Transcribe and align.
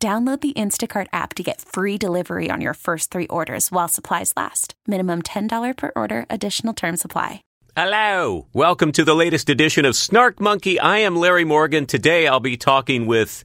Download 0.00 0.40
the 0.40 0.52
Instacart 0.52 1.08
app 1.12 1.34
to 1.34 1.42
get 1.42 1.60
free 1.60 1.98
delivery 1.98 2.52
on 2.52 2.60
your 2.60 2.74
first 2.74 3.10
three 3.10 3.26
orders 3.26 3.72
while 3.72 3.88
supplies 3.88 4.32
last. 4.36 4.74
Minimum 4.86 5.22
$10 5.22 5.76
per 5.76 5.90
order, 5.96 6.24
additional 6.30 6.72
term 6.72 6.96
supply. 6.96 7.42
Hello. 7.76 8.46
Welcome 8.52 8.92
to 8.92 9.04
the 9.04 9.16
latest 9.16 9.50
edition 9.50 9.84
of 9.84 9.96
Snark 9.96 10.40
Monkey. 10.40 10.78
I 10.78 10.98
am 10.98 11.16
Larry 11.16 11.44
Morgan. 11.44 11.84
Today 11.84 12.28
I'll 12.28 12.38
be 12.38 12.56
talking 12.56 13.06
with 13.06 13.42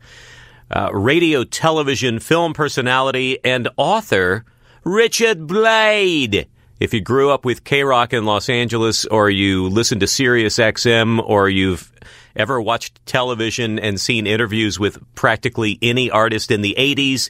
uh, 0.69 0.91
radio, 0.93 1.43
television, 1.43 2.19
film 2.19 2.53
personality, 2.53 3.39
and 3.43 3.69
author 3.75 4.45
Richard 4.83 5.47
Blade. 5.47 6.47
If 6.79 6.93
you 6.93 7.01
grew 7.01 7.31
up 7.31 7.45
with 7.45 7.63
KROQ 7.63 8.13
in 8.13 8.25
Los 8.25 8.47
Angeles, 8.47 9.05
or 9.05 9.27
you 9.27 9.69
listen 9.69 9.99
to 10.01 10.07
Sirius 10.07 10.57
XM, 10.57 11.19
or 11.27 11.49
you've 11.49 11.91
ever 12.35 12.61
watched 12.61 13.05
television 13.05 13.79
and 13.79 13.99
seen 13.99 14.27
interviews 14.27 14.79
with 14.79 14.97
practically 15.15 15.77
any 15.81 16.09
artist 16.09 16.51
in 16.51 16.61
the 16.61 16.75
80s, 16.77 17.29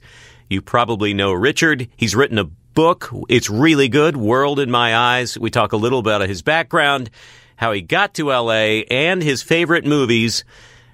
you 0.49 0.61
probably 0.61 1.13
know 1.13 1.33
Richard. 1.33 1.87
He's 1.95 2.15
written 2.15 2.37
a 2.37 2.45
book. 2.45 3.09
It's 3.29 3.49
really 3.49 3.87
good, 3.87 4.17
World 4.17 4.59
in 4.59 4.71
My 4.71 4.95
Eyes. 4.95 5.37
We 5.37 5.49
talk 5.49 5.73
a 5.73 5.77
little 5.77 5.99
about 5.99 6.27
his 6.27 6.41
background, 6.41 7.09
how 7.55 7.71
he 7.71 7.81
got 7.81 8.13
to 8.15 8.29
LA, 8.29 8.83
and 8.89 9.21
his 9.21 9.43
favorite 9.43 9.85
movies. 9.85 10.43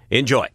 Enjoy. 0.10 0.48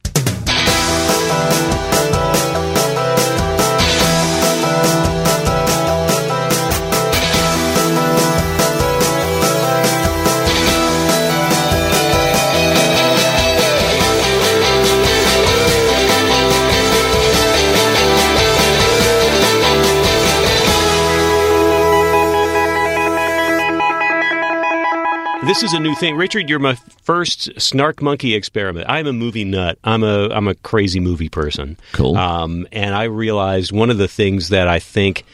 This 25.47 25.63
is 25.63 25.75
a 25.75 25.79
new 25.79 25.95
thing, 25.95 26.17
Richard. 26.17 26.49
You're 26.49 26.59
my 26.59 26.75
first 27.03 27.61
snark 27.61 28.01
monkey 28.01 28.35
experiment. 28.35 28.87
I'm 28.89 29.07
a 29.07 29.13
movie 29.13 29.45
nut. 29.45 29.79
I'm 29.85 30.03
a 30.03 30.29
I'm 30.31 30.49
a 30.49 30.55
crazy 30.55 31.01
movie 31.01 31.29
person. 31.29 31.77
Cool. 31.93 32.17
Um, 32.17 32.67
and 32.73 32.95
I 32.95 33.05
realized 33.05 33.71
one 33.71 33.91
of 33.91 33.99
the 33.99 34.09
things 34.09 34.49
that 34.49 34.69
I 34.69 34.79
think 34.79 35.25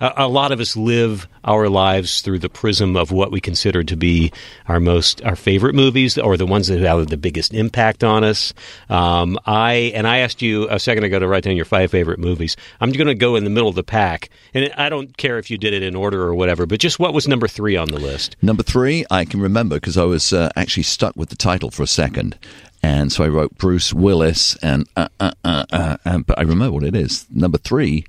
a, 0.00 0.12
a 0.18 0.28
lot 0.28 0.52
of 0.52 0.60
us 0.60 0.76
live 0.76 1.28
our 1.44 1.68
lives 1.68 2.22
through 2.22 2.38
the 2.38 2.48
prism 2.48 2.96
of 2.96 3.12
what 3.12 3.30
we 3.30 3.40
consider 3.40 3.82
to 3.84 3.96
be 3.96 4.32
our 4.68 4.80
most 4.80 5.22
our 5.22 5.36
favorite 5.36 5.74
movies 5.74 6.18
or 6.18 6.36
the 6.36 6.46
ones 6.46 6.68
that 6.68 6.80
have 6.80 7.06
the 7.06 7.16
biggest 7.16 7.54
impact 7.54 8.04
on 8.04 8.24
us. 8.24 8.52
Um, 8.88 9.38
I 9.46 9.92
and 9.94 10.06
I 10.06 10.18
asked 10.18 10.42
you 10.42 10.68
a 10.68 10.78
second 10.78 11.04
ago 11.04 11.18
to 11.18 11.28
write 11.28 11.44
down 11.44 11.56
your 11.56 11.64
five 11.64 11.90
favorite 11.90 12.18
movies. 12.18 12.56
I'm 12.80 12.92
going 12.92 13.06
to 13.06 13.14
go 13.14 13.36
in 13.36 13.44
the 13.44 13.50
middle 13.50 13.68
of 13.68 13.74
the 13.74 13.84
pack, 13.84 14.30
and 14.54 14.72
I 14.76 14.88
don't 14.88 15.16
care 15.16 15.38
if 15.38 15.50
you 15.50 15.58
did 15.58 15.72
it 15.72 15.82
in 15.82 15.94
order 15.94 16.22
or 16.22 16.34
whatever. 16.34 16.66
But 16.66 16.80
just 16.80 16.98
what 16.98 17.14
was 17.14 17.28
number 17.28 17.48
three 17.48 17.76
on 17.76 17.88
the 17.88 17.98
list? 17.98 18.36
Number 18.42 18.62
three, 18.62 19.04
I 19.10 19.24
can 19.24 19.40
remember 19.40 19.76
because 19.76 19.96
I 19.96 20.04
was 20.04 20.32
uh, 20.32 20.50
actually 20.56 20.82
stuck 20.82 21.16
with 21.16 21.28
the 21.28 21.36
title 21.36 21.70
for 21.70 21.82
a 21.82 21.86
second. 21.86 22.38
And 22.82 23.10
so 23.10 23.24
I 23.24 23.28
wrote 23.28 23.56
Bruce 23.58 23.92
Willis, 23.92 24.56
and 24.56 24.86
uh, 24.96 25.08
uh, 25.18 25.32
uh, 25.42 25.64
uh, 25.72 25.96
uh, 26.04 26.18
but 26.18 26.38
I 26.38 26.42
remember 26.42 26.72
what 26.72 26.84
it 26.84 26.94
is. 26.94 27.26
Number 27.30 27.58
three 27.58 28.04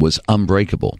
was 0.00 0.20
Unbreakable. 0.28 0.98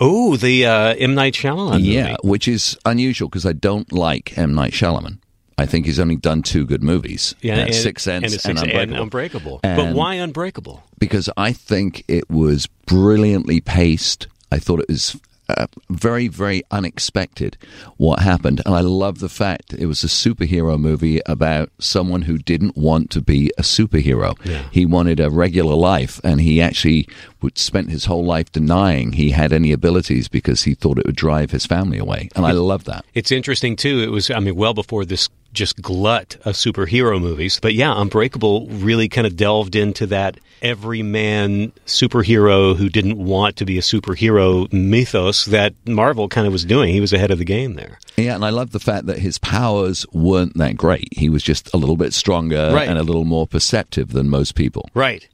Oh, 0.00 0.36
the 0.36 0.66
uh, 0.66 0.94
M 0.94 1.14
Night 1.14 1.34
Shyamalan 1.34 1.72
movie. 1.72 1.84
Yeah, 1.84 2.16
which 2.22 2.48
is 2.48 2.78
unusual 2.86 3.28
because 3.28 3.44
I 3.46 3.52
don't 3.52 3.92
like 3.92 4.36
M 4.38 4.54
Night 4.54 4.72
Shyamalan. 4.72 5.18
I 5.58 5.66
think 5.66 5.84
he's 5.84 6.00
only 6.00 6.16
done 6.16 6.40
two 6.42 6.64
good 6.64 6.82
movies. 6.82 7.34
Yeah, 7.42 7.56
and, 7.56 7.74
Sixth 7.74 8.04
Sense 8.04 8.46
and, 8.46 8.58
and, 8.58 8.66
Unbreakable. 8.66 8.82
and 8.82 9.02
Unbreakable. 9.02 9.60
but 9.62 9.94
why 9.94 10.14
Unbreakable? 10.14 10.82
because 10.98 11.28
I 11.36 11.52
think 11.52 12.04
it 12.08 12.30
was 12.30 12.66
brilliantly 12.86 13.60
paced. 13.60 14.26
I 14.50 14.58
thought 14.58 14.80
it 14.80 14.88
was 14.88 15.20
uh, 15.56 15.66
very, 15.88 16.28
very 16.28 16.62
unexpected 16.70 17.56
what 17.96 18.20
happened. 18.20 18.62
And 18.64 18.74
I 18.74 18.80
love 18.80 19.18
the 19.18 19.28
fact 19.28 19.72
it 19.74 19.86
was 19.86 20.04
a 20.04 20.08
superhero 20.08 20.78
movie 20.78 21.20
about 21.26 21.70
someone 21.78 22.22
who 22.22 22.38
didn't 22.38 22.76
want 22.76 23.10
to 23.10 23.20
be 23.20 23.50
a 23.58 23.62
superhero. 23.62 24.38
Yeah. 24.44 24.62
He 24.70 24.86
wanted 24.86 25.20
a 25.20 25.30
regular 25.30 25.74
life, 25.74 26.20
and 26.24 26.40
he 26.40 26.60
actually 26.60 27.08
would 27.40 27.58
spent 27.58 27.90
his 27.90 28.04
whole 28.04 28.24
life 28.24 28.50
denying 28.52 29.12
he 29.12 29.30
had 29.30 29.52
any 29.52 29.72
abilities 29.72 30.28
because 30.28 30.64
he 30.64 30.74
thought 30.74 30.98
it 30.98 31.06
would 31.06 31.16
drive 31.16 31.50
his 31.50 31.66
family 31.66 31.98
away. 31.98 32.28
And 32.36 32.44
I 32.46 32.52
love 32.52 32.84
that. 32.84 33.04
It's 33.14 33.32
interesting 33.32 33.76
too. 33.76 34.00
It 34.00 34.10
was, 34.10 34.30
I 34.30 34.40
mean, 34.40 34.56
well 34.56 34.74
before 34.74 35.04
this 35.04 35.28
just 35.52 35.80
glut 35.82 36.36
of 36.44 36.54
superhero 36.54 37.20
movies. 37.20 37.58
But 37.60 37.74
yeah, 37.74 37.92
Unbreakable 38.00 38.66
really 38.68 39.08
kind 39.08 39.26
of 39.26 39.36
delved 39.36 39.74
into 39.76 40.06
that 40.06 40.38
everyman 40.62 41.72
superhero 41.86 42.76
who 42.76 42.88
didn't 42.88 43.16
want 43.16 43.56
to 43.56 43.64
be 43.64 43.78
a 43.78 43.80
superhero 43.82 44.70
mythos 44.72 45.44
that 45.46 45.74
Marvel 45.86 46.28
kind 46.28 46.46
of 46.46 46.52
was 46.52 46.64
doing. 46.64 46.92
He 46.92 47.00
was 47.00 47.12
ahead 47.12 47.30
of 47.30 47.38
the 47.38 47.44
game 47.44 47.74
there. 47.74 47.98
Yeah, 48.16 48.34
and 48.34 48.44
I 48.44 48.50
love 48.50 48.70
the 48.72 48.80
fact 48.80 49.06
that 49.06 49.18
his 49.18 49.38
powers 49.38 50.04
weren't 50.12 50.56
that 50.58 50.76
great. 50.76 51.08
He 51.12 51.28
was 51.28 51.42
just 51.42 51.72
a 51.72 51.76
little 51.76 51.96
bit 51.96 52.12
stronger 52.12 52.70
Right. 52.74 52.88
and 52.88 52.98
a 52.98 53.02
little 53.02 53.24
more 53.24 53.46
perceptive 53.46 54.12
than 54.12 54.28
most 54.28 54.54
people. 54.54 54.88
Right. 54.94 55.28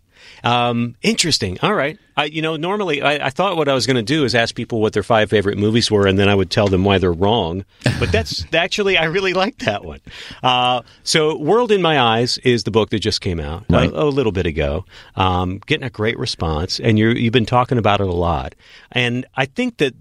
Um, 0.44 0.94
interesting. 1.02 1.58
All 1.62 1.74
right. 1.74 1.98
I, 2.19 2.24
you 2.24 2.41
know, 2.41 2.56
normally 2.56 3.02
I, 3.02 3.26
I 3.26 3.30
thought 3.30 3.56
what 3.58 3.69
I 3.69 3.74
was 3.74 3.86
going 3.86 3.97
to 3.97 4.02
do 4.02 4.24
is 4.24 4.34
ask 4.34 4.54
people 4.54 4.80
what 4.80 4.94
their 4.94 5.02
five 5.02 5.28
favorite 5.28 5.58
movies 5.58 5.91
were, 5.91 6.06
and 6.06 6.19
then 6.19 6.28
I 6.30 6.34
would 6.34 6.50
tell 6.50 6.66
them 6.66 6.82
why 6.82 6.97
they're 6.98 7.12
wrong. 7.12 7.64
But 7.98 8.10
that's 8.10 8.44
actually 8.54 8.97
I 8.97 9.04
really 9.04 9.34
like 9.34 9.58
that 9.58 9.84
one. 9.84 10.00
Uh, 10.42 10.80
so, 11.02 11.36
"World 11.36 11.70
in 11.72 11.82
My 11.82 12.00
Eyes" 12.00 12.38
is 12.38 12.64
the 12.64 12.70
book 12.70 12.88
that 12.91 13.00
just 13.00 13.20
came 13.20 13.38
out 13.38 13.64
Right. 13.69 13.91
a, 13.91 14.02
a 14.02 14.04
little 14.04 14.32
bit 14.32 14.47
ago, 14.47 14.86
um, 15.14 15.58
getting 15.66 15.86
a 15.86 15.91
great 15.91 16.19
response, 16.19 16.80
and 16.80 16.98
you're, 16.98 17.14
you've 17.14 17.32
been 17.34 17.44
talking 17.47 17.76
about 17.76 18.00
it 18.00 18.06
a 18.06 18.12
lot. 18.12 18.54
And 18.92 19.26
I 19.34 19.44
think 19.44 19.76
that 19.78 19.94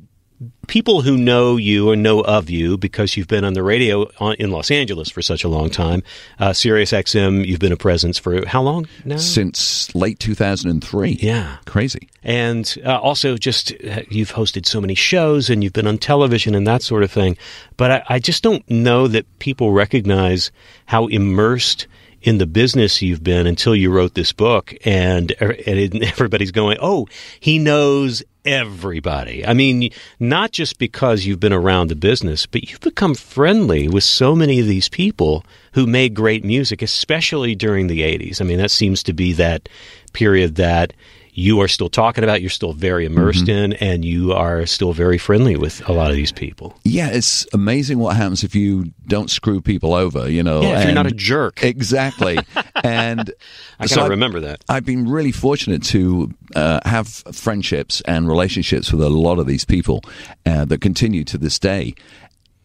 people 0.67 1.01
who 1.01 1.17
know 1.17 1.57
you 1.57 1.89
or 1.89 1.95
know 1.95 2.21
of 2.21 2.49
you 2.49 2.77
because 2.77 3.15
you've 3.15 3.27
been 3.27 3.43
on 3.43 3.53
the 3.53 3.63
radio 3.63 4.09
on, 4.19 4.35
in 4.35 4.51
Los 4.51 4.71
Angeles 4.71 5.09
for 5.09 5.21
such 5.21 5.43
a 5.43 5.47
long 5.47 5.69
time, 5.69 6.03
uh, 6.39 6.53
Sirius 6.53 6.91
XM, 6.91 7.45
you've 7.45 7.59
been 7.59 7.71
a 7.71 7.77
presence 7.77 8.17
for 8.17 8.45
how 8.45 8.61
long 8.61 8.87
now? 9.05 9.17
Since 9.17 9.93
late 9.95 10.19
2003. 10.19 11.19
Yeah. 11.21 11.57
Crazy. 11.65 12.09
And 12.23 12.75
uh, 12.85 12.99
also, 12.99 13.37
just 13.37 13.71
uh, 13.71 14.01
you've 14.09 14.33
hosted 14.33 14.65
so 14.65 14.81
many 14.81 14.95
shows 14.95 15.49
and 15.49 15.63
you've 15.63 15.73
been 15.73 15.87
on 15.87 15.97
television 15.97 16.55
and 16.55 16.65
that 16.67 16.81
sort 16.81 17.03
of 17.03 17.11
thing. 17.11 17.37
But 17.77 17.91
I, 17.91 18.03
I 18.09 18.19
just 18.19 18.43
don't 18.43 18.67
know 18.69 19.07
that 19.07 19.39
people 19.39 19.71
recognize 19.71 20.51
how 20.85 21.07
immersed 21.07 21.87
in 22.21 22.39
the 22.39 22.47
business 22.47 23.03
you've 23.03 23.23
been 23.23 23.45
until 23.45 23.75
you 23.75 23.91
wrote 23.91 24.15
this 24.15 24.33
book. 24.33 24.73
And, 24.83 25.31
er, 25.41 25.55
and 25.65 26.03
everybody's 26.03 26.51
going, 26.51 26.77
oh, 26.81 27.07
he 27.39 27.59
knows 27.59 28.23
everybody. 28.45 29.45
I 29.45 29.53
mean, 29.53 29.89
not 30.19 30.51
just 30.51 30.77
because 30.77 31.25
you've 31.25 31.39
been 31.39 31.53
around 31.53 31.89
the 31.89 31.95
business, 31.95 32.45
but 32.45 32.69
you've 32.69 32.81
become 32.81 33.15
friendly 33.15 33.87
with 33.87 34.03
so 34.03 34.35
many 34.35 34.59
of 34.59 34.67
these 34.67 34.89
people 34.89 35.43
who 35.73 35.87
made 35.87 36.13
great 36.13 36.43
music, 36.45 36.81
especially 36.81 37.55
during 37.55 37.87
the 37.87 38.01
80s. 38.01 38.41
I 38.41 38.45
mean, 38.45 38.57
that 38.59 38.71
seems 38.71 39.03
to 39.03 39.13
be 39.13 39.33
that 39.33 39.67
period 40.13 40.55
that 40.55 40.93
you 41.37 41.59
are 41.59 41.67
still 41.67 41.89
talking 41.89 42.23
about, 42.23 42.39
you're 42.39 42.49
still 42.49 42.71
very 42.71 43.05
immersed 43.05 43.49
in, 43.49 43.73
and 43.73 44.05
you 44.05 44.31
are 44.31 44.65
still 44.65 44.93
very 44.93 45.17
friendly 45.17 45.57
with 45.57 45.87
a 45.87 45.91
lot 45.91 46.09
of 46.09 46.15
these 46.15 46.31
people. 46.31 46.79
Yeah, 46.85 47.09
it's 47.09 47.45
amazing 47.53 47.99
what 47.99 48.15
happens 48.15 48.45
if 48.45 48.55
you 48.55 48.93
don't 49.05 49.29
screw 49.29 49.59
people 49.59 49.93
over, 49.93 50.29
you 50.29 50.41
know. 50.41 50.61
Yeah, 50.61 50.79
if 50.79 50.85
you're 50.85 50.95
not 50.95 51.07
a 51.07 51.11
jerk. 51.11 51.61
Exactly. 51.61 52.39
and 52.85 53.31
I 53.79 53.85
so 53.87 54.07
remember 54.07 54.39
that. 54.39 54.63
I've 54.69 54.85
been 54.85 55.09
really 55.09 55.33
fortunate 55.33 55.83
to 55.87 56.31
uh, 56.55 56.79
have 56.85 57.09
friendships 57.09 58.01
and 58.05 58.29
relationships 58.29 58.93
with 58.93 59.01
a 59.01 59.09
lot 59.09 59.37
of 59.37 59.45
these 59.45 59.65
people 59.65 60.03
uh, 60.45 60.63
that 60.63 60.79
continue 60.79 61.25
to 61.25 61.37
this 61.37 61.59
day. 61.59 61.95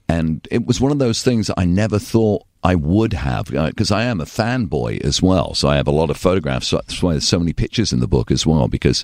And 0.09 0.47
it 0.49 0.65
was 0.65 0.81
one 0.81 0.93
of 0.93 1.01
those 1.01 1.25
things 1.25 1.49
that 1.49 1.59
I 1.59 1.65
never 1.65 1.99
thought 1.99 2.45
I 2.63 2.75
would 2.75 3.15
have 3.15 3.55
uh, 3.55 3.69
because 3.69 3.91
I 3.91 4.05
am 4.05 4.21
a 4.21 4.27
fanboy 4.27 5.01
as 5.03 5.23
well. 5.23 5.55
So 5.55 5.69
I 5.69 5.77
have 5.77 5.89
a 5.89 5.93
lot 5.93 6.11
of 6.11 6.17
photographs. 6.17 6.69
So 6.69 6.77
that's 6.77 7.03
why 7.03 7.13
there's 7.13 7.27
so 7.27 7.39
many 7.39 7.53
pictures 7.53 7.93
in 7.93 8.01
the 8.01 8.09
book 8.09 8.31
as 8.31 8.47
well 8.47 8.69
because 8.69 9.03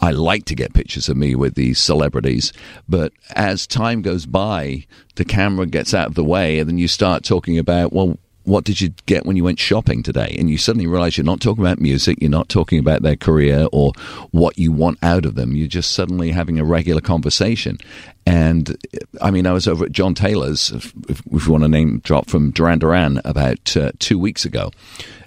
I 0.00 0.10
like 0.10 0.44
to 0.46 0.54
get 0.54 0.74
pictures 0.74 1.08
of 1.08 1.16
me 1.16 1.34
with 1.34 1.54
these 1.54 1.78
celebrities. 1.78 2.52
But 2.88 3.12
as 3.34 3.66
time 3.66 4.02
goes 4.02 4.26
by, 4.26 4.86
the 5.14 5.24
camera 5.24 5.66
gets 5.66 5.94
out 5.94 6.08
of 6.08 6.14
the 6.14 6.24
way, 6.24 6.58
and 6.58 6.68
then 6.68 6.78
you 6.78 6.88
start 6.88 7.24
talking 7.24 7.58
about 7.58 7.92
well. 7.92 8.18
What 8.48 8.64
did 8.64 8.80
you 8.80 8.88
get 9.06 9.26
when 9.26 9.36
you 9.36 9.44
went 9.44 9.58
shopping 9.58 10.02
today? 10.02 10.34
And 10.38 10.48
you 10.48 10.56
suddenly 10.58 10.86
realize 10.86 11.16
you're 11.18 11.24
not 11.24 11.40
talking 11.40 11.62
about 11.62 11.78
music, 11.80 12.18
you're 12.20 12.30
not 12.30 12.48
talking 12.48 12.78
about 12.78 13.02
their 13.02 13.16
career 13.16 13.68
or 13.72 13.92
what 14.30 14.58
you 14.58 14.72
want 14.72 14.98
out 15.02 15.26
of 15.26 15.34
them. 15.34 15.54
You're 15.54 15.68
just 15.68 15.92
suddenly 15.92 16.30
having 16.30 16.58
a 16.58 16.64
regular 16.64 17.00
conversation. 17.02 17.78
And 18.26 18.76
I 19.22 19.30
mean, 19.30 19.46
I 19.46 19.52
was 19.52 19.66
over 19.68 19.84
at 19.86 19.92
John 19.92 20.14
Taylor's, 20.14 20.70
if, 20.70 20.92
if 21.08 21.22
we 21.26 21.40
want 21.50 21.62
to 21.64 21.68
name 21.68 22.00
drop 22.00 22.28
from 22.28 22.50
Duran 22.50 22.78
Duran, 22.78 23.20
about 23.24 23.76
uh, 23.76 23.92
two 23.98 24.18
weeks 24.18 24.44
ago. 24.44 24.70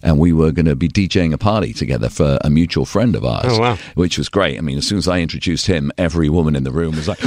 And 0.04 0.18
we 0.20 0.34
were 0.34 0.52
going 0.52 0.66
to 0.68 0.76
be 0.76 0.88
DJing 0.88 1.34
a 1.34 1.38
party 1.38 1.74
together 1.74 2.10
for 2.10 2.38
a 2.44 2.50
mutual 2.50 2.86
friend 2.86 3.16
of 3.16 3.24
ours, 3.26 3.46
Oh, 3.50 3.60
wow. 3.60 3.78
which 3.96 4.18
was 4.18 4.30
great. 4.30 4.58
I 4.58 4.62
mean, 4.62 4.78
as 4.78 4.88
soon 4.88 4.98
as 5.00 5.08
I 5.08 5.20
introduced 5.20 5.68
him, 5.68 5.92
every 5.98 6.30
woman 6.30 6.56
in 6.56 6.64
the 6.64 6.72
room 6.72 6.96
was 6.96 7.08
like, 7.08 7.20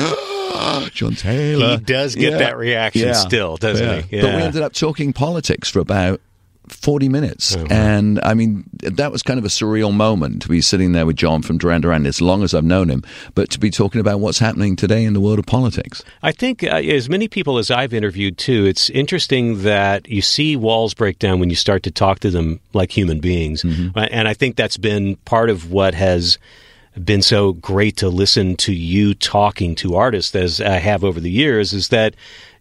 John 0.92 1.14
Taylor. 1.14 1.70
He 1.70 1.76
does 1.78 2.14
get 2.14 2.38
that 2.38 2.56
reaction 2.56 3.14
still, 3.14 3.56
doesn't 3.56 4.04
he? 4.04 4.20
But 4.20 4.34
we 4.34 4.42
ended 4.42 4.62
up 4.62 4.72
talking 4.72 5.12
politics 5.12 5.68
for 5.68 5.80
about 5.80 6.20
40 6.68 7.08
minutes. 7.08 7.54
Uh-huh. 7.54 7.66
And 7.70 8.20
I 8.22 8.34
mean, 8.34 8.64
that 8.80 9.12
was 9.12 9.22
kind 9.22 9.38
of 9.38 9.44
a 9.44 9.48
surreal 9.48 9.92
moment 9.92 10.42
to 10.42 10.48
be 10.48 10.60
sitting 10.60 10.92
there 10.92 11.04
with 11.04 11.16
John 11.16 11.42
from 11.42 11.58
Duran 11.58 11.82
Duran 11.82 12.06
as 12.06 12.20
long 12.20 12.42
as 12.42 12.54
I've 12.54 12.64
known 12.64 12.88
him, 12.88 13.02
but 13.34 13.50
to 13.50 13.60
be 13.60 13.70
talking 13.70 14.00
about 14.00 14.20
what's 14.20 14.38
happening 14.38 14.76
today 14.76 15.04
in 15.04 15.12
the 15.12 15.20
world 15.20 15.38
of 15.38 15.46
politics. 15.46 16.02
I 16.22 16.32
think, 16.32 16.62
uh, 16.62 16.76
as 16.76 17.08
many 17.08 17.28
people 17.28 17.58
as 17.58 17.70
I've 17.70 17.92
interviewed 17.92 18.38
too, 18.38 18.64
it's 18.64 18.88
interesting 18.90 19.62
that 19.62 20.08
you 20.08 20.22
see 20.22 20.56
walls 20.56 20.94
break 20.94 21.18
down 21.18 21.38
when 21.38 21.50
you 21.50 21.56
start 21.56 21.82
to 21.82 21.90
talk 21.90 22.20
to 22.20 22.30
them 22.30 22.60
like 22.72 22.90
human 22.96 23.20
beings. 23.20 23.62
Mm-hmm. 23.62 23.98
Uh, 23.98 24.08
And 24.10 24.28
I 24.28 24.34
think 24.34 24.56
that's 24.56 24.76
been 24.76 25.16
part 25.24 25.50
of 25.50 25.70
what 25.70 25.94
has 25.94 26.38
been 27.02 27.22
so 27.22 27.52
great 27.54 27.96
to 27.98 28.08
listen 28.08 28.56
to 28.56 28.72
you 28.72 29.14
talking 29.14 29.74
to 29.76 29.96
artists 29.96 30.34
as 30.34 30.60
I 30.60 30.78
have 30.78 31.04
over 31.04 31.20
the 31.20 31.30
years 31.30 31.72
is 31.72 31.88
that 31.88 32.14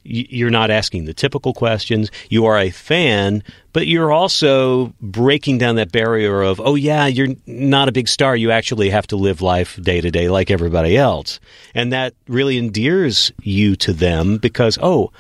you're 0.04 0.50
not 0.50 0.70
asking 0.70 1.06
the 1.06 1.14
typical 1.14 1.54
questions. 1.54 2.12
You 2.30 2.46
are 2.46 2.58
a 2.58 2.72
fan, 2.72 3.44
but 3.72 3.88
you're 3.88 4.12
also 4.12 4.94
breaking 5.02 5.60
down 5.60 5.76
that 5.76 5.92
barrier 5.92 6.42
of, 6.42 6.60
oh, 6.60 6.76
yeah, 6.76 7.08
you're 7.08 7.36
not 7.48 7.88
a 7.88 7.94
big 7.94 8.08
star. 8.08 8.36
You 8.36 8.52
actually 8.52 8.90
have 8.90 9.08
to 9.08 9.16
live 9.16 9.42
life 9.42 9.80
day 9.82 10.02
to 10.02 10.12
day 10.12 10.28
like 10.30 10.52
everybody 10.52 10.98
else. 10.98 11.40
And 11.74 11.94
that 11.94 12.14
really 12.28 12.58
endears 12.58 13.32
you 13.42 13.76
to 13.78 13.94
them 13.94 14.38
because, 14.38 14.78
oh, 14.82 15.12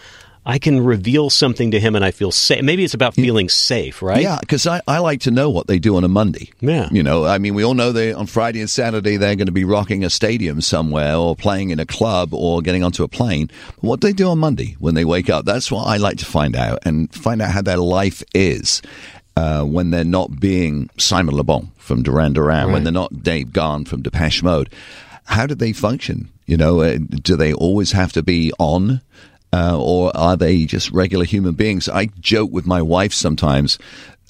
I 0.45 0.59
can 0.59 0.83
reveal 0.83 1.29
something 1.29 1.71
to 1.71 1.79
him 1.79 1.95
and 1.95 2.03
I 2.03 2.11
feel 2.11 2.31
safe. 2.31 2.63
Maybe 2.63 2.83
it's 2.83 2.93
about 2.93 3.13
feeling 3.13 3.47
safe, 3.47 4.01
right? 4.01 4.21
Yeah, 4.21 4.39
because 4.41 4.67
I, 4.67 4.81
I 4.87 4.99
like 4.99 5.21
to 5.21 5.31
know 5.31 5.49
what 5.49 5.67
they 5.67 5.79
do 5.79 5.95
on 5.95 6.03
a 6.03 6.09
Monday. 6.09 6.51
Yeah. 6.59 6.89
You 6.91 7.01
know, 7.01 7.23
I 7.23 7.37
mean, 7.37 7.53
we 7.53 7.63
all 7.63 7.73
know 7.73 7.91
they 7.93 8.11
on 8.11 8.27
Friday 8.27 8.59
and 8.59 8.69
Saturday 8.69 9.15
they're 9.15 9.35
going 9.35 9.47
to 9.47 9.53
be 9.53 9.63
rocking 9.63 10.03
a 10.03 10.09
stadium 10.09 10.59
somewhere 10.59 11.15
or 11.15 11.35
playing 11.35 11.69
in 11.69 11.79
a 11.79 11.85
club 11.85 12.33
or 12.33 12.61
getting 12.61 12.83
onto 12.83 13.03
a 13.03 13.07
plane. 13.07 13.49
But 13.75 13.83
what 13.83 14.01
they 14.01 14.11
do 14.11 14.29
on 14.29 14.39
Monday 14.39 14.75
when 14.79 14.95
they 14.95 15.05
wake 15.05 15.29
up, 15.29 15.45
that's 15.45 15.71
what 15.71 15.87
I 15.87 15.97
like 15.97 16.17
to 16.17 16.25
find 16.25 16.55
out 16.55 16.79
and 16.85 17.13
find 17.13 17.41
out 17.41 17.51
how 17.51 17.61
their 17.61 17.77
life 17.77 18.21
is. 18.33 18.81
Uh, 19.35 19.63
when 19.63 19.89
they're 19.89 20.03
not 20.03 20.39
being 20.39 20.87
Simon 20.99 21.35
Le 21.35 21.43
Bon 21.43 21.71
from 21.77 22.03
Duran 22.03 22.33
Duran, 22.33 22.71
when 22.71 22.83
they're 22.83 22.93
not 22.93 23.23
Dave 23.23 23.51
Gahan 23.51 23.85
from 23.85 24.03
Depeche 24.03 24.43
Mode, 24.43 24.71
how 25.23 25.47
do 25.47 25.55
they 25.55 25.73
function? 25.73 26.29
You 26.45 26.57
know, 26.57 26.81
uh, 26.81 26.99
do 26.99 27.35
they 27.35 27.51
always 27.51 27.93
have 27.93 28.11
to 28.13 28.21
be 28.21 28.51
on? 28.59 29.01
Uh, 29.53 29.77
or 29.79 30.15
are 30.17 30.35
they 30.35 30.65
just 30.65 30.91
regular 30.91 31.25
human 31.25 31.53
beings? 31.53 31.87
I 31.87 32.07
joke 32.19 32.51
with 32.51 32.65
my 32.65 32.81
wife 32.81 33.13
sometimes 33.13 33.77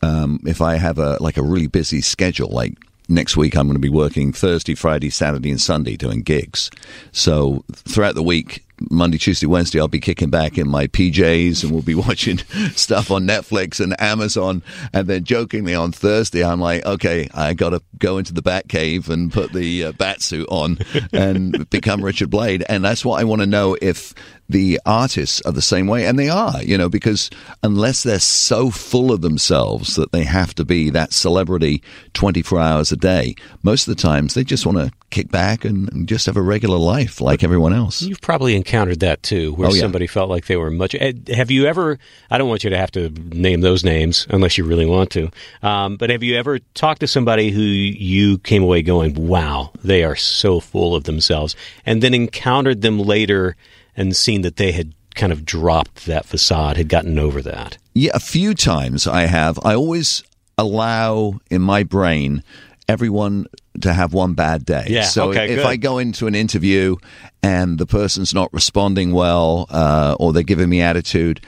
um, 0.04 0.40
if 0.46 0.62
I 0.62 0.76
have 0.76 1.00
a 1.00 1.18
like 1.22 1.38
a 1.38 1.44
really 1.44 1.68
busy 1.68 2.02
schedule, 2.02 2.50
like 2.50 2.74
next 3.08 3.38
week 3.38 3.56
I'm 3.56 3.68
going 3.68 3.76
to 3.76 3.80
be 3.80 3.90
working 3.90 4.34
Thursday, 4.34 4.76
Friday, 4.76 5.10
Saturday, 5.10 5.50
and 5.50 5.62
Sunday 5.62 5.96
doing 5.96 6.22
gigs. 6.22 6.70
So 7.14 7.64
throughout 7.72 8.16
the 8.16 8.24
week, 8.24 8.66
Monday, 8.90 9.18
Tuesday, 9.18 9.46
Wednesday, 9.46 9.80
I'll 9.80 9.88
be 9.88 10.00
kicking 10.00 10.30
back 10.30 10.58
in 10.58 10.68
my 10.68 10.88
PJs 10.88 11.64
and 11.64 11.72
we'll 11.72 11.82
be 11.82 11.96
watching 11.96 12.40
stuff 12.76 13.12
on 13.12 13.28
Netflix 13.28 13.80
and 13.80 14.00
Amazon. 14.02 14.64
And 14.94 15.08
then 15.08 15.24
jokingly 15.24 15.76
on 15.76 15.92
Thursday, 15.92 16.44
I'm 16.44 16.60
like, 16.60 16.86
okay, 16.86 17.30
I 17.34 17.54
got 17.54 17.70
to 17.70 17.82
go 18.00 18.18
into 18.18 18.34
the 18.34 18.42
Bat 18.42 18.70
Cave 18.70 19.10
and 19.10 19.32
put 19.32 19.54
the 19.54 19.86
uh, 19.86 19.92
bat 19.94 20.22
suit 20.22 20.48
on 20.50 20.80
and 21.12 21.70
become 21.70 22.04
Richard 22.04 22.30
Blade. 22.30 22.64
And 22.68 22.84
that's 22.84 23.06
what 23.06 23.20
I 23.20 23.24
want 23.24 23.42
to 23.42 23.48
know 23.48 23.78
if 23.82 24.14
the 24.50 24.80
artists 24.86 25.42
are 25.42 25.52
the 25.52 25.62
same 25.62 25.88
way. 25.88 26.06
And 26.06 26.18
they 26.18 26.30
are, 26.30 26.62
you 26.62 26.78
know, 26.78 26.90
because 26.90 27.30
unless 27.62 28.04
they're 28.04 28.20
so 28.20 28.70
full 28.70 29.12
of 29.12 29.22
themselves 29.22 29.96
that 29.96 30.12
they 30.12 30.24
have 30.24 30.54
to 30.56 30.66
be 30.66 30.90
that 30.90 31.14
celebrity 31.14 31.82
24 32.14 32.60
hours 32.60 32.92
a 32.92 32.98
day, 32.98 33.36
most 33.62 33.88
of 33.88 33.96
the 33.96 34.02
times 34.02 34.34
they 34.34 34.44
just 34.44 34.66
want 34.66 34.78
to 34.78 34.92
kick 35.14 35.30
back 35.32 35.64
and, 35.64 35.90
and 35.94 36.10
just 36.10 36.26
have 36.26 36.36
a 36.36 36.42
regular 36.42 36.78
life 36.78 37.22
like 37.22 37.44
everyone 37.44 37.72
else. 37.74 38.02
You've 38.02 38.20
probably 38.22 38.56
encountered 38.56 39.00
that 39.02 39.24
too, 39.24 39.54
where 39.54 39.70
Oh, 39.70 39.74
yeah. 39.74 39.80
somebody 39.82 40.08
felt 40.08 40.30
like 40.30 40.48
they 40.48 40.58
were 40.58 40.72
much. 40.72 40.96
eh, 40.96 41.14
Have 41.34 41.52
you 41.52 41.66
ever? 41.68 41.98
I 42.30 42.38
don't 42.38 42.50
want 42.50 42.64
you 42.64 42.70
to 42.72 42.78
have 42.78 42.92
to 42.92 43.10
name 43.10 43.62
those 43.62 43.84
names 43.84 44.28
unless 44.30 44.58
you 44.58 44.66
really 44.66 44.86
want 44.86 45.10
to. 45.12 45.30
Um, 45.62 45.96
but 45.98 46.10
have 46.10 46.24
you 46.24 46.36
ever 46.36 46.60
talked 46.74 47.00
to 47.02 47.08
somebody 47.08 47.52
who 47.52 47.62
you 47.62 48.40
came 48.40 48.64
away 48.64 48.82
going, 48.82 49.14
"Wow, 49.28 49.72
they 49.84 50.04
are 50.04 50.16
so 50.18 50.60
full 50.60 50.96
of 50.96 51.06
themselves," 51.06 51.56
and 51.86 52.02
then 52.04 52.14
encountered 52.14 52.82
them 52.82 53.00
later 53.00 53.56
and 53.96 54.16
seen 54.16 54.42
that 54.42 54.56
they 54.58 54.72
had 54.72 54.94
kind 55.16 55.32
of 55.32 55.46
dropped 55.46 56.08
that 56.08 56.26
facade, 56.26 56.76
had 56.78 56.90
gotten 56.90 57.20
over 57.20 57.40
that? 57.44 57.78
Yeah, 57.94 58.12
a 58.16 58.20
few 58.20 58.56
times 58.56 59.06
I 59.06 59.28
have. 59.28 59.60
I 59.64 59.76
always 59.76 60.24
allow 60.58 61.40
in 61.52 61.62
my 61.62 61.84
brain 61.84 62.44
everyone 62.90 63.46
to 63.82 63.94
have 63.94 64.14
one 64.14 64.34
bad 64.34 64.66
day. 64.66 64.86
Yeah, 64.88 65.04
So 65.04 65.30
okay, 65.30 65.50
if 65.50 65.58
good. 65.58 65.66
I 65.66 65.76
go 65.78 65.98
into 65.98 66.28
an 66.28 66.36
interview 66.36 66.96
and 67.42 67.78
the 67.78 67.86
person's 67.86 68.34
not 68.34 68.54
responding 68.54 69.12
well 69.14 69.66
uh, 69.70 70.16
or 70.20 70.34
they're 70.34 70.44
giving 70.44 70.70
me 70.70 70.82
attitude, 70.82 71.42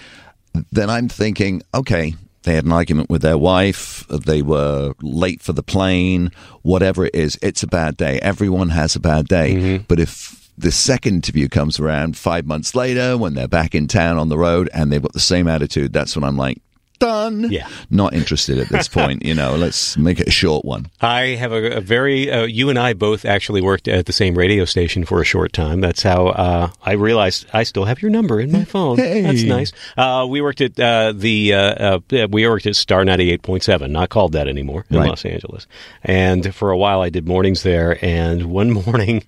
then 0.72 0.90
I'm 0.90 1.08
thinking, 1.08 1.62
okay, 1.74 2.16
they 2.44 2.56
had 2.56 2.66
an 2.66 2.72
argument 2.72 3.10
with 3.10 3.22
their 3.22 3.38
wife, 3.38 4.06
they 4.08 4.42
were 4.42 4.94
late 5.02 5.42
for 5.42 5.54
the 5.54 5.64
plane, 5.64 6.32
whatever 6.62 7.06
it 7.06 7.16
is, 7.16 7.38
it's 7.42 7.64
a 7.64 7.68
bad 7.68 7.98
day. 7.98 8.20
Everyone 8.22 8.70
has 8.70 8.96
a 8.96 9.00
bad 9.00 9.28
day. 9.28 9.56
Mm-hmm. 9.56 9.84
But 9.88 10.00
if 10.00 10.50
the 10.58 10.72
second 10.72 11.16
interview 11.16 11.50
comes 11.50 11.80
around 11.80 12.16
five 12.18 12.46
months 12.46 12.76
later 12.76 13.18
when 13.18 13.34
they're 13.34 13.48
back 13.48 13.76
in 13.76 13.88
town 13.88 14.18
on 14.18 14.30
the 14.30 14.38
road 14.38 14.70
and 14.74 14.92
they've 14.92 15.02
got 15.02 15.14
the 15.14 15.20
same 15.20 15.48
attitude, 15.48 15.92
that's 15.92 16.16
when 16.16 16.24
I'm 16.24 16.38
like, 16.38 16.62
done. 17.00 17.52
Yeah. 17.52 17.68
Not 17.90 18.14
interested 18.14 18.58
at 18.60 18.70
this 18.70 18.88
point. 18.98 19.26
You 19.26 19.36
know, 19.36 19.56
let's 19.56 19.98
make 19.98 20.20
it 20.20 20.28
a 20.28 20.32
short 20.32 20.66
one. 20.66 20.88
I 21.02 21.36
have 21.36 21.52
a, 21.52 21.78
a 21.78 21.82
very. 21.82 22.32
Uh, 22.32 22.44
you 22.46 22.70
and 22.70 22.80
I 22.80 22.94
both 22.94 23.26
actually 23.26 23.62
worked 23.62 23.88
at 23.88 24.06
the 24.06 24.14
same 24.14 24.36
radio 24.36 24.66
station 24.66 25.06
for 25.06 25.22
a 25.22 25.26
short 25.26 25.54
time. 25.54 25.82
That's 25.82 26.04
how 26.04 26.28
uh, 26.28 26.70
I 26.84 26.94
realized 26.94 27.46
I 27.54 27.64
still 27.64 27.86
have 27.86 28.02
your 28.02 28.12
number 28.12 28.40
in 28.40 28.52
my 28.52 28.66
phone. 28.66 28.98
Hey. 28.98 29.22
That's 29.22 29.44
nice. 29.44 29.72
Uh, 29.98 30.26
we 30.30 30.42
worked 30.42 30.62
at 30.62 30.80
uh, 30.80 31.14
the. 31.16 31.54
Uh, 31.54 32.00
uh, 32.12 32.28
we 32.30 32.48
worked 32.48 32.66
at 32.66 32.76
Star 32.76 33.06
ninety 33.06 33.32
eight 33.32 33.42
point 33.42 33.64
seven, 33.64 33.92
not 33.92 34.10
called 34.10 34.34
that 34.34 34.48
anymore 34.48 34.86
in 34.90 34.98
Right. 34.98 35.10
Los 35.10 35.26
Angeles. 35.26 35.68
And 36.04 36.54
for 36.54 36.72
a 36.72 36.78
while, 36.78 37.02
I 37.02 37.10
did 37.10 37.28
mornings 37.28 37.64
there. 37.64 37.98
And 38.04 38.46
one 38.46 38.72
morning, 38.86 39.24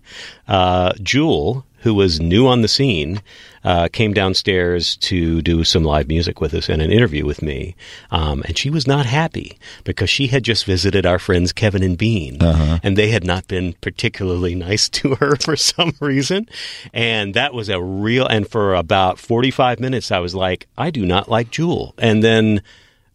uh, 0.47 0.93
Jewel, 1.01 1.65
who 1.87 1.93
was 1.93 2.19
new 2.19 2.45
on 2.47 2.61
the 2.63 2.67
scene, 2.67 3.21
uh, 3.63 3.87
came 3.87 4.11
downstairs 4.13 4.97
to 4.97 5.41
do 5.41 5.63
some 5.63 5.85
live 5.85 6.09
music 6.09 6.41
with 6.41 6.53
us 6.53 6.67
and 6.67 6.81
an 6.81 6.91
interview 6.91 7.25
with 7.25 7.41
me. 7.41 7.77
Um, 8.11 8.43
and 8.45 8.57
she 8.57 8.69
was 8.69 8.85
not 8.85 9.05
happy 9.05 9.57
because 9.85 10.09
she 10.09 10.27
had 10.27 10.43
just 10.43 10.65
visited 10.65 11.05
our 11.05 11.17
friends 11.17 11.53
Kevin 11.53 11.83
and 11.83 11.97
Bean, 11.97 12.39
and 12.83 12.97
they 12.97 13.07
had 13.07 13.23
not 13.23 13.47
been 13.47 13.71
particularly 13.79 14.53
nice 14.53 14.89
to 14.89 15.15
her 15.15 15.35
for 15.41 15.55
some 15.55 15.93
reason. 16.01 16.49
And 16.91 17.33
that 17.35 17.53
was 17.53 17.69
a 17.69 17.81
real. 17.81 18.27
And 18.27 18.45
for 18.49 18.75
about 18.75 19.17
forty-five 19.17 19.79
minutes, 19.79 20.11
I 20.11 20.19
was 20.19 20.35
like, 20.35 20.67
I 20.77 20.89
do 20.89 21.05
not 21.05 21.29
like 21.29 21.51
Jewel. 21.51 21.95
And 21.97 22.21
then. 22.21 22.61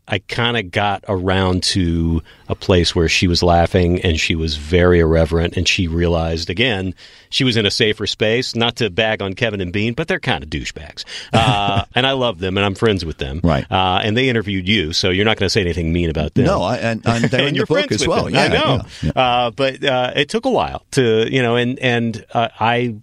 I 0.09 0.18
kind 0.18 0.56
of 0.56 0.71
got 0.71 1.04
around 1.09 1.62
to 1.62 2.23
a 2.49 2.54
place 2.54 2.94
where 2.94 3.09
she 3.09 3.28
was 3.28 3.42
laughing 3.42 4.00
and 4.00 4.18
she 4.18 4.35
was 4.35 4.56
very 4.56 5.00
irreverent 5.00 5.56
and 5.56 5.66
she 5.66 5.87
realized 5.87 6.50
again 6.50 6.94
she 7.30 7.44
was 7.44 7.56
in 7.56 7.66
a 7.66 7.71
safer 7.71 8.06
space. 8.06 8.54
Not 8.54 8.76
to 8.76 8.90
bag 8.90 9.23
on 9.23 9.35
Kevin 9.35 9.61
and 9.61 9.73
Bean, 9.73 9.94
but 9.94 10.09
they're 10.09 10.21
kind 10.21 10.42
of 10.42 10.50
douchebags, 10.50 11.04
uh, 11.32 11.85
and 11.94 12.06
I 12.06 12.12
love 12.12 12.38
them 12.38 12.56
and 12.59 12.66
I'm 12.66 12.75
friends 12.75 13.04
with 13.04 13.18
them. 13.18 13.40
Right. 13.42 13.64
Uh, 13.71 14.00
and 14.02 14.16
they 14.16 14.28
interviewed 14.28 14.68
you, 14.68 14.92
so 14.92 15.11
you're 15.11 15.25
not 15.25 15.38
going 15.38 15.47
to 15.47 15.50
say 15.50 15.61
anything 15.61 15.92
mean 15.92 16.11
about 16.11 16.35
them. 16.35 16.44
No, 16.44 16.62
I, 16.62 16.76
and, 16.76 17.06
and 17.06 17.25
they're 17.25 17.40
in 17.49 17.49
and 17.49 17.59
the 17.59 17.66
book 17.66 17.92
as 17.92 18.06
well. 18.06 18.28
Yeah, 18.28 18.42
I 18.42 18.49
know. 18.49 18.54
yeah, 18.56 18.82
yeah. 19.02 19.23
Uh, 19.23 19.50
but 19.50 19.85
uh, 19.85 20.12
it 20.16 20.28
took 20.28 20.44
a 20.44 20.50
while 20.50 20.85
to, 20.92 21.32
you 21.32 21.42
know, 21.42 21.56
and 21.56 21.78
and 21.78 22.25
uh, 22.35 22.49
I 22.59 22.97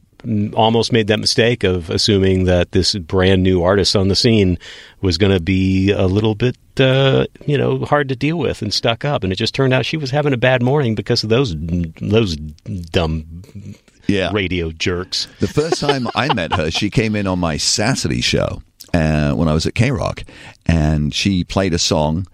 almost 0.53 0.91
made 0.91 1.07
that 1.07 1.19
mistake 1.19 1.63
of 1.63 1.89
assuming 1.89 2.43
that 2.45 2.71
this 2.71 2.95
brand 2.95 3.41
new 3.43 3.63
artist 3.63 3.95
on 3.95 4.07
the 4.09 4.15
scene 4.15 4.57
was 5.01 5.17
going 5.17 5.31
to 5.31 5.39
be 5.39 5.91
a 5.91 6.07
little 6.07 6.35
bit, 6.35 6.57
uh, 6.79 7.25
you 7.45 7.57
know, 7.57 7.85
hard 7.85 8.09
to 8.09 8.15
deal 8.15 8.37
with 8.37 8.61
and 8.61 8.73
stuck 8.73 9.05
up. 9.05 9.23
And 9.23 9.31
it 9.31 9.37
just 9.37 9.55
turned 9.55 9.73
out 9.73 9.85
she 9.85 9.97
was 9.97 10.11
having 10.11 10.33
a 10.33 10.37
bad 10.37 10.61
morning 10.61 10.95
because 10.95 11.23
of 11.23 11.29
those 11.29 11.55
those 12.01 12.35
dumb 12.35 13.25
Yeah. 14.07 14.31
radio 14.33 14.71
jerks. 14.71 15.27
The 15.39 15.47
first 15.47 15.79
time 15.79 16.07
I 16.15 16.33
met 16.33 16.53
her, 16.53 16.69
she 16.71 16.89
came 16.89 17.15
in 17.15 17.27
on 17.27 17.39
my 17.39 17.57
Saturday 17.57 18.21
show 18.21 18.61
uh, 18.93 19.33
when 19.33 19.47
I 19.47 19.53
was 19.53 19.65
at 19.67 19.73
KROQ, 19.75 20.23
and 20.65 21.13
she 21.13 21.43
played 21.43 21.73
a 21.73 21.79
song. 21.79 22.27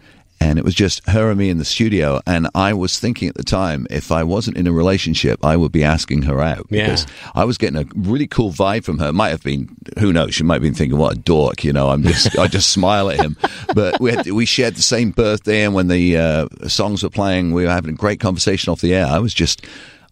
And 0.45 0.59
it 0.59 0.65
was 0.65 0.75
just 0.75 1.07
her 1.09 1.29
and 1.29 1.39
me 1.39 1.49
in 1.49 1.57
the 1.57 1.65
studio. 1.65 2.21
And 2.27 2.47
I 2.53 2.73
was 2.73 2.99
thinking 2.99 3.27
at 3.27 3.35
the 3.35 3.43
time, 3.43 3.87
if 3.89 4.11
I 4.11 4.23
wasn't 4.23 4.57
in 4.57 4.67
a 4.67 4.71
relationship, 4.71 5.43
I 5.43 5.55
would 5.57 5.71
be 5.71 5.83
asking 5.83 6.21
her 6.23 6.39
out 6.41 6.67
Yeah. 6.69 6.83
because 6.85 7.07
I 7.33 7.45
was 7.45 7.57
getting 7.57 7.77
a 7.81 7.85
really 7.95 8.27
cool 8.27 8.51
vibe 8.51 8.83
from 8.83 8.99
her. 8.99 9.11
Might 9.11 9.29
have 9.29 9.43
been, 9.43 9.75
who 9.99 10.13
knows? 10.13 10.35
She 10.35 10.43
might 10.43 10.55
have 10.55 10.61
been 10.61 10.73
thinking, 10.75 10.97
"What 10.97 11.17
a 11.17 11.19
dork," 11.19 11.63
you 11.63 11.73
know. 11.73 11.89
I'm 11.89 12.03
just, 12.03 12.37
I 12.37 12.47
just 12.47 12.69
smile 12.79 13.09
at 13.09 13.19
him. 13.19 13.35
But 13.73 13.99
we 13.99 14.11
had, 14.11 14.27
we 14.31 14.45
shared 14.45 14.75
the 14.75 14.81
same 14.81 15.11
birthday, 15.11 15.63
and 15.63 15.73
when 15.73 15.87
the 15.87 16.17
uh, 16.17 16.47
songs 16.67 17.01
were 17.03 17.09
playing, 17.09 17.51
we 17.53 17.63
were 17.63 17.71
having 17.71 17.91
a 17.93 17.97
great 17.97 18.19
conversation 18.19 18.71
off 18.71 18.81
the 18.81 18.93
air. 18.93 19.05
I 19.07 19.19
was 19.19 19.33
just. 19.33 19.65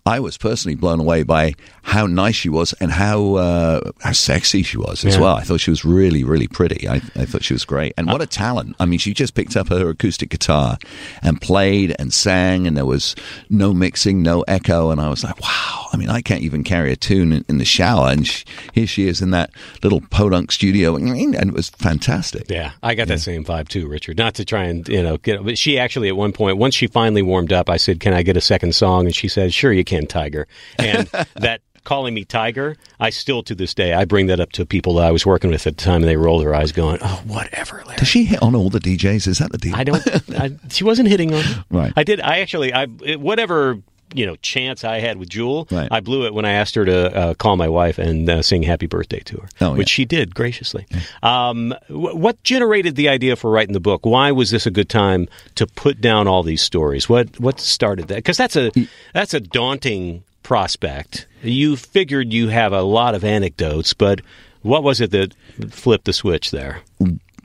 I 0.06 0.20
was 0.20 0.38
personally 0.38 0.76
blown 0.76 1.00
away 1.00 1.24
by 1.24 1.54
how 1.82 2.08
nice 2.08 2.36
she 2.36 2.50
was 2.50 2.74
and 2.82 2.92
how 2.92 3.36
uh, 3.36 3.92
how 4.02 4.12
sexy 4.12 4.62
she 4.64 4.78
was 4.78 5.06
as 5.06 5.16
Yeah. 5.16 5.22
well. 5.22 5.36
I 5.36 5.44
thought 5.44 5.62
she 5.62 5.70
was 5.70 5.86
really, 5.86 6.24
really 6.26 6.48
pretty. 6.48 6.90
I, 6.90 6.96
I 7.16 7.26
thought 7.26 7.44
she 7.44 7.54
was 7.54 7.64
great. 7.64 7.94
And 7.98 8.08
what 8.08 8.22
a 8.22 8.26
talent. 8.26 8.76
I 8.80 8.86
mean, 8.86 9.00
she 9.00 9.14
just 9.14 9.34
picked 9.34 9.56
up 9.56 9.70
her 9.70 9.90
acoustic 9.90 10.30
guitar 10.30 10.78
and 11.22 11.40
played 11.40 11.96
and 12.00 12.14
sang, 12.14 12.68
and 12.68 12.76
there 12.76 12.86
was 12.86 13.16
no 13.50 13.74
mixing, 13.74 14.22
no 14.22 14.42
echo. 14.42 14.92
And 14.92 15.00
I 15.00 15.10
was 15.10 15.24
like, 15.24 15.40
wow. 15.42 15.88
I 15.94 15.98
mean, 15.98 16.10
I 16.10 16.22
can't 16.22 16.42
even 16.42 16.64
carry 16.64 16.92
a 16.92 16.96
tune 16.96 17.32
in, 17.32 17.46
in 17.48 17.58
the 17.60 17.66
shower. 17.66 18.10
And 18.10 18.26
she, 18.28 18.44
here 18.74 18.88
she 18.88 19.08
is 19.08 19.22
in 19.22 19.30
that 19.32 19.52
little 19.84 20.02
podunk 20.02 20.52
studio, 20.52 20.96
and 20.96 21.36
it 21.36 21.54
was 21.54 21.70
fantastic. 21.70 22.50
Yeah, 22.50 22.72
I 22.82 22.96
got 22.96 23.08
that 23.08 23.22
same 23.22 23.46
vibe 23.46 23.68
too, 23.70 23.88
Richard. 23.88 24.18
Not 24.18 24.34
to 24.36 24.44
try 24.46 24.64
and 24.66 24.88
you 24.90 25.02
know 25.04 25.18
get, 25.18 25.44
but 25.46 25.58
she 25.58 25.78
actually 25.80 26.10
at 26.10 26.18
one 26.18 26.34
point, 26.34 26.58
once 26.58 26.76
she 26.76 26.88
finally 26.88 27.22
warmed 27.22 27.54
up, 27.54 27.70
I 27.70 27.78
said, 27.78 28.00
"Can 28.00 28.14
I 28.14 28.24
get 28.24 28.36
a 28.36 28.42
second 28.42 28.74
song?" 28.76 29.06
And 29.06 29.16
she 29.16 29.28
said, 29.28 29.54
"Sure, 29.54 29.72
you 29.72 29.84
can, 29.84 29.93
Tiger." 30.08 30.48
And 30.78 31.08
that 31.36 31.62
calling 31.84 32.14
me 32.14 32.24
Tiger, 32.24 32.76
I 33.00 33.10
still 33.10 33.44
to 33.44 33.56
this 33.56 33.74
day 33.74 33.94
I 33.94 34.06
bring 34.06 34.28
that 34.28 34.40
up 34.40 34.52
to 34.54 34.66
people 34.66 34.96
that 34.96 35.06
I 35.06 35.12
was 35.12 35.26
working 35.26 35.50
with 35.52 35.68
at 35.68 35.78
the 35.78 35.84
time, 35.84 35.98
and 35.98 36.06
they 36.06 36.18
roll 36.18 36.40
their 36.40 36.54
eyes, 36.54 36.72
going, 36.72 36.98
"Oh, 37.02 37.22
whatever." 37.26 37.84
Larry." 37.86 37.98
Does 37.98 38.08
she 38.08 38.26
hit 38.26 38.42
on 38.42 38.56
all 38.56 38.70
the 38.70 38.80
DJs? 38.80 39.28
Is 39.28 39.38
that 39.40 39.52
the 39.52 39.58
deal? 39.58 39.76
I 39.76 39.84
don't. 39.84 40.04
I, 40.38 40.52
she 40.70 40.84
wasn't 40.84 41.10
hitting 41.10 41.34
on. 41.34 41.44
me. 41.44 41.56
Right. 41.70 41.94
I 41.96 42.04
did. 42.04 42.20
I 42.22 42.40
actually. 42.40 42.74
I 42.74 42.86
whatever 43.16 43.82
you 44.14 44.26
know 44.26 44.36
chance 44.38 44.84
I 44.84 45.00
had 45.00 45.18
with 45.18 45.30
Jewel, 45.30 45.68
Right. 45.72 45.88
I 45.92 46.00
blew 46.00 46.26
it 46.26 46.34
when 46.34 46.46
I 46.46 46.52
asked 46.54 46.76
her 46.76 46.86
to 46.86 47.16
uh, 47.16 47.34
call 47.34 47.56
my 47.58 47.68
wife 47.68 47.98
and 48.00 48.30
uh, 48.30 48.42
sing 48.42 48.64
"Happy 48.64 48.86
Birthday" 48.88 49.20
to 49.22 49.38
her, 49.38 49.50
Oh, 49.62 49.74
which 49.76 49.92
yeah. 49.92 49.96
she 49.96 50.06
did 50.06 50.34
graciously. 50.36 50.86
Um, 51.22 51.74
wh- 51.88 52.16
what 52.16 52.42
generated 52.44 52.96
the 52.96 53.10
idea 53.10 53.36
for 53.36 53.52
writing 53.52 53.74
the 53.74 53.80
book? 53.80 54.06
Why 54.06 54.32
was 54.32 54.52
this 54.52 54.66
a 54.66 54.72
good 54.72 54.90
time 54.90 55.28
to 55.56 55.66
put 55.68 56.02
down 56.02 56.28
all 56.28 56.44
these 56.44 56.62
stories? 56.62 57.08
What 57.10 57.40
what 57.40 57.60
started 57.60 58.08
that? 58.10 58.16
Because 58.18 58.38
that's 58.38 58.56
a 58.56 58.72
that's 59.14 59.34
a 59.34 59.40
daunting 59.40 60.24
prospect. 60.44 61.26
You 61.42 61.76
figured 61.76 62.32
you 62.34 62.50
have 62.50 62.74
a 62.74 62.82
lot 62.82 63.16
of 63.16 63.24
anecdotes, 63.24 63.94
but 63.94 64.22
what 64.62 64.84
was 64.84 65.02
it 65.02 65.12
that 65.12 65.34
flipped 65.72 66.06
the 66.06 66.14
switch 66.14 66.52
there? 66.52 66.82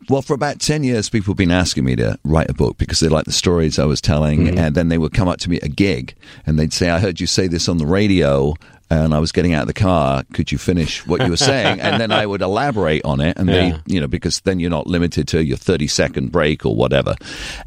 Well, 0.09 0.23
for 0.23 0.33
about 0.33 0.59
10 0.61 0.85
years, 0.85 1.11
people 1.11 1.33
have 1.33 1.37
been 1.38 1.50
asking 1.50 1.85
me 1.85 1.95
to 1.97 2.19
write 2.25 2.49
a 2.49 2.55
book 2.55 2.79
because 2.79 3.00
they 3.00 3.09
like 3.09 3.27
the 3.27 3.33
stories 3.33 3.79
I 3.79 3.85
was 3.85 4.00
telling. 4.00 4.47
Mm-hmm. 4.47 4.59
And 4.59 4.75
then 4.75 4.88
they 4.88 4.97
would 4.99 5.12
come 5.12 5.29
up 5.29 5.38
to 5.41 5.50
me 5.50 5.59
at 5.59 5.65
a 5.65 5.69
gig 5.69 6.15
and 6.47 6.59
they'd 6.59 6.73
say, 6.73 6.88
I 6.88 6.99
heard 6.99 7.21
you 7.21 7.27
say 7.27 7.47
this 7.47 7.69
on 7.69 7.77
the 7.77 7.87
radio. 7.87 8.55
And 8.91 9.15
I 9.15 9.19
was 9.19 9.33
getting 9.33 9.53
out 9.53 9.61
of 9.61 9.67
the 9.67 9.75
car. 9.75 10.25
Could 10.33 10.50
you 10.50 10.57
finish 10.57 11.07
what 11.07 11.23
you 11.23 11.29
were 11.29 11.37
saying? 11.37 11.79
and 11.79 12.00
then 12.00 12.11
I 12.11 12.25
would 12.25 12.41
elaborate 12.41 13.05
on 13.05 13.21
it. 13.21 13.37
And 13.37 13.47
Yeah. 13.47 13.55
they, 13.55 13.81
you 13.95 14.00
know, 14.00 14.07
because 14.07 14.41
then 14.41 14.61
you're 14.61 14.71
not 14.71 14.87
limited 14.87 15.29
to 15.29 15.45
your 15.45 15.59
30 15.59 15.87
second 15.88 16.33
break 16.33 16.65
or 16.65 16.75
whatever. 16.75 17.15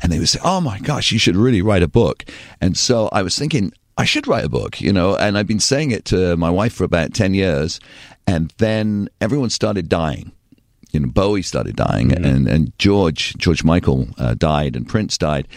And 0.01 0.11
they 0.11 0.17
would 0.17 0.29
say, 0.29 0.39
Oh 0.43 0.61
my 0.61 0.79
gosh, 0.79 1.11
you 1.11 1.19
should 1.19 1.35
really 1.35 1.61
write 1.61 1.83
a 1.83 1.87
book. 1.87 2.25
And 2.59 2.75
so 2.75 3.07
I 3.11 3.21
was 3.21 3.37
thinking, 3.37 3.71
I 3.99 4.05
should 4.05 4.27
write 4.27 4.45
a 4.45 4.49
book, 4.49 4.81
you 4.81 4.91
know, 4.91 5.15
and 5.15 5.37
I've 5.37 5.45
been 5.45 5.59
saying 5.59 5.91
it 5.91 6.05
to 6.05 6.35
my 6.37 6.49
wife 6.49 6.73
for 6.73 6.85
about 6.85 7.13
10 7.13 7.35
years. 7.35 7.79
And 8.25 8.51
then 8.57 9.07
everyone 9.19 9.51
started 9.51 9.89
dying 9.89 10.31
you 10.91 10.99
know, 10.99 11.07
Bowie 11.07 11.41
started 11.41 11.75
dying, 11.75 12.11
and, 12.11 12.47
and 12.47 12.77
George 12.77 13.35
George 13.37 13.63
Michael 13.63 14.07
uh, 14.17 14.33
died, 14.33 14.75
and 14.75 14.87
Prince 14.87 15.17
died, 15.17 15.47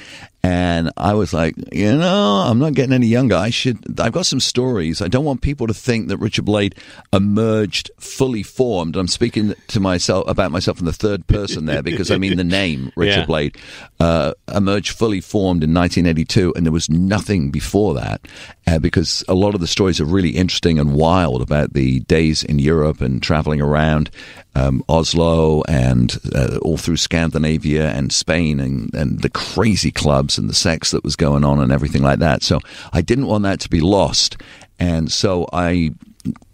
and 0.43 0.91
I 0.97 1.15
was 1.15 1.33
like, 1.33 1.55
you 1.73 1.97
know, 1.97 2.45
I'm 2.47 2.59
not 2.59 2.75
getting 2.75 2.93
any 2.93 3.07
younger. 3.07 3.35
I 3.35 3.51
should. 3.51 3.99
I've 4.01 4.13
got 4.13 4.27
some 4.27 4.41
stories. 4.41 5.01
I 5.01 5.09
don't 5.09 5.25
want 5.25 5.41
people 5.41 5.67
to 5.67 5.75
think 5.75 6.09
that 6.09 6.19
Richard 6.19 6.45
Blade 6.45 6.75
emerged 7.13 7.91
fully 7.99 8.43
formed. 8.43 8.97
I'm 8.97 9.09
speaking 9.09 9.55
to 9.69 9.81
myself 9.81 10.29
about 10.29 10.51
myself 10.51 10.79
in 10.81 10.85
the 10.85 10.93
third 10.93 11.27
person 11.27 11.65
there 11.67 11.83
because 11.83 12.11
I 12.11 12.19
mean 12.19 12.37
the 12.37 12.45
name 12.45 12.93
Richard 12.97 13.21
Yeah. 13.21 13.27
Blade 13.27 13.57
uh, 14.01 14.35
emerged 14.55 14.93
fully 14.93 15.21
formed 15.21 15.65
in 15.65 15.73
1982, 15.73 16.53
and 16.55 16.67
there 16.67 16.73
was 16.73 16.91
nothing 16.91 17.51
before 17.51 17.95
that 17.95 18.21
uh, 18.67 18.79
because 18.79 19.25
a 19.29 19.35
lot 19.35 19.55
of 19.55 19.61
the 19.61 19.67
stories 19.67 20.01
are 20.01 20.05
really 20.05 20.31
interesting 20.31 20.79
and 20.79 20.95
wild 20.95 21.41
about 21.43 21.73
the 21.73 22.01
days 22.01 22.43
in 22.45 22.59
Europe 22.59 23.01
and 23.01 23.23
traveling 23.23 23.61
around 23.61 24.11
um, 24.55 24.85
Oslo 24.89 25.63
and 25.69 26.19
uh, 26.35 26.59
all 26.63 26.77
through 26.77 26.97
Scandinavia 26.97 27.91
and 27.91 28.13
Spain 28.13 28.61
and, 28.61 28.95
and 28.95 29.23
the 29.23 29.31
crazy 29.31 29.91
clubs 29.91 30.39
and 30.39 30.49
the 30.49 30.55
sex 30.55 30.91
that 30.93 31.05
was 31.05 31.17
going 31.17 31.45
on 31.45 31.61
and 31.61 31.73
everything 31.73 32.03
like 32.03 32.21
that. 32.21 32.43
So 32.43 32.61
I 32.93 33.01
didn't 33.03 33.27
want 33.27 33.45
that 33.45 33.61
to 33.61 33.69
be 33.69 33.81
lost, 33.81 34.37
and 34.79 35.11
so 35.11 35.49
I 35.53 35.95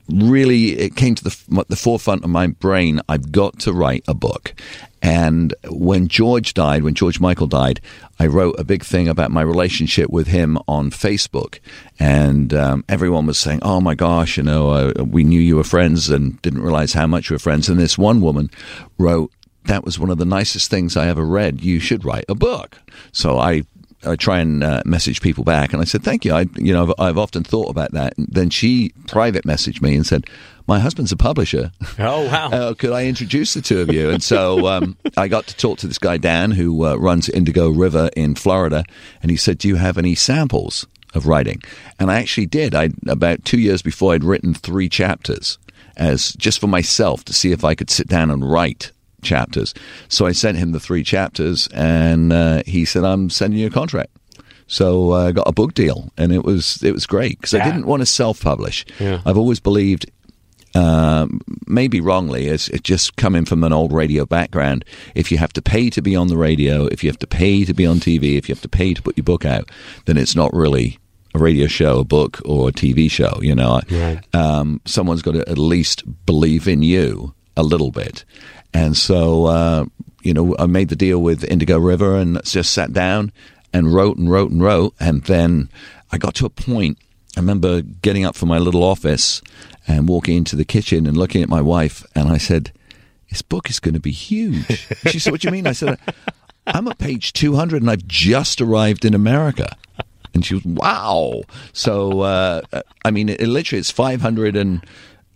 really 0.08 0.78
it 0.78 0.96
came 0.96 1.14
to 1.14 1.24
the 1.24 1.64
the 1.68 1.76
forefront 1.76 2.24
of 2.24 2.30
my 2.30 2.48
brain. 2.48 3.00
I've 3.08 3.32
got 3.32 3.58
to 3.60 3.72
write 3.72 4.04
a 4.08 4.14
book. 4.14 4.54
And 5.02 5.54
when 5.68 6.08
George 6.08 6.52
died, 6.54 6.82
when 6.82 6.94
George 6.94 7.20
Michael 7.20 7.46
died, 7.46 7.80
I 8.18 8.26
wrote 8.26 8.58
a 8.58 8.64
big 8.64 8.84
thing 8.84 9.08
about 9.08 9.30
my 9.30 9.40
relationship 9.40 10.10
with 10.10 10.26
him 10.26 10.58
on 10.68 10.90
Facebook, 10.90 11.58
and 11.98 12.52
um, 12.52 12.84
everyone 12.88 13.26
was 13.26 13.38
saying, 13.38 13.60
"Oh 13.62 13.80
my 13.80 13.94
gosh, 13.94 14.36
you 14.36 14.42
know, 14.42 14.70
uh, 14.70 15.04
we 15.04 15.24
knew 15.24 15.40
you 15.40 15.56
were 15.56 15.64
friends 15.64 16.10
and 16.10 16.40
didn't 16.42 16.62
realize 16.62 16.92
how 16.92 17.06
much 17.06 17.30
we 17.30 17.34
were 17.34 17.38
friends." 17.38 17.68
And 17.68 17.80
this 17.80 17.96
one 17.96 18.20
woman 18.20 18.50
wrote, 18.98 19.32
"That 19.64 19.84
was 19.84 19.98
one 19.98 20.10
of 20.10 20.18
the 20.18 20.26
nicest 20.26 20.70
things 20.70 20.96
I 20.96 21.08
ever 21.08 21.24
read. 21.24 21.62
You 21.62 21.80
should 21.80 22.04
write 22.04 22.26
a 22.28 22.34
book." 22.34 22.78
So 23.12 23.38
I 23.38 23.62
I 24.04 24.16
try 24.16 24.38
and 24.38 24.64
uh, 24.64 24.82
message 24.86 25.20
people 25.20 25.44
back, 25.44 25.72
and 25.72 25.82
I 25.82 25.84
said, 25.84 26.02
"Thank 26.02 26.24
you." 26.24 26.32
I, 26.32 26.46
you 26.56 26.72
know, 26.72 26.84
I've, 26.84 26.92
I've 26.98 27.18
often 27.18 27.44
thought 27.44 27.68
about 27.68 27.92
that. 27.92 28.16
And 28.16 28.28
then 28.30 28.50
she 28.50 28.92
private 29.06 29.44
messaged 29.44 29.82
me 29.82 29.94
and 29.94 30.06
said, 30.06 30.24
"My 30.66 30.78
husband's 30.78 31.12
a 31.12 31.16
publisher. 31.16 31.72
Oh 31.98 32.26
wow! 32.26 32.50
Uh, 32.60 32.74
could 32.74 32.92
I 32.92 33.06
introduce 33.06 33.54
the 33.54 33.60
two 33.60 33.80
of 33.80 33.92
you?" 33.92 34.10
And 34.10 34.22
so 34.22 34.66
um, 34.66 34.96
I 35.16 35.28
got 35.28 35.46
to 35.48 35.56
talk 35.56 35.78
to 35.78 35.86
this 35.86 35.98
guy 35.98 36.16
Dan, 36.16 36.52
who 36.52 36.86
uh, 36.86 36.96
runs 36.96 37.28
Indigo 37.28 37.68
River 37.68 38.10
in 38.16 38.34
Florida, 38.34 38.84
and 39.22 39.30
he 39.30 39.36
said, 39.36 39.58
"Do 39.58 39.68
you 39.68 39.76
have 39.76 39.98
any 39.98 40.14
samples 40.14 40.86
of 41.14 41.26
writing?" 41.26 41.62
And 41.98 42.10
I 42.10 42.18
actually 42.20 42.46
did. 42.46 42.74
I 42.74 42.90
about 43.06 43.44
two 43.44 43.58
years 43.60 43.82
before 43.82 44.14
I'd 44.14 44.24
written 44.24 44.54
three 44.54 44.88
chapters 44.88 45.58
as 45.96 46.32
just 46.34 46.58
for 46.60 46.66
myself 46.66 47.24
to 47.26 47.32
see 47.32 47.52
if 47.52 47.64
I 47.64 47.74
could 47.74 47.90
sit 47.90 48.08
down 48.08 48.30
and 48.30 48.50
write 48.50 48.92
chapters. 49.22 49.74
So 50.08 50.26
I 50.26 50.32
sent 50.32 50.58
him 50.58 50.72
the 50.72 50.80
three 50.80 51.02
chapters, 51.04 51.68
and 51.72 52.32
uh, 52.32 52.62
he 52.66 52.84
said, 52.84 53.04
"I'm 53.04 53.30
sending 53.30 53.60
you 53.60 53.66
a 53.66 53.70
contract." 53.70 54.10
So 54.66 55.12
I 55.14 55.32
got 55.32 55.48
a 55.48 55.52
book 55.52 55.74
deal, 55.74 56.10
and 56.16 56.32
it 56.32 56.44
was 56.44 56.82
it 56.82 56.92
was 56.92 57.06
great 57.06 57.38
because 57.40 57.54
I 57.54 57.64
didn't 57.64 57.86
want 57.86 58.02
to 58.02 58.06
self 58.06 58.40
publish. 58.40 58.84
Yeah. 59.00 59.20
I've 59.26 59.36
always 59.38 59.58
believed, 59.58 60.08
um, 60.74 61.40
maybe 61.66 62.00
wrongly, 62.00 62.48
as 62.48 62.68
it 62.68 62.84
just 62.84 63.16
coming 63.16 63.44
from 63.44 63.64
an 63.64 63.72
old 63.72 63.92
radio 63.92 64.24
background. 64.24 64.84
If 65.16 65.32
you 65.32 65.38
have 65.38 65.52
to 65.54 65.62
pay 65.62 65.90
to 65.90 66.00
be 66.02 66.14
on 66.14 66.28
the 66.28 66.36
radio, 66.36 66.86
if 66.86 67.02
you 67.02 67.10
have 67.10 67.18
to 67.18 67.26
pay 67.26 67.64
to 67.64 67.74
be 67.74 67.84
on 67.86 67.98
TV, 67.98 68.36
if 68.38 68.48
you 68.48 68.54
have 68.54 68.62
to 68.62 68.68
pay 68.68 68.94
to 68.94 69.02
put 69.02 69.16
your 69.16 69.24
book 69.24 69.44
out, 69.44 69.68
then 70.06 70.16
it's 70.16 70.36
not 70.36 70.52
really 70.54 70.98
a 71.34 71.38
radio 71.38 71.66
show, 71.66 71.98
a 72.00 72.04
book, 72.04 72.40
or 72.44 72.68
a 72.68 72.72
TV 72.72 73.10
show. 73.10 73.38
You 73.42 73.54
know, 73.56 73.80
Right. 73.90 74.20
um, 74.34 74.80
someone's 74.84 75.22
got 75.22 75.32
to 75.34 75.48
at 75.48 75.58
least 75.58 76.04
believe 76.26 76.68
in 76.68 76.82
you 76.82 77.34
a 77.56 77.62
little 77.64 77.90
bit. 77.90 78.24
And 78.72 78.96
so, 78.96 79.46
uh, 79.46 79.84
you 80.22 80.34
know, 80.34 80.54
I 80.58 80.66
made 80.66 80.88
the 80.88 80.96
deal 80.96 81.20
with 81.20 81.44
Indigo 81.44 81.78
River 81.78 82.16
and 82.16 82.42
just 82.44 82.72
sat 82.72 82.92
down 82.92 83.32
and 83.72 83.92
wrote 83.92 84.16
and 84.16 84.30
wrote 84.30 84.50
and 84.50 84.62
wrote. 84.62 84.94
And 85.00 85.22
then 85.24 85.68
I 86.12 86.18
got 86.18 86.34
to 86.36 86.46
a 86.46 86.50
point, 86.50 86.98
I 87.36 87.40
remember 87.40 87.82
getting 87.82 88.24
up 88.24 88.34
from 88.36 88.48
my 88.48 88.58
little 88.58 88.82
office 88.82 89.42
and 89.86 90.08
walking 90.08 90.36
into 90.36 90.56
the 90.56 90.64
kitchen 90.64 91.06
and 91.06 91.16
looking 91.16 91.42
at 91.42 91.48
my 91.48 91.60
wife. 91.60 92.04
And 92.14 92.28
I 92.28 92.38
said, 92.38 92.72
This 93.30 93.42
book 93.42 93.70
is 93.70 93.80
going 93.80 93.94
to 93.94 94.00
be 94.00 94.12
huge. 94.12 94.66
She 95.08 95.18
said, 95.18 95.30
What 95.32 95.40
do 95.40 95.48
you 95.48 95.52
mean? 95.52 95.66
I 95.66 95.72
said, 95.72 95.98
I'm 96.66 96.88
at 96.88 96.98
page 96.98 97.32
200 97.32 97.82
and 97.82 97.90
I've 97.90 98.06
just 98.06 98.60
arrived 98.60 99.04
in 99.04 99.14
America. 99.14 99.76
And 100.32 100.44
she 100.44 100.54
was, 100.54 100.64
wow. 100.64 101.42
So, 101.72 102.20
uh, 102.20 102.62
I 103.04 103.10
mean, 103.10 103.28
it, 103.28 103.40
it 103.40 103.48
literally 103.48 103.80
it's 103.80 103.90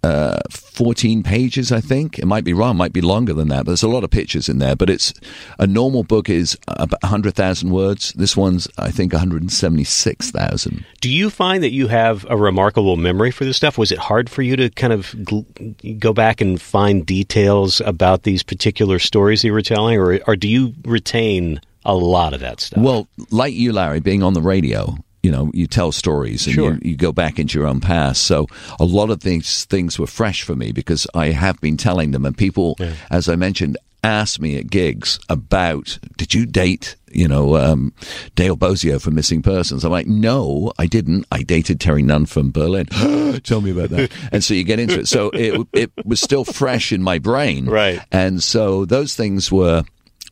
Uh, 0.05 0.39
514 0.51 1.23
pages, 1.23 1.71
I 1.71 1.81
think. 1.81 2.19
It 2.19 2.27
might 2.27 2.45
be 2.45 2.53
wrong, 2.53 2.77
might 2.77 2.93
be 2.93 3.01
longer 3.01 3.33
than 3.33 3.49
that, 3.49 3.59
but 3.59 3.67
there's 3.67 3.83
a 3.85 3.89
lot 3.89 4.03
of 4.03 4.11
pictures 4.11 4.49
in 4.49 4.59
there. 4.59 4.75
But 4.75 4.91
it's 4.91 5.15
a 5.59 5.67
normal 5.67 6.03
book 6.03 6.29
is 6.29 6.59
about 6.69 7.01
100,000 7.03 7.71
words. 7.71 8.13
This 8.15 8.37
one's, 8.37 8.67
I 8.77 8.91
think, 8.91 9.13
176,000. 9.13 10.85
Do 11.01 11.09
you 11.11 11.31
find 11.31 11.63
that 11.63 11.71
you 11.71 11.87
have 11.89 12.27
a 12.29 12.37
remarkable 12.37 12.97
memory 12.97 13.31
for 13.31 13.45
this 13.45 13.57
stuff? 13.57 13.79
Was 13.79 13.93
it 13.93 13.99
hard 13.99 14.29
for 14.29 14.43
you 14.43 14.57
to 14.57 14.69
kind 14.69 14.93
of 14.93 15.13
gl- 15.13 15.99
go 16.01 16.13
back 16.13 16.41
and 16.41 16.61
find 16.61 17.07
details 17.07 17.81
about 17.81 18.25
these 18.25 18.43
particular 18.43 18.99
stories 18.99 19.45
you 19.45 19.53
were 19.53 19.63
telling, 19.63 19.99
or, 19.99 20.19
or 20.27 20.35
do 20.35 20.49
you 20.49 20.75
retain 20.85 21.61
a 21.85 21.95
lot 21.95 22.35
of 22.35 22.41
that 22.41 22.61
stuff? 22.61 22.83
Well, 22.83 23.07
like 23.31 23.55
you, 23.55 23.73
Larry, 23.73 24.01
being 24.01 24.23
on 24.23 24.35
the 24.35 24.43
radio, 24.43 24.97
you 25.25 25.31
know, 25.31 25.51
you 25.55 25.67
tell 25.67 25.91
stories 25.91 26.47
and 26.47 26.55
Sure. 26.55 26.75
you, 26.75 26.91
you 26.91 26.97
go 26.97 27.11
back 27.13 27.39
into 27.39 27.59
your 27.59 27.67
own 27.67 27.81
past. 27.81 28.23
So 28.25 28.47
a 28.79 28.85
lot 28.85 29.09
of 29.11 29.21
these 29.21 29.65
things 29.65 29.99
were 29.99 30.07
fresh 30.07 30.43
for 30.43 30.55
me 30.55 30.71
because 30.71 31.07
I 31.15 31.29
have 31.31 31.59
been 31.63 31.79
telling 31.79 32.11
them, 32.11 32.27
and 32.27 32.37
people, 32.37 32.77
as 33.11 33.29
I 33.31 33.37
mentioned, 33.37 33.79
ask 34.05 34.39
me 34.39 34.59
at 34.59 34.69
gigs 34.69 35.19
about, 35.31 35.99
did 36.19 36.35
you 36.35 36.45
date, 36.45 36.97
you 37.11 37.27
know, 37.27 37.57
um, 37.57 37.95
Dale 38.35 38.55
Bozzio 38.55 39.01
from 39.01 39.15
Missing 39.15 39.41
Persons? 39.41 39.83
I'm 39.83 39.91
like, 39.93 40.07
no, 40.07 40.73
I 40.79 40.85
didn't. 40.87 41.25
I 41.33 41.43
dated 41.43 41.81
Terri 41.81 42.05
Nunn 42.05 42.27
from 42.27 42.51
Berlin. 42.53 42.85
Tell 43.45 43.63
me 43.63 43.71
about 43.71 43.89
that. 43.91 44.13
And 44.31 44.45
so 44.45 44.53
you 44.53 44.63
get 44.63 44.79
into 44.79 45.01
it. 45.01 45.09
So 45.09 45.31
it, 45.33 45.67
it 45.73 45.91
was 46.05 46.21
still 46.21 46.45
fresh 46.45 46.93
in 46.93 47.03
my 47.03 47.19
brain. 47.19 47.65
Right. 47.65 47.99
And 48.13 48.43
so 48.43 48.85
those 48.85 49.17
things 49.17 49.51
were, 49.51 49.85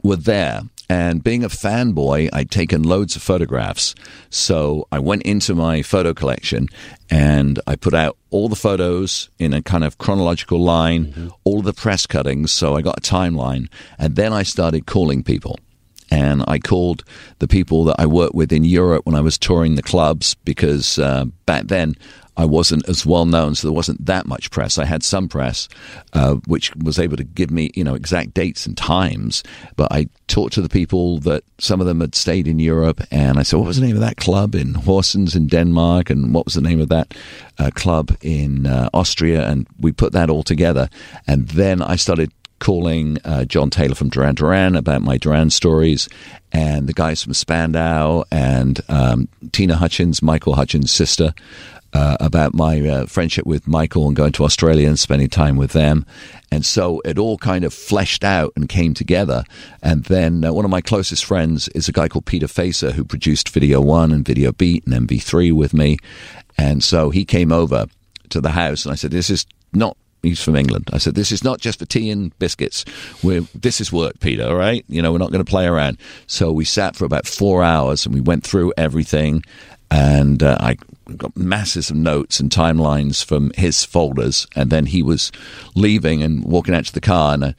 were 0.03 0.17
there. 0.17 0.65
And 0.93 1.25
being 1.25 1.43
a 1.43 1.49
fanboy, 1.49 2.29
I'd 2.35 2.51
taken 2.51 2.83
loads 2.83 3.17
of 3.17 3.23
photographs. 3.23 3.95
So 4.29 4.87
I 4.93 4.99
went 4.99 5.23
into 5.23 5.55
my 5.55 5.81
photo 5.81 6.13
collection 6.13 6.69
and 7.09 7.59
I 7.67 7.77
put 7.77 7.95
out 7.95 8.19
all 8.29 8.51
the 8.51 8.57
photos 8.57 9.31
in 9.39 9.55
a 9.55 9.63
kind 9.63 9.85
of 9.85 9.97
chronological 9.97 10.61
line, 10.61 11.07
mm-hmm. 11.07 11.29
all 11.45 11.63
the 11.63 11.73
press 11.73 12.07
cuttings. 12.07 12.53
So 12.53 12.77
I 12.77 12.83
got 12.83 12.99
a 12.99 13.01
timeline. 13.01 13.71
And 13.99 14.17
then 14.17 14.35
I 14.35 14.43
started 14.43 14.85
calling 14.85 15.23
people. 15.23 15.59
And 16.11 16.45
I 16.47 16.59
called 16.59 17.05
the 17.39 17.49
people 17.49 17.85
that 17.85 17.97
I 17.99 18.05
worked 18.05 18.35
with 18.35 18.53
in 18.53 18.65
Europe 18.65 19.07
when 19.07 19.15
I 19.15 19.23
was 19.23 19.39
touring 19.39 19.77
the 19.77 19.83
clubs 19.83 20.35
because 20.45 20.99
uh, 20.99 21.25
back 21.47 21.69
then 21.69 21.95
I 22.37 22.45
wasn't 22.45 22.89
as 22.89 23.05
well 23.05 23.27
known, 23.27 23.55
so 23.55 23.69
there 23.69 23.75
wasn't 23.75 24.07
that 24.07 24.27
much 24.27 24.51
press. 24.51 24.79
I 24.79 24.85
had 24.85 25.03
some 25.03 25.29
press, 25.29 25.69
uh, 26.15 26.37
which 26.47 26.75
was 26.77 26.99
able 26.99 27.17
to 27.17 27.25
give 27.25 27.51
me, 27.51 27.71
you 27.75 27.85
know, 27.85 27.95
exact 27.95 28.33
dates 28.33 28.67
and 28.67 28.77
times. 28.77 29.43
But 29.77 29.93
I 29.93 30.07
talked 30.29 30.55
to 30.55 30.63
the 30.63 30.69
people 30.69 31.19
that 31.21 31.45
some 31.59 31.81
of 31.81 31.87
them 31.87 32.01
had 32.01 32.15
stayed 32.15 32.49
in 32.49 32.59
Europe, 32.59 33.03
and 33.11 33.39
I 33.39 33.43
said, 33.43 33.59
"What 33.59 33.67
was 33.67 33.79
the 33.79 33.87
name 33.87 33.97
of 33.97 34.01
that 34.01 34.17
club 34.17 34.55
in 34.55 34.75
Horsens 34.75 35.37
in 35.37 35.47
Denmark? 35.47 36.09
And 36.11 36.33
what 36.33 36.47
was 36.47 36.55
the 36.55 36.63
name 36.63 36.81
of 36.81 36.89
that 36.89 37.15
uh, 37.59 37.71
club 37.75 38.17
in 38.23 38.67
uh, 38.67 38.89
Austria?" 38.95 39.47
And 39.49 39.67
we 39.79 39.93
put 39.93 40.13
that 40.13 40.31
all 40.31 40.43
together, 40.43 40.89
and 41.27 41.49
then 41.49 41.83
I 41.83 41.97
started 41.97 42.33
calling 42.63 43.19
uh, 43.25 43.45
John 43.45 43.71
Taylor 43.71 43.97
from 43.97 44.09
Duran 44.09 44.37
Duran 44.37 44.77
about 44.77 45.03
my 45.03 45.19
Duran 45.19 45.51
stories, 45.51 46.09
and 46.53 46.87
the 46.87 46.93
guys 46.93 47.23
from 47.23 47.35
Spandau, 47.35 48.23
and 48.31 48.81
um, 48.89 49.29
Tina 49.51 49.75
Hutchence, 49.75 50.23
Michael 50.23 50.55
Hutchence' 50.55 50.93
sister, 50.93 51.35
uh, 51.93 52.17
about 52.21 52.55
my 52.55 52.81
uh, 52.81 53.07
friendship 53.07 53.47
with 53.47 53.69
Michael 53.69 54.07
and 54.07 54.17
going 54.17 54.33
to 54.33 54.45
Australia 54.45 54.89
and 54.89 54.99
spending 54.99 55.29
time 55.29 55.57
with 55.57 55.73
them. 55.73 56.07
And 56.51 56.65
so 56.65 57.01
it 57.05 57.19
all 57.19 57.39
kind 57.39 57.65
of 57.65 57.73
fleshed 57.73 58.25
out 58.25 58.53
and 58.57 58.69
came 58.69 58.95
together. 58.95 59.45
And 59.83 60.05
then 60.05 60.45
uh, 60.45 60.53
one 60.53 60.65
of 60.65 60.71
my 60.71 60.81
closest 60.81 61.25
friends 61.25 61.69
is 61.69 61.89
a 61.89 61.93
guy 61.93 62.09
called 62.09 62.27
Peter 62.27 62.49
Facer 62.49 62.93
who 62.93 63.05
produced 63.05 63.49
Video 63.51 63.81
One 63.81 64.13
and 64.13 64.25
Video 64.25 64.53
Beat 64.53 64.87
and 64.87 65.09
MV3 65.09 65.53
with 65.53 65.75
me. 65.75 65.99
And 66.59 66.83
so 66.83 67.11
he 67.11 67.25
came 67.25 67.53
over 67.53 67.87
to 68.31 68.41
the 68.41 68.51
house 68.51 68.85
and 68.85 68.93
I 68.93 68.97
said, 68.97 69.11
This 69.11 69.31
is 69.31 69.47
not 69.73 69.97
he's 70.23 70.43
from 70.43 70.57
England. 70.57 70.89
I 70.93 70.99
said, 70.99 71.15
"This 71.15 71.33
is 71.33 71.43
not 71.43 71.61
just 71.61 71.79
for 71.79 71.85
tea 71.85 72.11
and 72.11 72.37
biscuits. 72.39 72.85
We're, 73.23 73.43
this 73.55 73.81
is 73.81 73.93
work, 73.93 74.21
Peter. 74.21 74.45
All 74.47 74.55
right, 74.55 74.85
you 74.89 75.03
know, 75.03 75.13
we're 75.13 75.19
not 75.19 75.33
going 75.33 75.45
to 75.45 75.51
play 75.51 75.67
around." 75.67 75.99
So 76.27 76.53
we 76.53 76.65
sat 76.65 76.97
for 76.97 77.05
about 77.05 77.27
four 77.27 77.63
hours 77.63 78.07
and 78.07 78.15
we 78.15 78.21
went 78.21 78.45
through 78.45 78.73
everything, 78.77 79.43
and 79.91 80.43
uh, 80.43 80.57
I 80.61 80.77
got 81.19 81.37
masses 81.37 81.91
of 81.91 81.97
notes 81.97 82.41
and 82.41 82.51
timelines 82.51 83.25
from 83.25 83.53
his 83.57 83.85
folders. 83.85 84.47
And 84.57 84.71
then 84.71 84.87
he 84.87 85.03
was 85.03 85.33
leaving 85.75 86.23
and 86.23 86.45
walking 86.45 86.75
out 86.75 86.87
to 86.87 86.93
the 86.93 87.01
car, 87.01 87.35
and. 87.35 87.45
Uh, 87.45 87.53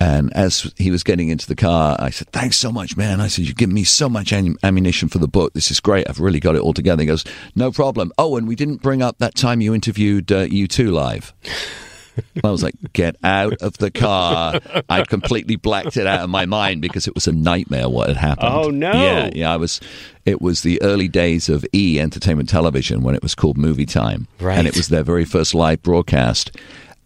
and 0.00 0.32
as 0.34 0.72
he 0.76 0.90
was 0.90 1.04
getting 1.04 1.28
into 1.28 1.46
the 1.46 1.54
car, 1.54 1.96
I 2.00 2.10
said, 2.10 2.28
Thanks 2.30 2.56
so 2.56 2.72
much, 2.72 2.96
man. 2.96 3.20
I 3.20 3.28
said, 3.28 3.44
You've 3.46 3.56
given 3.56 3.74
me 3.74 3.84
so 3.84 4.08
much 4.08 4.32
ammunition 4.32 5.08
for 5.08 5.18
the 5.18 5.28
book. 5.28 5.54
This 5.54 5.70
is 5.70 5.78
great. 5.78 6.08
I've 6.10 6.20
really 6.20 6.40
got 6.40 6.56
it 6.56 6.62
all 6.62 6.74
together. 6.74 7.02
He 7.02 7.06
goes, 7.06 7.24
No 7.54 7.70
problem. 7.70 8.12
Oh, 8.18 8.36
and 8.36 8.48
we 8.48 8.56
didn't 8.56 8.82
bring 8.82 9.02
up 9.02 9.18
that 9.18 9.36
time 9.36 9.60
you 9.60 9.72
interviewed 9.72 10.32
uh, 10.32 10.46
U2 10.46 10.92
live. 10.92 11.32
I 12.42 12.50
was 12.50 12.62
like, 12.62 12.74
get 12.92 13.16
out 13.24 13.54
of 13.62 13.78
the 13.78 13.90
car. 13.90 14.60
I 14.88 15.04
completely 15.04 15.56
blacked 15.56 15.96
it 15.96 16.06
out 16.06 16.20
of 16.20 16.30
my 16.30 16.46
mind 16.46 16.82
because 16.82 17.08
it 17.08 17.14
was 17.14 17.26
a 17.26 17.32
nightmare 17.32 17.88
what 17.88 18.08
had 18.08 18.16
happened. 18.16 18.52
Oh, 18.52 18.70
no. 18.70 18.92
Yeah, 18.92 19.30
yeah. 19.32 19.52
I 19.52 19.56
was, 19.56 19.80
it 20.24 20.40
was 20.40 20.62
the 20.62 20.80
early 20.82 21.08
days 21.08 21.48
of 21.48 21.64
E 21.72 21.98
Entertainment 22.00 22.48
Television 22.48 23.02
when 23.02 23.14
it 23.14 23.22
was 23.22 23.34
called 23.34 23.58
Movie 23.58 23.86
Time. 23.86 24.28
Right. 24.40 24.58
And 24.58 24.66
it 24.66 24.76
was 24.76 24.88
their 24.88 25.02
very 25.02 25.24
first 25.24 25.54
live 25.54 25.82
broadcast 25.82 26.56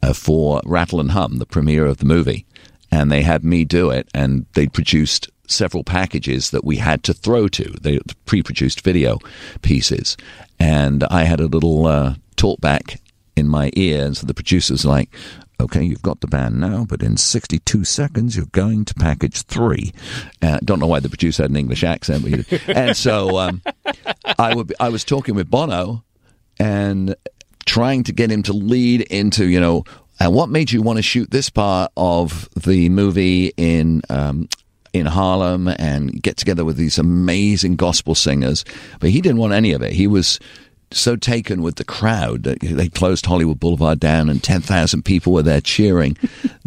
uh, 0.02 0.12
for 0.12 0.60
Rattle 0.64 1.00
and 1.00 1.12
Hum, 1.12 1.38
the 1.38 1.46
premiere 1.46 1.86
of 1.86 1.98
the 1.98 2.06
movie. 2.06 2.44
And 2.90 3.12
they 3.12 3.22
had 3.22 3.44
me 3.44 3.64
do 3.64 3.90
it, 3.90 4.08
and 4.14 4.46
they 4.54 4.66
produced 4.66 5.28
several 5.46 5.84
packages 5.84 6.50
that 6.50 6.64
we 6.64 6.76
had 6.76 7.02
to 7.04 7.14
throw 7.14 7.48
to. 7.48 7.64
the 7.80 8.00
pre-produced 8.24 8.82
video 8.82 9.18
pieces, 9.62 10.16
and 10.58 11.04
I 11.04 11.24
had 11.24 11.40
a 11.40 11.46
little 11.46 11.86
uh, 11.86 12.14
talkback 12.36 12.98
in 13.38 13.48
my 13.48 13.70
ear. 13.74 14.04
And 14.04 14.16
so 14.16 14.26
the 14.26 14.34
producer's 14.34 14.84
like, 14.84 15.10
okay, 15.60 15.82
you've 15.82 16.02
got 16.02 16.20
the 16.20 16.26
band 16.26 16.60
now, 16.60 16.84
but 16.88 17.02
in 17.02 17.16
62 17.16 17.84
seconds, 17.84 18.36
you're 18.36 18.46
going 18.46 18.84
to 18.84 18.94
package 18.94 19.42
three. 19.42 19.92
Uh, 20.42 20.58
don't 20.64 20.78
know 20.78 20.86
why 20.86 21.00
the 21.00 21.08
producer 21.08 21.42
had 21.42 21.50
an 21.50 21.56
English 21.56 21.82
accent, 21.82 22.24
but 22.24 22.62
and 22.76 22.96
so 22.96 23.38
um, 23.38 23.62
I, 24.38 24.54
would, 24.54 24.74
I 24.78 24.88
was 24.88 25.04
talking 25.04 25.34
with 25.34 25.50
Bono 25.50 26.04
and 26.58 27.14
trying 27.66 28.04
to 28.04 28.12
get 28.12 28.30
him 28.30 28.42
to 28.44 28.52
lead 28.52 29.02
into, 29.02 29.46
you 29.46 29.60
know, 29.60 29.84
and 30.20 30.34
what 30.34 30.48
made 30.48 30.72
you 30.72 30.82
want 30.82 30.96
to 30.96 31.02
shoot 31.02 31.30
this 31.30 31.48
part 31.48 31.92
of 31.96 32.48
the 32.54 32.88
movie 32.88 33.52
in 33.56 34.02
um, 34.10 34.48
in 34.92 35.06
Harlem 35.06 35.68
and 35.68 36.20
get 36.22 36.36
together 36.36 36.64
with 36.64 36.76
these 36.76 36.98
amazing 36.98 37.76
gospel 37.76 38.16
singers? 38.16 38.64
But 38.98 39.10
he 39.10 39.20
didn't 39.20 39.38
want 39.38 39.52
any 39.52 39.72
of 39.72 39.82
it. 39.82 39.92
He 39.92 40.08
was 40.08 40.40
so 40.90 41.16
taken 41.16 41.62
with 41.62 41.76
the 41.76 41.84
crowd 41.84 42.44
that 42.44 42.60
they 42.60 42.88
closed 42.88 43.26
Hollywood 43.26 43.60
Boulevard 43.60 44.00
down 44.00 44.28
and 44.28 44.42
10,000 44.42 45.04
people 45.04 45.32
were 45.32 45.42
there 45.42 45.60
cheering 45.60 46.16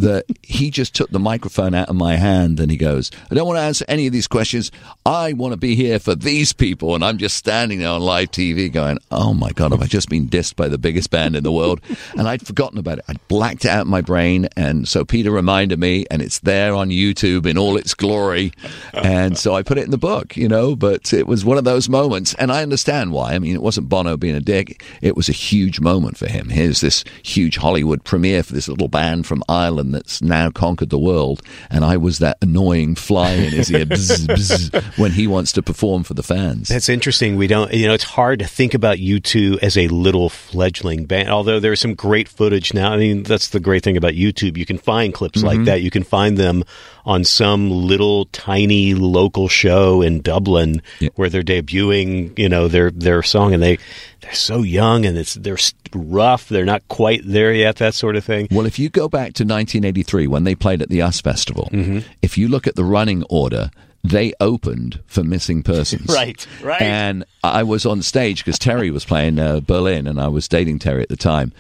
that 0.02 0.26
he 0.42 0.70
just 0.70 0.96
took 0.96 1.10
the 1.12 1.20
microphone 1.20 1.74
out 1.74 1.90
of 1.90 1.96
my 1.96 2.16
hand 2.16 2.60
and 2.60 2.72
he 2.72 2.78
goes, 2.78 3.12
I 3.30 3.36
don't 3.36 3.48
want 3.48 3.58
to 3.58 3.64
answer 3.64 3.86
any 3.88 4.08
of 4.08 4.14
these 4.14 4.28
questions. 4.28 4.72
I 5.06 5.34
want 5.34 5.54
to 5.54 5.58
be 5.58 5.76
here 5.76 6.00
for 6.00 6.16
these 6.16 6.54
people. 6.54 6.96
And 6.96 7.06
I'm 7.06 7.18
just 7.18 7.38
standing 7.38 7.80
there 7.80 7.90
on 7.90 8.02
live 8.02 8.32
TV 8.32 8.72
going, 8.72 8.98
oh 9.12 9.34
my 9.34 9.52
God, 9.52 9.72
have 9.72 9.82
I 9.82 9.86
just 9.86 10.10
been 10.10 10.28
dissed 10.28 10.56
by 10.56 10.68
the 10.68 10.78
biggest 10.78 11.12
band 11.12 11.36
in 11.36 11.44
the 11.44 11.52
world? 11.52 11.82
And 12.18 12.28
I'd 12.28 12.46
forgotten 12.46 12.78
about 12.78 12.98
it. 12.98 13.06
I'd 13.08 13.26
blacked 13.30 13.64
it 13.64 13.70
out 13.70 13.88
my 13.88 14.02
brain. 14.02 14.48
And 14.58 14.88
so 14.88 15.06
Peter 15.06 15.32
reminded 15.32 15.80
me 15.80 16.06
and 16.12 16.22
it's 16.22 16.40
there 16.40 16.76
on 16.76 16.90
YouTube 16.90 17.46
in 17.46 17.58
all 17.58 17.78
its 17.78 17.94
glory. 17.94 18.52
And 18.94 19.38
so 19.38 19.54
I 19.56 19.64
put 19.64 19.78
it 19.78 19.86
in 19.86 19.92
the 19.92 19.98
book, 19.98 20.36
you 20.36 20.48
know, 20.48 20.76
but 20.76 21.14
it 21.14 21.26
was 21.28 21.46
one 21.46 21.58
of 21.58 21.64
those 21.64 21.88
moments. 21.88 22.34
And 22.36 22.52
I 22.52 22.64
understand 22.64 23.14
why. 23.14 23.34
I 23.34 23.40
mean, 23.40 23.56
it 23.56 23.62
wasn't 23.62 23.88
Bono 23.88 24.18
being 24.18 24.36
a 24.36 24.42
dick. 24.42 24.84
It 25.02 25.16
was 25.16 25.30
a 25.30 25.34
huge 25.34 25.80
moment 25.80 26.18
for 26.18 26.28
him. 26.28 26.50
Here's 26.50 26.82
this 26.82 27.04
huge 27.24 27.58
Hollywood 27.58 28.04
premiere 28.04 28.44
for 28.44 28.54
this 28.54 28.68
little 28.68 28.90
band 28.90 29.26
from 29.26 29.44
Ireland 29.48 29.91
that's 29.92 30.22
now 30.22 30.50
conquered 30.50 30.90
the 30.90 31.00
world, 31.00 31.42
and 31.70 31.84
I 31.84 31.98
was 31.98 32.20
that 32.20 32.38
annoying 32.42 32.96
fly 32.96 33.32
in 33.32 33.52
his 33.52 33.72
ear 33.72 33.86
bzz, 33.86 34.28
bzz, 34.28 34.98
when 34.98 35.12
he 35.12 35.28
wants 35.28 35.52
to 35.54 35.62
perform 35.62 36.04
for 36.04 36.14
the 36.14 36.24
fans. 36.24 36.70
That's 36.70 36.90
interesting. 36.90 37.36
We 37.36 37.48
don't, 37.48 37.74
you 37.74 37.88
know, 37.88 37.94
it's 37.94 38.04
hard 38.04 38.40
to 38.40 38.48
think 38.48 38.74
about 38.74 38.98
U2 38.98 39.60
as 39.62 39.78
a 39.78 39.88
little 39.88 40.30
fledgling 40.30 41.06
band, 41.06 41.30
although 41.30 41.60
there's 41.60 41.80
some 41.80 41.96
great 41.96 42.28
footage 42.28 42.74
now. 42.74 42.94
I 42.94 42.98
mean, 42.98 43.24
that's 43.24 43.50
the 43.50 43.60
great 43.60 43.84
thing 43.84 43.98
about 43.98 44.14
YouTube. 44.14 44.58
You 44.58 44.66
can 44.66 44.78
find 44.78 45.14
clips 45.14 45.40
mm-hmm. 45.40 45.48
like 45.48 45.66
that. 45.66 45.82
You 45.82 45.92
can 45.92 46.04
find 46.04 46.38
them 46.38 46.64
on 47.06 47.24
some 47.24 47.70
little 47.70 48.26
tiny 48.26 48.94
local 48.94 49.48
show 49.48 50.02
in 50.02 50.22
Dublin 50.22 50.82
yeah. 51.00 51.10
where 51.16 51.30
they're 51.30 51.42
debuting, 51.42 52.38
you 52.38 52.50
know, 52.50 52.68
their 52.68 52.92
their 52.92 53.24
song, 53.24 53.54
and 53.54 53.62
they 53.62 53.78
they're 54.22 54.34
so 54.34 54.62
young 54.62 55.06
and 55.06 55.18
it's 55.18 55.36
they're 55.36 55.58
rough. 55.94 56.48
They're 56.48 56.66
not 56.66 56.88
quite 56.88 57.22
there 57.26 57.54
yet. 57.54 57.78
That 57.78 57.94
sort 57.94 58.16
of 58.16 58.24
thing. 58.24 58.48
Well, 58.52 58.66
if 58.66 58.80
you 58.80 58.90
go 58.90 59.10
back 59.10 59.34
to 59.34 59.44
1983 59.44 60.28
when 60.28 60.44
they 60.44 60.56
played 60.56 60.82
at 60.82 60.90
the 60.90 61.02
US 61.02 61.20
Festival, 61.20 61.70
mm-hmm. 61.72 62.00
if 62.22 62.38
you 62.38 62.48
look 62.48 62.68
at 62.68 62.76
the 62.76 62.86
running 62.86 63.24
order 63.30 63.72
they 64.04 64.34
opened 64.40 65.00
for 65.06 65.24
missing 65.24 65.62
persons. 65.62 66.10
right, 66.14 66.48
right. 66.64 66.82
And 66.82 67.24
I 67.44 67.62
was 67.64 67.86
on 67.86 68.02
stage 68.02 68.44
because 68.44 68.58
Terri 68.58 68.92
was 68.92 69.06
playing 69.06 69.38
uh, 69.38 69.60
Berlin, 69.60 70.08
and 70.08 70.20
I 70.20 70.28
was 70.28 70.48
dating 70.48 70.80
Terri 70.80 71.04
at 71.04 71.10
the 71.10 71.16
time. 71.16 71.54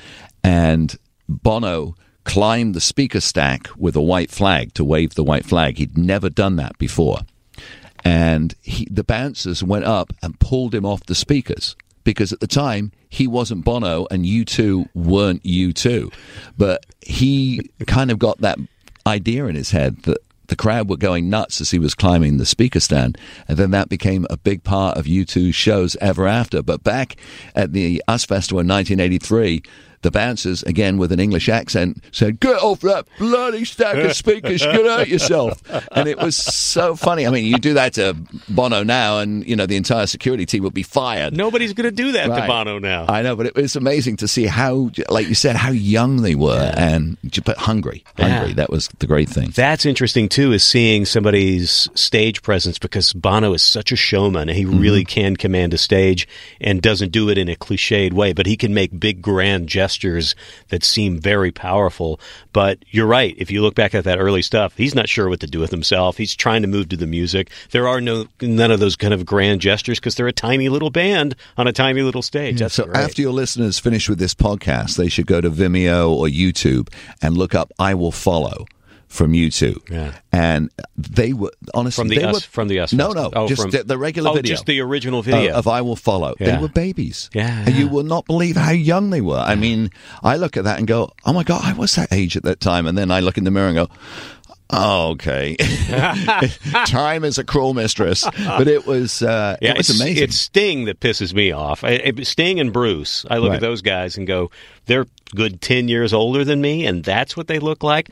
And 0.43 0.97
Bono 1.29 1.95
climbed 2.23 2.73
the 2.73 2.81
speaker 2.81 3.21
stack 3.21 3.67
with 3.77 3.95
a 3.95 4.01
white 4.01 4.31
flag 4.31 4.73
to 4.73 4.83
wave 4.83 5.13
the 5.15 5.23
white 5.23 5.45
flag. 5.45 5.77
He'd 5.77 5.97
never 5.97 6.29
done 6.29 6.55
that 6.55 6.77
before. 6.77 7.19
And 8.03 8.55
he, 8.61 8.87
the 8.89 9.03
bouncers 9.03 9.63
went 9.63 9.85
up 9.85 10.11
and 10.23 10.39
pulled 10.39 10.73
him 10.73 10.85
off 10.85 11.05
the 11.05 11.13
speakers 11.13 11.75
because 12.03 12.31
at 12.31 12.39
the 12.39 12.47
time 12.47 12.91
he 13.09 13.27
wasn't 13.27 13.65
Bono 13.65 14.07
and 14.11 14.25
U2 14.25 14.89
weren't 14.93 15.43
U2. 15.43 16.13
But 16.57 16.85
he 17.01 17.69
kind 17.87 18.11
of 18.11 18.19
got 18.19 18.39
that 18.41 18.57
idea 19.05 19.45
in 19.45 19.55
his 19.55 19.71
head 19.71 20.03
that 20.03 20.19
the 20.47 20.55
crowd 20.55 20.89
were 20.89 20.97
going 20.97 21.29
nuts 21.29 21.61
as 21.61 21.71
he 21.71 21.79
was 21.79 21.95
climbing 21.95 22.37
the 22.37 22.45
speaker 22.45 22.81
stand. 22.81 23.17
And 23.47 23.57
then 23.57 23.71
that 23.71 23.87
became 23.87 24.27
a 24.29 24.37
big 24.37 24.63
part 24.63 24.97
of 24.97 25.05
U2's 25.05 25.55
shows 25.55 25.95
ever 26.01 26.27
after. 26.27 26.61
But 26.61 26.83
back 26.83 27.15
at 27.55 27.71
the 27.71 28.01
US 28.07 28.25
Festival 28.25 28.59
in 28.59 28.67
1983, 28.67 29.63
the 30.01 30.11
bouncers, 30.11 30.63
again 30.63 30.97
with 30.97 31.11
an 31.11 31.19
English 31.19 31.47
accent, 31.49 32.03
said, 32.11 32.39
Get 32.39 32.57
off 32.57 32.79
that 32.81 33.05
bloody 33.19 33.65
stack 33.65 33.95
of 33.97 34.15
speakers, 34.15 34.61
get 34.61 34.87
out 34.87 35.07
yourself. 35.07 35.61
And 35.91 36.07
it 36.07 36.17
was 36.17 36.35
so 36.35 36.95
funny. 36.95 37.27
I 37.27 37.29
mean, 37.29 37.45
you 37.45 37.57
do 37.57 37.73
that 37.75 37.93
to 37.93 38.15
Bono 38.49 38.83
now, 38.83 39.19
and, 39.19 39.47
you 39.47 39.55
know, 39.55 39.65
the 39.65 39.75
entire 39.75 40.07
security 40.07 40.45
team 40.45 40.63
would 40.63 40.73
be 40.73 40.83
fired. 40.83 41.35
Nobody's 41.37 41.73
going 41.73 41.85
to 41.89 41.91
do 41.95 42.13
that 42.13 42.29
Right. 42.29 42.41
to 42.41 42.47
Bono 42.47 42.79
now. 42.79 43.05
I 43.07 43.21
know, 43.21 43.35
but 43.35 43.45
it 43.45 43.55
was 43.55 43.75
amazing 43.75 44.17
to 44.17 44.27
see 44.27 44.45
how, 44.47 44.89
like 45.09 45.27
you 45.27 45.35
said, 45.35 45.55
how 45.55 45.71
young 45.71 46.23
they 46.23 46.33
were 46.35 46.73
and 46.75 47.17
but 47.45 47.57
hungry. 47.57 48.03
Hungry. 48.17 48.49
Yeah. 48.49 48.53
That 48.55 48.69
was 48.71 48.87
the 48.99 49.07
great 49.07 49.29
thing. 49.29 49.51
That's 49.55 49.85
interesting 49.85 50.29
too, 50.29 50.51
is 50.53 50.63
seeing 50.63 51.05
somebody's 51.05 51.87
stage 51.93 52.41
presence 52.41 52.79
because 52.79 53.13
Bono 53.13 53.53
is 53.53 53.61
such 53.61 53.91
a 53.91 53.95
showman. 53.95 54.47
He 54.47 54.61
Mm-hmm. 54.71 54.79
really 54.79 55.03
can 55.03 55.35
command 55.35 55.73
a 55.73 55.77
stage 55.77 56.27
and 56.61 56.81
doesn't 56.81 57.11
do 57.11 57.29
it 57.29 57.37
in 57.37 57.49
a 57.49 57.55
cliched 57.55 58.13
way, 58.13 58.31
but 58.31 58.45
he 58.45 58.55
can 58.55 58.73
make 58.73 58.97
big, 58.99 59.21
grand 59.21 59.67
gestures 59.67 59.90
that 60.69 60.83
seem 60.83 61.19
very 61.19 61.51
powerful. 61.51 62.19
But 62.53 62.79
you're 62.89 63.07
right. 63.07 63.35
If 63.37 63.51
you 63.51 63.61
look 63.61 63.75
back 63.75 63.93
at 63.95 64.03
that 64.03 64.19
early 64.19 64.41
stuff, 64.41 64.75
he's 64.77 64.95
not 64.95 65.09
sure 65.09 65.29
what 65.29 65.39
to 65.41 65.47
do 65.47 65.59
with 65.59 65.71
himself. 65.71 66.17
He's 66.17 66.35
trying 66.35 66.61
to 66.61 66.67
move 66.67 66.89
to 66.89 66.97
the 66.97 67.07
music. 67.07 67.49
There 67.71 67.87
are 67.87 68.01
no 68.01 68.27
none 68.41 68.71
of 68.71 68.79
those 68.79 68.95
kind 68.95 69.13
of 69.13 69.25
grand 69.25 69.61
gestures 69.61 69.99
because 69.99 70.15
they're 70.15 70.27
a 70.27 70.33
tiny 70.33 70.69
little 70.69 70.89
band 70.89 71.35
on 71.57 71.67
a 71.67 71.73
tiny 71.73 72.01
little 72.01 72.21
stage. 72.21 72.59
That's 72.59 72.75
so 72.75 72.85
great. 72.85 72.97
after 72.97 73.21
your 73.21 73.33
listeners 73.33 73.79
finish 73.79 74.09
with 74.09 74.19
this 74.19 74.33
podcast, 74.33 74.97
they 74.97 75.09
should 75.09 75.27
go 75.27 75.41
to 75.41 75.49
Vimeo 75.49 76.09
or 76.09 76.27
YouTube 76.27 76.89
and 77.21 77.37
look 77.37 77.55
up 77.55 77.71
"I 77.79 77.93
Will 77.93 78.11
Follow" 78.11 78.65
from 79.11 79.33
YouTube. 79.33 79.89
Yeah. 79.89 80.13
And 80.31 80.71
they 80.97 81.33
were 81.33 81.51
honestly 81.73 82.01
from 82.01 82.07
the 82.07 82.15
they 82.19 82.23
us, 82.23 82.33
were 82.33 82.39
from 82.39 82.67
the 82.69 82.79
us. 82.79 82.93
no, 82.93 83.11
no, 83.11 83.29
oh, 83.33 83.47
just 83.47 83.61
from, 83.61 83.71
the, 83.71 83.83
the 83.83 83.97
regular 83.97 84.29
oh, 84.31 84.33
video. 84.33 84.53
just 84.53 84.65
the 84.65 84.79
original 84.79 85.21
video. 85.21 85.53
of 85.53 85.67
I 85.67 85.81
Will 85.81 85.97
Follow. 85.97 86.33
They 86.39 86.57
were 86.57 86.69
babies. 86.69 87.29
Yeah, 87.33 87.65
And 87.65 87.75
you 87.75 87.87
will 87.89 88.03
not 88.03 88.25
believe 88.25 88.55
how 88.55 88.71
young 88.71 89.09
they 89.09 89.21
were. 89.21 89.37
I 89.37 89.55
mean, 89.55 89.89
I 90.23 90.37
look 90.37 90.55
at 90.55 90.63
that 90.63 90.79
and 90.79 90.87
go, 90.87 91.11
oh 91.25 91.33
my 91.33 91.43
God, 91.43 91.61
I 91.63 91.73
was 91.73 91.93
that 91.95 92.13
age 92.13 92.37
at 92.37 92.43
that 92.43 92.61
time. 92.61 92.87
And 92.87 92.97
then 92.97 93.11
I 93.11 93.19
look 93.19 93.37
in 93.37 93.43
the 93.43 93.51
mirror 93.51 93.67
and 93.67 93.75
go, 93.75 93.89
oh, 94.69 95.09
okay. 95.11 95.57
time 96.85 97.25
is 97.25 97.37
a 97.37 97.43
cruel 97.43 97.73
mistress. 97.73 98.23
But 98.23 98.69
it 98.69 98.85
was, 98.87 99.21
uh, 99.21 99.57
Yeah, 99.61 99.71
it 99.71 99.77
was 99.77 99.89
it's, 99.89 99.99
amazing. 99.99 100.23
It's 100.23 100.37
Sting 100.37 100.85
that 100.85 101.01
pisses 101.01 101.33
me 101.33 101.51
off. 101.51 101.83
I, 101.83 102.01
I- 102.17 102.21
Sting 102.23 102.61
and 102.61 102.71
Bruce. 102.71 103.25
I 103.29 103.37
look 103.37 103.49
Right. 103.49 103.55
at 103.55 103.61
those 103.61 103.81
guys 103.81 104.15
and 104.17 104.25
go, 104.25 104.51
they're 104.85 105.05
good 105.35 105.61
ten 105.61 105.87
years 105.89 106.13
older 106.13 106.43
than 106.45 106.61
me, 106.61 106.85
and 106.85 107.03
that's 107.03 107.35
what 107.37 107.47
they 107.47 107.59
look 107.59 107.83
like. 107.83 108.09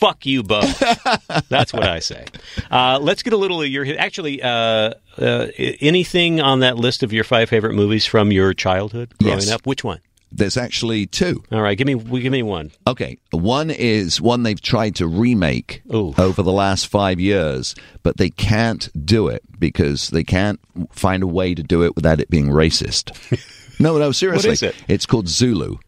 Fuck 0.00 0.24
you 0.26 0.42
both. 0.42 0.78
that's 1.50 1.72
what 1.72 1.84
I 1.84 1.98
say. 1.98 2.24
Uh, 2.70 2.98
let's 3.00 3.22
get 3.22 3.32
a 3.32 3.36
little 3.36 3.60
of 3.60 3.68
your. 3.68 3.86
Actually, 3.98 4.42
uh, 4.42 4.94
uh, 5.18 5.46
anything 5.58 6.40
on 6.40 6.60
that 6.60 6.76
list 6.76 7.02
of 7.02 7.12
your 7.12 7.22
five 7.24 7.48
favorite 7.50 7.74
movies 7.74 8.06
from 8.06 8.32
your 8.32 8.54
childhood 8.54 9.12
growing 9.22 9.38
Yes. 9.38 9.50
up? 9.50 9.66
Which 9.66 9.84
one? 9.84 10.00
There's 10.32 10.56
actually 10.56 11.06
two. 11.06 11.42
All 11.52 11.60
right, 11.60 11.76
give 11.76 11.86
me 11.86 11.96
give 11.96 12.30
me 12.32 12.42
one. 12.42 12.70
Okay, 12.86 13.18
one 13.30 13.68
is 13.68 14.20
one 14.20 14.42
they've 14.44 14.60
tried 14.60 14.94
to 14.96 15.06
remake 15.08 15.82
Ooh. 15.92 16.14
over 16.16 16.42
the 16.42 16.52
last 16.52 16.86
five 16.86 17.18
years, 17.18 17.74
but 18.04 18.16
they 18.16 18.30
can't 18.30 18.88
do 19.04 19.26
it 19.28 19.42
because 19.58 20.08
they 20.10 20.22
can't 20.24 20.60
find 20.92 21.22
a 21.24 21.26
way 21.26 21.54
to 21.54 21.62
do 21.64 21.82
it 21.82 21.96
without 21.96 22.20
it 22.20 22.30
being 22.30 22.46
racist. 22.46 23.10
no, 23.80 23.98
no, 23.98 24.12
seriously. 24.12 24.50
is 24.52 24.62
it? 24.62 24.76
It's 24.88 25.04
called 25.04 25.28
Zulu. 25.28 25.78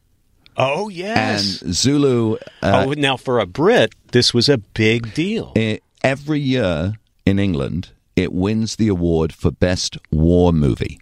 Oh 0.56 0.88
yes, 0.90 1.62
And. 1.62 1.72
Zulu, 1.72 2.36
uh, 2.62 2.84
oh, 2.86 2.92
now 2.94 3.16
for 3.16 3.38
a 3.38 3.46
Brit, 3.46 3.94
this 4.12 4.32
was 4.32 4.48
a 4.48 4.58
big 4.58 5.12
deal. 5.14 5.52
i- 5.56 5.80
every 6.04 6.40
year 6.40 6.94
in 7.26 7.38
England, 7.38 7.90
it 8.16 8.32
wins 8.32 8.76
the 8.76 8.88
award 8.88 9.32
for 9.32 9.50
Best 9.50 9.96
War 10.10 10.52
Movie 10.52 11.00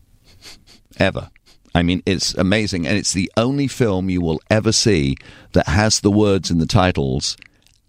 ever. 0.99 1.31
I 1.75 1.83
mean, 1.83 2.03
it's 2.05 2.35
amazing. 2.35 2.87
And 2.87 2.97
it's 2.99 3.13
the 3.13 3.31
only 3.37 3.69
film 3.69 4.11
you 4.11 4.21
will 4.21 4.41
ever 4.51 4.73
see 4.73 5.17
that 5.53 5.69
has 5.69 6.01
the 6.01 6.11
words 6.11 6.51
in 6.51 6.59
the 6.59 6.67
titles 6.67 7.37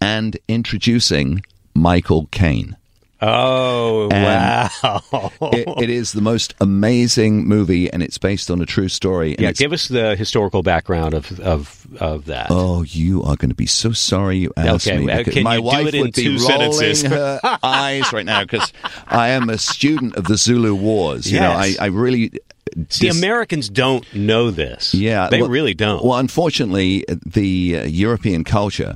and 0.00 0.36
introducing 0.48 1.42
Michael 1.74 2.26
Caine. 2.30 2.76
Oh 3.24 4.08
And- 4.10 4.70
wow! 4.82 5.30
It, 5.52 5.68
it 5.84 5.90
is 5.90 6.12
the 6.12 6.20
most 6.20 6.54
amazing 6.60 7.46
movie, 7.46 7.90
and 7.92 8.02
it's 8.02 8.18
based 8.18 8.50
on 8.50 8.60
a 8.60 8.66
true 8.66 8.88
story. 8.88 9.36
Yeah, 9.38 9.52
give 9.52 9.72
us 9.72 9.86
the 9.88 10.16
historical 10.16 10.62
background 10.62 11.14
of 11.14 11.38
of 11.40 11.86
of 12.00 12.24
that. 12.26 12.48
Oh, 12.50 12.82
you 12.82 13.22
are 13.22 13.36
going 13.36 13.50
to 13.50 13.54
be 13.54 13.66
so 13.66 13.92
sorry 13.92 14.38
you 14.38 14.52
asked 14.56 14.88
Okay, 14.88 14.98
me. 14.98 15.24
can 15.24 15.42
my 15.44 15.58
wife 15.60 15.84
would 15.84 15.92
be 15.92 16.10
two 16.10 16.36
rolling 16.38 16.72
sentences? 16.72 17.02
her 17.02 17.40
eyes 17.62 18.12
right 18.12 18.26
now 18.26 18.42
because 18.42 18.72
I 19.06 19.28
am 19.28 19.48
a 19.50 19.58
student 19.58 20.16
of 20.16 20.24
the 20.24 20.36
Zulu 20.36 20.74
Wars. 20.74 21.30
You 21.30 21.40
know, 21.40 21.50
I, 21.52 21.66
Yes. 21.66 21.78
I 21.78 21.86
really 21.86 22.32
See, 22.88 23.08
dis- 23.08 23.18
Americans 23.18 23.68
don't 23.68 24.04
know 24.14 24.50
this. 24.50 24.94
Yeah, 24.94 25.28
they 25.28 25.40
well- 25.42 25.50
really 25.50 25.74
don't. 25.74 26.02
Well, 26.04 26.18
unfortunately, 26.18 27.04
the 27.26 27.78
uh, 27.78 27.84
European 27.84 28.42
culture 28.44 28.94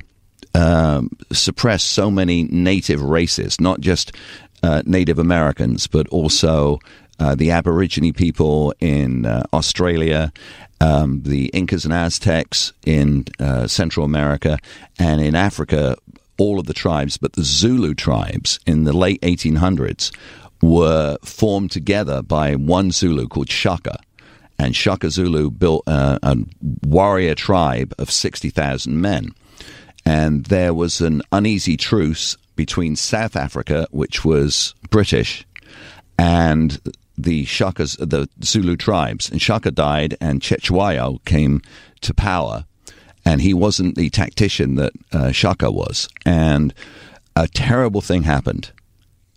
um, 0.57 1.09
suppressed 1.31 1.91
so 1.91 2.09
many 2.09 2.43
native 2.43 3.01
races, 3.01 3.61
not 3.61 3.79
just 3.79 4.11
uh, 4.63 4.81
Native 4.85 5.19
Americans, 5.19 5.87
but 5.87 6.07
also 6.09 6.79
uh, 7.19 7.35
the 7.35 7.51
Aborigine 7.51 8.13
people 8.13 8.73
in 8.79 9.25
uh, 9.25 9.43
Australia, 9.53 10.31
um, 10.81 11.21
the 11.23 11.47
Incas 11.47 11.85
and 11.85 11.93
Aztecs 11.93 12.73
in 12.85 13.25
uh, 13.39 13.67
Central 13.67 14.05
America, 14.05 14.57
and 14.97 15.21
in 15.21 15.35
Africa, 15.35 15.95
all 16.37 16.59
of 16.59 16.65
the 16.65 16.73
tribes, 16.73 17.17
but 17.17 17.33
the 17.33 17.43
Zulu 17.43 17.93
tribes 17.93 18.59
in 18.65 18.83
the 18.83 18.93
late 18.93 19.21
1800s 19.21 20.11
were 20.61 21.17
formed 21.23 21.71
together 21.71 22.21
by 22.23 22.55
one 22.55 22.91
Zulu 22.91 23.27
called 23.27 23.49
Shaka 23.49 23.99
and 24.59 24.75
Shaka 24.75 25.09
Zulu 25.09 25.51
built 25.51 25.83
uh, 25.87 26.19
a 26.23 26.37
warrior 26.83 27.35
tribe 27.35 27.93
of 27.97 28.09
60,000 28.09 28.99
men. 28.99 29.33
And 30.07 30.45
there 30.45 30.73
was 30.73 31.01
an 31.01 31.21
uneasy 31.33 31.75
truce 31.75 32.37
between 32.55 32.95
South 32.95 33.35
Africa, 33.35 33.87
which 33.91 34.23
was 34.23 34.73
British, 34.89 35.45
and 36.17 36.79
the 37.17 37.43
Shakas, 37.45 37.97
the 37.97 38.29
Zulu 38.41 38.77
tribes. 38.77 39.29
And 39.29 39.41
Shaka 39.41 39.69
died, 39.69 40.15
and 40.21 40.41
Cetshwayo 40.41 41.23
came 41.25 41.61
to 41.99 42.13
power, 42.13 42.65
and 43.25 43.41
he 43.41 43.53
wasn't 43.53 43.95
the 43.95 44.09
tactician 44.09 44.75
that 44.75 44.93
uh, 45.11 45.31
Shaka 45.33 45.71
was. 45.71 46.07
And 46.25 46.73
a 47.35 47.49
terrible 47.49 47.99
thing 47.99 48.23
happened. 48.23 48.71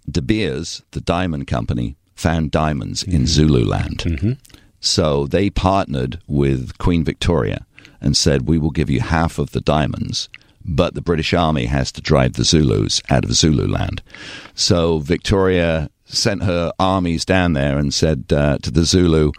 De 0.09 0.23
Beers, 0.23 0.83
the 0.93 1.01
diamond 1.01 1.49
company, 1.49 1.97
found 2.15 2.53
diamonds 2.53 3.03
in 3.03 3.27
Zululand. 3.27 4.39
So 4.79 5.27
they 5.27 5.51
partnered 5.51 6.21
with 6.29 6.79
Queen 6.79 7.03
Victoria 7.03 7.67
and 8.01 8.17
said, 8.17 8.47
We 8.47 8.57
will 8.57 8.71
give 8.71 8.89
you 8.89 9.01
half 9.01 9.39
of 9.39 9.51
the 9.51 9.61
diamonds, 9.61 10.29
but 10.65 10.95
the 10.95 11.01
British 11.01 11.33
Army 11.35 11.67
has 11.67 11.91
to 11.93 12.01
drive 12.01 12.35
the 12.35 12.45
Zulus 12.45 13.01
out 13.11 13.25
of 13.25 13.33
Zululand. 13.33 14.03
So 14.55 14.99
Victoria 14.99 15.91
sent 16.05 16.43
her 16.43 16.73
armies 16.79 17.25
down 17.25 17.53
there 17.53 17.79
and 17.79 17.95
said 17.95 18.33
uh, 18.33 18.59
to 18.59 18.71
the 18.71 18.85
Zulu, 18.85 19.33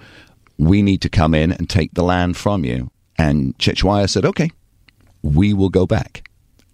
We 0.58 0.82
need 0.82 1.02
to 1.02 1.10
come 1.10 1.34
in 1.34 1.52
and 1.52 1.70
take 1.70 1.94
the 1.94 2.04
land 2.04 2.38
from 2.38 2.66
you. 2.66 2.92
And 3.18 3.58
Cetshwayo 3.58 4.10
said, 4.10 4.26
Okay, 4.26 4.52
we 5.22 5.54
will 5.54 5.70
go 5.70 5.86
back. 5.86 6.28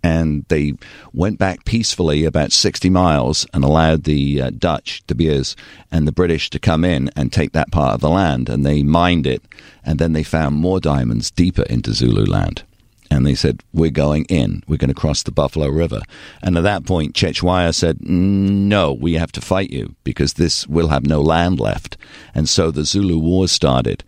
And 0.04 0.46
they 0.48 0.74
went 1.12 1.38
back 1.38 1.66
peacefully 1.66 2.24
about 2.24 2.52
60 2.52 2.90
miles 2.90 3.46
and 3.54 3.64
allowed 3.64 4.04
the 4.04 4.42
uh, 4.42 4.52
Dutch, 4.52 5.04
De 5.08 5.16
Beers, 5.16 5.56
and 5.92 6.08
the 6.08 6.14
British 6.14 6.50
to 6.52 6.60
come 6.60 6.86
in 6.86 7.10
and 7.16 7.34
take 7.34 7.52
that 7.54 7.72
part 7.72 7.96
of 7.96 8.00
the 8.00 8.10
land. 8.10 8.48
And 8.48 8.66
they 8.66 8.84
mined 8.84 9.28
it. 9.28 9.44
And 9.84 10.00
then 10.00 10.14
they 10.14 10.24
found 10.24 10.56
more 10.56 10.80
diamonds 10.80 11.32
deeper 11.32 11.64
into 11.64 11.94
Zululand. 11.94 12.64
And 13.10 13.26
they 13.26 13.36
said, 13.36 13.62
We're 13.74 13.92
going 13.92 14.26
in. 14.26 14.64
We're 14.68 14.78
going 14.78 14.94
to 14.94 15.00
cross 15.00 15.24
the 15.24 15.32
Buffalo 15.32 15.68
River. 15.68 16.02
And 16.42 16.58
at 16.58 16.64
that 16.64 16.86
point, 16.86 17.16
Cetshwayo 17.16 17.74
said, 17.74 18.02
No, 18.02 18.94
we 18.94 19.14
have 19.14 19.32
to 19.34 19.42
fight 19.42 19.70
you 19.70 19.96
because 20.04 20.34
this 20.34 20.68
will 20.68 20.90
have 20.90 21.06
no 21.06 21.22
land 21.22 21.60
left. 21.60 21.98
And 22.34 22.50
so 22.50 22.72
the 22.72 22.84
Zulu 22.84 23.18
War 23.18 23.48
started. 23.48 24.04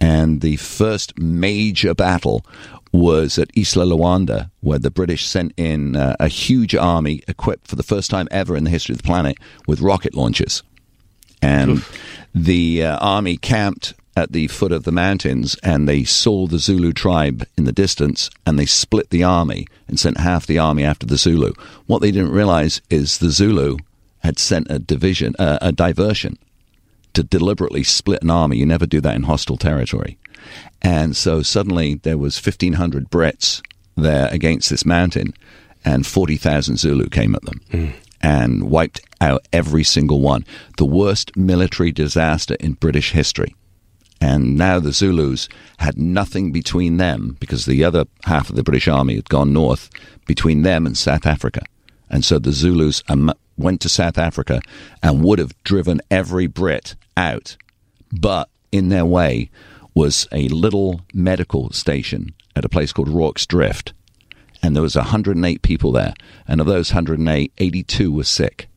And 0.00 0.40
the 0.40 0.56
first 0.56 1.18
major 1.18 1.94
battle 1.94 2.44
was 2.92 3.38
at 3.38 3.52
Isandlwana, 3.54 4.50
where 4.60 4.78
the 4.78 4.90
British 4.90 5.26
sent 5.26 5.52
in 5.56 5.96
uh, 5.96 6.14
a 6.20 6.28
huge 6.28 6.76
army 6.76 7.22
equipped 7.26 7.66
for 7.66 7.74
the 7.74 7.82
first 7.82 8.08
time 8.08 8.28
ever 8.30 8.56
in 8.56 8.64
the 8.64 8.70
history 8.70 8.92
of 8.92 8.98
the 8.98 9.06
planet 9.06 9.36
with 9.66 9.80
rocket 9.80 10.14
launchers. 10.14 10.62
And 11.42 11.84
the 12.34 12.84
uh, 12.84 12.98
army 12.98 13.36
camped 13.36 13.94
at 14.16 14.32
the 14.32 14.46
foot 14.48 14.72
of 14.72 14.84
the 14.84 14.92
mountains 14.92 15.56
and 15.62 15.88
they 15.88 16.04
saw 16.04 16.46
the 16.46 16.58
Zulu 16.58 16.92
tribe 16.92 17.46
in 17.56 17.64
the 17.64 17.72
distance 17.72 18.30
and 18.46 18.58
they 18.58 18.66
split 18.66 19.10
the 19.10 19.24
army 19.24 19.66
and 19.88 19.98
sent 19.98 20.18
half 20.18 20.46
the 20.46 20.58
army 20.58 20.84
after 20.84 21.06
the 21.06 21.16
Zulu. 21.16 21.52
What 21.86 22.00
they 22.00 22.10
didn't 22.10 22.30
realize 22.30 22.80
is 22.90 23.18
the 23.18 23.30
Zulu 23.30 23.78
had 24.20 24.38
sent 24.38 24.70
a 24.70 24.78
division, 24.78 25.34
uh, 25.38 25.58
a 25.60 25.72
diversion 25.72 26.38
to 27.14 27.22
deliberately 27.22 27.82
split 27.82 28.22
an 28.22 28.30
army. 28.30 28.56
You 28.56 28.66
never 28.66 28.86
do 28.86 29.00
that 29.00 29.16
in 29.16 29.24
hostile 29.24 29.56
territory. 29.56 30.18
And 30.82 31.16
so 31.16 31.42
suddenly 31.42 31.94
there 31.94 32.18
was 32.18 32.44
1,500 32.44 33.10
Brits 33.10 33.62
there 33.96 34.28
against 34.32 34.70
this 34.70 34.84
mountain, 34.84 35.34
and 35.84 36.06
40,000 36.06 36.78
Zulu 36.78 37.08
came 37.08 37.34
at 37.34 37.44
them 37.44 37.60
and 38.20 38.70
wiped 38.70 39.00
out 39.20 39.46
every 39.52 39.84
single 39.84 40.20
one. 40.20 40.44
The 40.78 40.84
worst 40.84 41.36
military 41.36 41.92
disaster 41.92 42.56
in 42.60 42.72
British 42.72 43.12
history. 43.12 43.54
And 44.24 44.56
now 44.56 44.80
the 44.80 44.90
Zulus 44.90 45.50
had 45.80 45.98
nothing 45.98 46.50
between 46.50 46.96
them 46.96 47.36
because 47.40 47.66
the 47.66 47.84
other 47.84 48.06
half 48.24 48.48
of 48.48 48.56
the 48.56 48.62
British 48.62 48.88
Army 48.88 49.16
had 49.16 49.28
gone 49.28 49.52
north 49.52 49.90
between 50.26 50.62
them 50.62 50.86
and 50.86 50.96
South 50.96 51.26
Africa. 51.26 51.60
And 52.08 52.24
so 52.24 52.38
the 52.38 52.52
Zulus 52.52 53.02
um, 53.10 53.34
went 53.58 53.82
to 53.82 53.90
South 53.90 54.16
Africa 54.16 54.62
and 55.02 55.22
would 55.22 55.38
have 55.38 55.62
driven 55.62 56.00
every 56.10 56.46
Brit 56.46 56.94
out. 57.18 57.58
But 58.12 58.48
in 58.72 58.88
their 58.88 59.04
way 59.04 59.50
was 59.94 60.26
a 60.32 60.48
little 60.48 61.02
medical 61.12 61.70
station 61.72 62.34
at 62.56 62.64
a 62.64 62.70
place 62.70 62.94
called 62.94 63.10
Rorke's 63.10 63.44
Drift. 63.44 63.92
And 64.62 64.74
there 64.74 64.82
was 64.82 64.96
108 64.96 65.60
people 65.60 65.92
there. 65.92 66.14
And 66.48 66.62
of 66.62 66.66
those 66.66 66.94
108, 66.94 67.52
82 67.58 68.10
were 68.10 68.24
sick. 68.24 68.68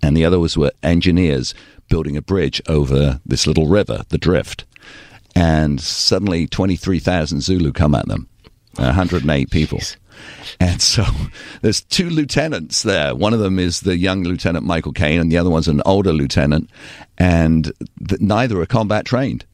And 0.00 0.16
the 0.16 0.24
others 0.24 0.56
were 0.56 0.70
engineers 0.84 1.52
building 1.88 2.16
a 2.16 2.22
bridge 2.22 2.62
over 2.68 3.20
this 3.26 3.48
little 3.48 3.66
river, 3.66 4.04
the 4.10 4.18
Drift. 4.18 4.64
And 5.34 5.80
suddenly 5.80 6.46
23,000 6.46 7.42
Zulu 7.42 7.72
come 7.72 7.94
at 7.94 8.06
them. 8.06 8.28
108 8.76 9.50
people. 9.50 9.80
And 10.60 10.80
so 10.80 11.04
there's 11.62 11.82
two 11.82 12.08
lieutenants 12.08 12.82
there. 12.82 13.14
One 13.14 13.34
of 13.34 13.40
them 13.40 13.58
is 13.58 13.80
the 13.80 13.96
young 13.96 14.22
Lieutenant 14.22 14.64
Michael 14.64 14.92
Caine, 14.92 15.20
and 15.20 15.30
the 15.30 15.38
other 15.38 15.50
one's 15.50 15.68
an 15.68 15.82
older 15.84 16.12
lieutenant. 16.12 16.70
And 17.18 17.72
the, 18.00 18.18
neither 18.20 18.60
are 18.60 18.66
combat 18.66 19.04
trained. 19.04 19.44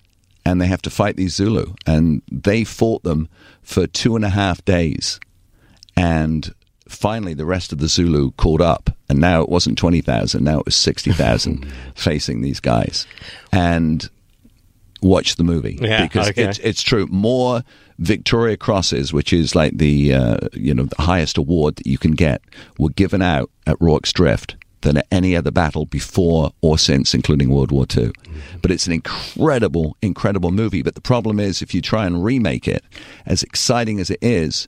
And 0.45 0.61
they 0.61 0.67
have 0.67 0.83
to 0.83 0.91
fight 0.91 1.17
these 1.17 1.35
Zulu. 1.35 1.75
And 1.87 2.23
they 2.31 2.65
fought 2.65 3.03
them 3.03 3.29
for 3.63 3.87
two 3.87 4.17
and 4.17 4.25
a 4.25 4.31
half 4.31 4.65
days. 4.65 5.21
And 5.97 6.55
finally, 6.89 7.35
the 7.35 7.45
rest 7.45 7.73
of 7.73 7.79
the 7.79 7.89
Zulu 7.89 8.33
caught 8.33 8.61
up. 8.61 8.91
And 9.09 9.19
now 9.21 9.43
it 9.43 9.49
wasn't 9.49 9.79
20,000, 9.79 10.43
now 10.43 10.61
it 10.61 10.67
was 10.67 10.77
60,000 10.77 11.71
facing 11.95 12.41
these 12.41 12.61
guys. 12.61 13.07
And 13.53 14.09
watch 15.03 15.37
the 15.37 15.45
movie 15.45 15.79
yeah, 15.81 16.03
because 16.03 16.31
okay. 16.31 16.45
it's, 16.45 16.59
it's 16.59 16.83
true. 16.83 17.07
More 17.09 17.63
Victoria 17.99 18.57
Crosses, 18.57 19.13
which 19.13 19.33
is 19.33 19.55
like 19.55 19.77
the 19.77 20.15
uh, 20.15 20.39
you 20.53 20.75
know 20.75 20.85
the 20.85 21.03
highest 21.03 21.39
award 21.39 21.77
that 21.77 21.87
you 21.87 21.99
can 21.99 22.13
get, 22.13 22.43
were 22.79 22.91
given 22.91 23.23
out 23.23 23.51
at 23.67 23.77
Rorke's 23.81 24.13
Drift 24.13 24.57
than 24.83 24.97
at 24.97 25.07
any 25.11 25.37
other 25.37 25.51
battle 25.51 25.85
before 25.87 26.53
or 26.63 26.79
since, 26.79 27.13
including 27.15 27.51
World 27.51 27.71
War 27.71 27.85
II. 27.85 28.07
Mm-hmm. 28.07 28.59
But 28.63 28.71
it's 28.71 28.87
an 28.87 28.95
incredible, 28.95 29.97
incredible 30.01 30.51
movie. 30.51 30.83
But 30.83 30.95
the 30.95 31.03
problem 31.03 31.39
is, 31.39 31.61
if 31.61 31.75
you 31.75 31.83
try 31.83 32.07
and 32.07 32.25
remake 32.25 32.67
it, 32.67 32.83
as 33.27 33.43
exciting 33.43 34.01
as 34.01 34.09
it 34.11 34.19
is, 34.23 34.67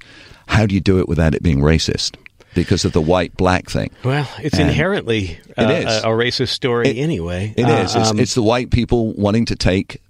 how 0.49 0.67
do 0.67 0.75
you 0.75 0.81
do 0.81 0.99
it 0.99 1.09
without 1.09 1.35
it 1.35 1.43
being 1.43 1.61
racist? 1.61 2.17
because 2.55 2.85
of 2.85 2.93
the 2.93 3.01
white 3.01 3.35
black 3.37 3.71
thing. 3.71 3.91
Well, 4.05 4.29
it's 4.43 4.59
and 4.59 4.69
inherently 4.69 5.39
uh, 5.57 5.65
it 5.65 5.87
is. 5.87 6.05
A, 6.05 6.09
a, 6.09 6.13
racist 6.13 6.51
story 6.51 6.89
it, 6.89 6.97
anyway. 6.99 7.55
It 7.57 7.65
uh, 7.65 7.83
is. 7.83 7.97
It's, 7.97 8.11
um, 8.11 8.19
it's, 8.19 8.35
the 8.35 8.43
white 8.43 8.71
people 8.71 9.15
wanting 9.15 9.47
to 9.47 9.57
take 9.57 10.03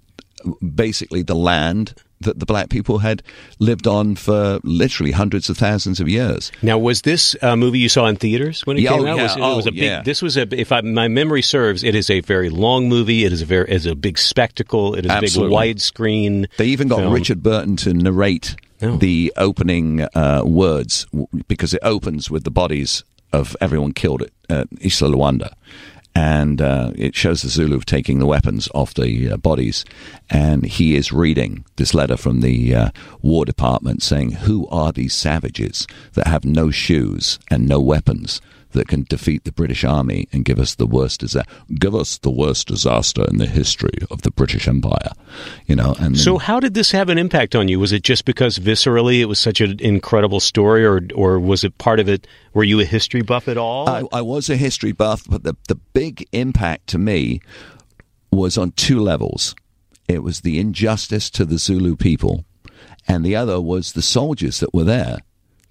basically 0.75 1.21
the 1.21 1.35
land 1.35 1.93
that 2.23 2.39
the 2.39 2.45
black 2.45 2.69
people 2.69 2.99
had 2.99 3.21
lived 3.59 3.87
on 3.87 4.15
for 4.15 4.59
literally 4.63 5.11
hundreds 5.11 5.49
of 5.49 5.57
thousands 5.57 5.99
of 5.99 6.07
years. 6.07 6.51
Now, 6.61 6.77
was 6.77 7.01
this 7.01 7.35
a 7.41 7.55
movie 7.55 7.79
you 7.79 7.89
saw 7.89 8.07
in 8.07 8.15
theaters 8.15 8.65
when 8.65 8.77
it 8.77 8.81
yeah, 8.81 8.91
came 8.91 9.01
oh, 9.01 9.07
out? 9.07 9.17
Yeah. 9.17 9.23
Was, 9.23 9.35
it, 9.35 9.41
oh, 9.41 9.55
was 9.57 9.67
a 9.67 9.71
big. 9.71 9.83
Yeah. 9.83 10.01
This 10.01 10.21
was 10.21 10.37
a. 10.37 10.47
If 10.59 10.71
I, 10.71 10.81
my 10.81 11.07
memory 11.07 11.41
serves, 11.41 11.83
it 11.83 11.95
is 11.95 12.09
a 12.09 12.21
very 12.21 12.49
long 12.49 12.89
movie. 12.89 13.25
It 13.25 13.33
is 13.33 13.41
a 13.41 13.45
very 13.45 13.69
is 13.69 13.85
a 13.85 13.95
big 13.95 14.17
spectacle. 14.17 14.95
It 14.95 15.05
is 15.05 15.11
Absolutely. 15.11 15.55
a 15.55 15.59
big 15.59 15.77
widescreen. 15.77 16.47
They 16.57 16.67
even 16.67 16.87
got 16.87 16.99
film. 16.99 17.13
Richard 17.13 17.43
Burton 17.43 17.75
to 17.77 17.93
narrate 17.93 18.55
oh. 18.81 18.97
the 18.97 19.33
opening 19.37 20.01
uh, 20.15 20.43
words 20.45 21.05
because 21.47 21.73
it 21.73 21.81
opens 21.83 22.29
with 22.29 22.43
the 22.43 22.51
bodies 22.51 23.03
of 23.31 23.57
everyone 23.59 23.93
killed 23.93 24.21
at 24.21 24.31
uh, 24.49 24.65
Isandlwana 24.75 25.53
and 26.15 26.61
uh, 26.61 26.91
it 26.95 27.15
shows 27.15 27.41
the 27.41 27.49
Zulu 27.49 27.79
taking 27.81 28.19
the 28.19 28.25
weapons 28.25 28.69
off 28.73 28.93
the 28.93 29.31
uh, 29.31 29.37
bodies, 29.37 29.83
and 30.29 30.65
he 30.65 30.95
is 30.95 31.11
reading 31.11 31.65
this 31.77 31.93
letter 31.93 32.17
from 32.17 32.41
the 32.41 32.75
uh, 32.75 32.89
War 33.21 33.45
Department 33.45 34.03
saying, 34.03 34.31
"Who 34.31 34.67
are 34.67 34.91
these 34.91 35.13
savages 35.13 35.87
that 36.13 36.27
have 36.27 36.45
no 36.45 36.69
shoes 36.69 37.39
and 37.49 37.67
no 37.67 37.79
weapons?" 37.79 38.41
That 38.73 38.87
can 38.87 39.03
defeat 39.03 39.43
the 39.43 39.51
British 39.51 39.83
Army 39.83 40.27
and 40.31 40.43
give 40.43 40.59
us 40.59 40.75
the 40.75 40.87
worst 40.87 41.19
disaster, 41.19 41.49
give 41.75 41.93
us 41.93 42.17
the 42.17 42.31
worst 42.31 42.67
disaster 42.67 43.23
in 43.29 43.37
the 43.37 43.45
history 43.45 43.97
of 44.09 44.23
the 44.23 44.31
British 44.31 44.67
Empire, 44.67 45.11
you 45.67 45.75
know. 45.75 45.95
And 45.99 46.17
so, 46.17 46.37
how 46.37 46.59
did 46.59 46.73
this 46.73 46.91
have 46.91 47.09
an 47.09 47.17
impact 47.17 47.55
on 47.55 47.67
you? 47.67 47.79
Was 47.79 47.91
it 47.91 48.03
just 48.03 48.25
because 48.25 48.57
viscerally 48.57 49.21
it 49.21 49.25
was 49.25 49.39
such 49.39 49.61
an 49.61 49.79
incredible 49.79 50.39
story, 50.39 50.85
or 50.85 51.01
or 51.13 51.39
was 51.39 51.63
it 51.63 51.77
part 51.77 51.99
of 51.99 52.09
it? 52.09 52.27
Were 52.53 52.63
you 52.63 52.79
a 52.79 52.85
history 52.85 53.21
buff 53.21 53.47
at 53.47 53.57
all? 53.57 53.87
I, 53.87 54.03
I 54.11 54.21
was 54.21 54.49
a 54.49 54.57
history 54.57 54.91
buff, 54.91 55.23
but 55.29 55.43
the 55.43 55.55
the 55.67 55.75
big 55.75 56.27
impact 56.31 56.87
to 56.87 56.97
me 56.97 57.41
was 58.31 58.57
on 58.57 58.71
two 58.71 58.99
levels. 58.99 59.55
It 60.07 60.23
was 60.23 60.41
the 60.41 60.59
injustice 60.59 61.29
to 61.31 61.45
the 61.45 61.57
Zulu 61.57 61.95
people, 61.95 62.45
and 63.07 63.23
the 63.23 63.35
other 63.35 63.61
was 63.61 63.93
the 63.93 64.01
soldiers 64.01 64.59
that 64.59 64.73
were 64.73 64.83
there. 64.83 65.19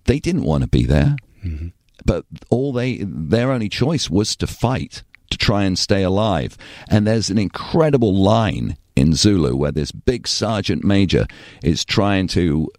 They 0.04 0.18
didn't 0.18 0.44
want 0.44 0.62
to 0.62 0.68
be 0.68 0.84
there, 0.84 1.16
mm-hmm. 1.44 1.68
But 2.04 2.24
all 2.50 2.72
they 2.72 2.98
their 3.02 3.50
only 3.52 3.68
choice 3.68 4.10
was 4.10 4.36
to 4.36 4.46
fight 4.46 5.02
to 5.30 5.38
try 5.38 5.64
and 5.64 5.78
stay 5.78 6.02
alive. 6.02 6.56
And 6.88 7.06
there's 7.06 7.30
an 7.30 7.38
incredible 7.38 8.14
line 8.14 8.76
in 8.94 9.14
Zulu 9.14 9.56
where 9.56 9.72
this 9.72 9.90
big 9.90 10.28
sergeant 10.28 10.84
major 10.84 11.26
is 11.62 11.84
trying 11.84 12.26
to 12.28 12.70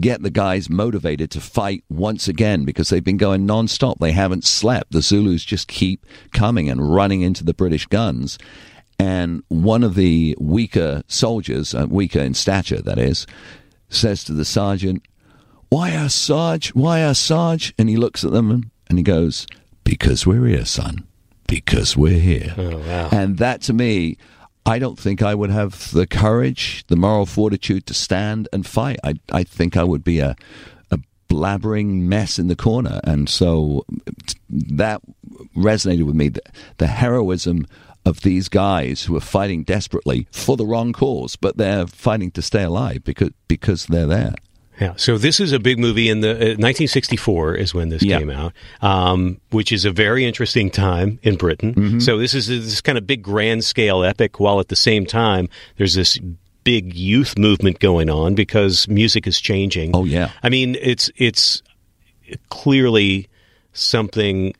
get 0.00 0.22
the 0.22 0.30
guys 0.30 0.70
motivated 0.70 1.30
to 1.32 1.40
fight 1.40 1.82
once 1.88 2.28
again 2.28 2.64
because 2.64 2.88
they've 2.88 3.02
been 3.02 3.16
going 3.16 3.46
non-stop. 3.46 3.98
They 3.98 4.12
haven't 4.12 4.44
slept. 4.44 4.92
The 4.92 5.02
Zulus 5.02 5.44
just 5.44 5.68
keep 5.68 6.06
coming 6.32 6.70
and 6.70 6.94
running 6.94 7.22
into 7.22 7.44
the 7.44 7.54
British 7.54 7.86
guns. 7.86 8.38
And 8.98 9.42
one 9.48 9.82
of 9.82 9.94
the 9.94 10.36
weaker 10.40 11.02
soldiers, 11.08 11.74
uh, 11.74 11.86
weaker 11.88 12.20
in 12.20 12.34
stature, 12.34 12.80
that 12.82 12.98
is, 12.98 13.26
says 13.88 14.24
to 14.24 14.32
the 14.32 14.44
sergeant, 14.44 15.02
Why 15.68 15.94
us, 15.94 16.14
Sarge? 16.14 16.70
Why 16.70 17.02
us, 17.02 17.18
Sarge? 17.18 17.74
And 17.78 17.88
he 17.88 17.96
looks 17.96 18.24
at 18.24 18.32
them 18.32 18.70
and 18.88 18.98
he 18.98 19.02
goes, 19.02 19.46
Because 19.84 20.26
we're 20.26 20.46
here, 20.46 20.64
son. 20.64 21.06
Because 21.46 21.96
we're 21.96 22.18
here. 22.18 22.54
Oh, 22.56 22.78
wow. 22.78 23.08
And 23.12 23.38
that 23.38 23.62
to 23.62 23.72
me, 23.72 24.16
I 24.64 24.78
don't 24.78 24.98
think 24.98 25.22
I 25.22 25.34
would 25.34 25.50
have 25.50 25.92
the 25.92 26.06
courage, 26.06 26.84
the 26.88 26.96
moral 26.96 27.26
fortitude 27.26 27.86
to 27.86 27.94
stand 27.94 28.48
and 28.52 28.66
fight. 28.66 28.98
I, 29.04 29.14
I 29.30 29.44
think 29.44 29.76
I 29.76 29.84
would 29.84 30.02
be 30.02 30.18
a, 30.18 30.34
a 30.90 30.98
blabbering 31.28 32.02
mess 32.02 32.38
in 32.38 32.48
the 32.48 32.56
corner. 32.56 33.00
And 33.04 33.28
so 33.28 33.84
that 34.48 35.02
resonated 35.56 36.04
with 36.04 36.16
me. 36.16 36.28
The, 36.30 36.42
the 36.78 36.86
heroism 36.88 37.66
of 38.04 38.20
these 38.20 38.48
guys 38.48 39.04
who 39.04 39.16
are 39.16 39.20
fighting 39.20 39.64
desperately 39.64 40.28
for 40.30 40.56
the 40.56 40.66
wrong 40.66 40.92
cause, 40.92 41.36
but 41.36 41.56
they're 41.56 41.86
fighting 41.86 42.30
to 42.32 42.42
stay 42.42 42.62
alive 42.62 43.02
because, 43.04 43.30
because 43.48 43.86
they're 43.86 44.06
there. 44.06 44.34
Yeah, 44.80 44.92
so 44.96 45.16
this 45.16 45.40
is 45.40 45.52
a 45.52 45.58
big 45.58 45.78
movie 45.78 46.08
in 46.10 46.20
the 46.20 46.30
uh, 46.32 46.56
1964 46.60 47.54
is 47.54 47.72
when 47.74 47.88
this 47.88 48.02
Yeah. 48.02 48.18
came 48.18 48.30
out, 48.30 48.52
um, 48.82 49.40
which 49.50 49.72
is 49.72 49.84
a 49.84 49.90
very 49.90 50.24
interesting 50.26 50.70
time 50.70 51.18
in 51.22 51.36
Britain. 51.36 51.74
Mm-hmm. 51.74 51.98
So 52.00 52.18
this 52.18 52.34
is 52.34 52.46
this 52.48 52.80
kind 52.82 52.98
of 52.98 53.06
big 53.06 53.22
grand 53.22 53.64
scale 53.64 54.04
epic, 54.04 54.38
while 54.38 54.60
at 54.60 54.68
the 54.68 54.76
same 54.76 55.06
time 55.06 55.48
there's 55.78 55.94
this 55.94 56.18
big 56.64 56.94
youth 56.94 57.38
movement 57.38 57.78
going 57.78 58.10
on 58.10 58.34
because 58.34 58.86
music 58.88 59.26
is 59.26 59.40
changing. 59.40 59.94
Oh, 59.94 60.04
yeah. 60.04 60.30
I 60.42 60.48
mean 60.50 60.76
it's 60.80 61.10
it's 61.16 61.62
clearly 62.50 63.28
something 63.72 64.52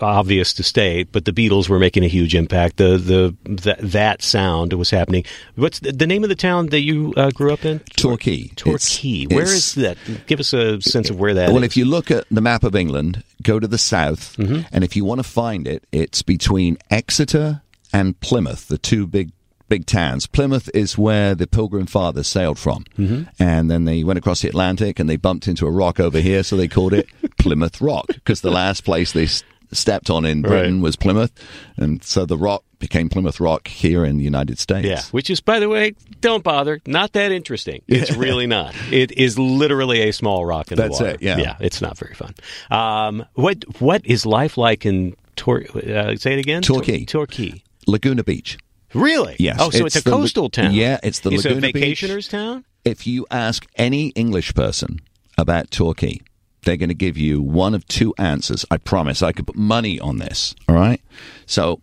obvious 0.00 0.52
to 0.54 0.62
state, 0.62 1.12
but 1.12 1.24
the 1.24 1.32
Beatles 1.32 1.68
were 1.68 1.78
making 1.78 2.04
a 2.04 2.08
huge 2.08 2.34
impact. 2.34 2.76
The 2.76 2.96
the 2.98 3.36
that, 3.62 3.78
that 3.80 4.22
sound 4.22 4.72
was 4.72 4.90
happening. 4.90 5.24
What's 5.54 5.80
the, 5.80 5.92
the 5.92 6.06
name 6.06 6.22
of 6.22 6.28
the 6.28 6.34
town 6.34 6.66
that 6.68 6.80
you 6.80 7.12
uh, 7.16 7.30
grew 7.30 7.52
up 7.52 7.64
in? 7.64 7.80
Torquay. 7.96 8.48
Torquay. 8.56 9.22
It's- 9.22 9.30
Where 9.30 9.42
it's- 9.42 9.54
is 9.54 9.74
that? 9.76 9.98
Give 10.26 10.40
us 10.40 10.52
a 10.52 10.80
sense 10.80 11.10
of 11.10 11.18
where 11.18 11.34
that 11.34 11.48
well, 11.50 11.58
is. 11.62 11.64
if 11.64 11.76
you 11.76 11.84
look 11.84 12.10
at 12.10 12.24
the 12.30 12.40
map 12.40 12.64
of 12.64 12.74
England, 12.74 13.22
go 13.42 13.58
to 13.58 13.66
the 13.68 13.78
south, 13.78 14.36
Mm-hmm. 14.36 14.62
and 14.72 14.84
if 14.84 14.96
you 14.96 15.04
want 15.04 15.18
to 15.18 15.24
find 15.24 15.66
it, 15.66 15.84
it's 15.92 16.22
between 16.22 16.78
Exeter 16.90 17.62
and 17.92 18.18
Plymouth, 18.20 18.68
the 18.68 18.78
two 18.78 19.06
big 19.06 19.30
big 19.68 19.86
towns. 19.86 20.26
Plymouth 20.26 20.70
is 20.74 20.96
where 20.98 21.34
the 21.34 21.46
Pilgrim 21.46 21.86
Fathers 21.86 22.26
sailed 22.28 22.58
from, 22.58 22.84
Mm-hmm. 22.98 23.22
and 23.38 23.70
then 23.70 23.84
they 23.84 24.04
went 24.04 24.18
across 24.18 24.42
the 24.42 24.48
Atlantic 24.48 24.98
and 24.98 25.08
they 25.08 25.16
bumped 25.16 25.48
into 25.48 25.66
a 25.66 25.70
rock 25.70 26.00
over 26.00 26.20
here, 26.20 26.42
so 26.42 26.56
they 26.56 26.68
called 26.68 26.92
it 26.92 27.06
Plymouth 27.38 27.80
Rock 27.80 28.06
because 28.08 28.40
the 28.40 28.50
last 28.50 28.84
place 28.84 29.12
they 29.12 29.24
s- 29.24 29.42
stepped 29.72 30.10
on 30.10 30.24
in 30.24 30.42
Britain 30.42 30.76
Right. 30.76 30.82
was 30.82 30.96
Plymouth, 30.96 31.32
and 31.76 32.02
so 32.04 32.24
the 32.26 32.36
rock 32.38 32.62
became 32.78 33.08
Plymouth 33.08 33.40
Rock 33.40 33.68
here 33.68 34.04
in 34.04 34.18
the 34.18 34.24
United 34.24 34.58
States. 34.58 34.86
yeah, 34.86 35.00
which 35.10 35.30
is, 35.30 35.40
by 35.40 35.58
the 35.58 35.68
way, 35.68 35.94
don't 36.20 36.44
bother. 36.44 36.78
Not 36.86 37.12
that 37.14 37.32
interesting. 37.32 37.80
It's 37.88 38.14
really 38.14 38.46
not. 38.46 38.74
It 38.92 39.12
is 39.12 39.38
literally 39.38 40.02
a 40.02 40.12
small 40.12 40.44
rock 40.44 40.70
in 40.70 40.76
That's 40.76 40.98
the 40.98 41.04
water. 41.04 41.14
it, 41.16 41.22
yeah. 41.22 41.38
yeah. 41.38 41.56
It's 41.58 41.80
not 41.80 41.96
very 41.96 42.14
fun. 42.14 42.34
Um, 42.70 43.24
what 43.34 43.64
what 43.80 44.04
is 44.04 44.26
life 44.26 44.58
like 44.58 44.84
in 44.84 45.16
Tor? 45.36 45.64
Uh, 45.74 46.16
say 46.16 46.34
it 46.34 46.38
again. 46.38 46.60
Torquay. 46.62 47.04
Tor- 47.06 47.26
Torquay. 47.26 47.62
Laguna 47.86 48.22
Beach. 48.24 48.58
Really? 48.96 49.36
Yes, 49.38 49.56
Oh, 49.60 49.70
so 49.70 49.86
it's, 49.86 49.96
it's 49.96 50.06
a 50.06 50.10
coastal 50.10 50.48
town. 50.50 50.72
yeah, 50.72 50.98
it's 51.02 51.20
the 51.20 51.30
It's 51.30 51.44
Laguna 51.44 51.68
a 51.68 51.72
Beach. 51.72 52.00
vacationers 52.02 52.28
town. 52.30 52.64
if 52.84 53.06
you 53.06 53.26
ask 53.30 53.66
any 53.76 54.08
English 54.08 54.54
person 54.54 55.00
about 55.38 55.70
Torquay, 55.70 56.20
they're 56.64 56.76
going 56.76 56.88
to 56.88 56.94
give 56.94 57.16
you 57.16 57.40
one 57.42 57.74
of 57.74 57.86
two 57.86 58.12
answers. 58.18 58.64
I 58.70 58.76
promise. 58.78 59.22
I 59.22 59.32
could 59.32 59.46
put 59.46 59.56
money 59.56 60.00
on 60.00 60.18
this. 60.18 60.54
All 60.68 60.74
right. 60.74 61.00
So 61.46 61.80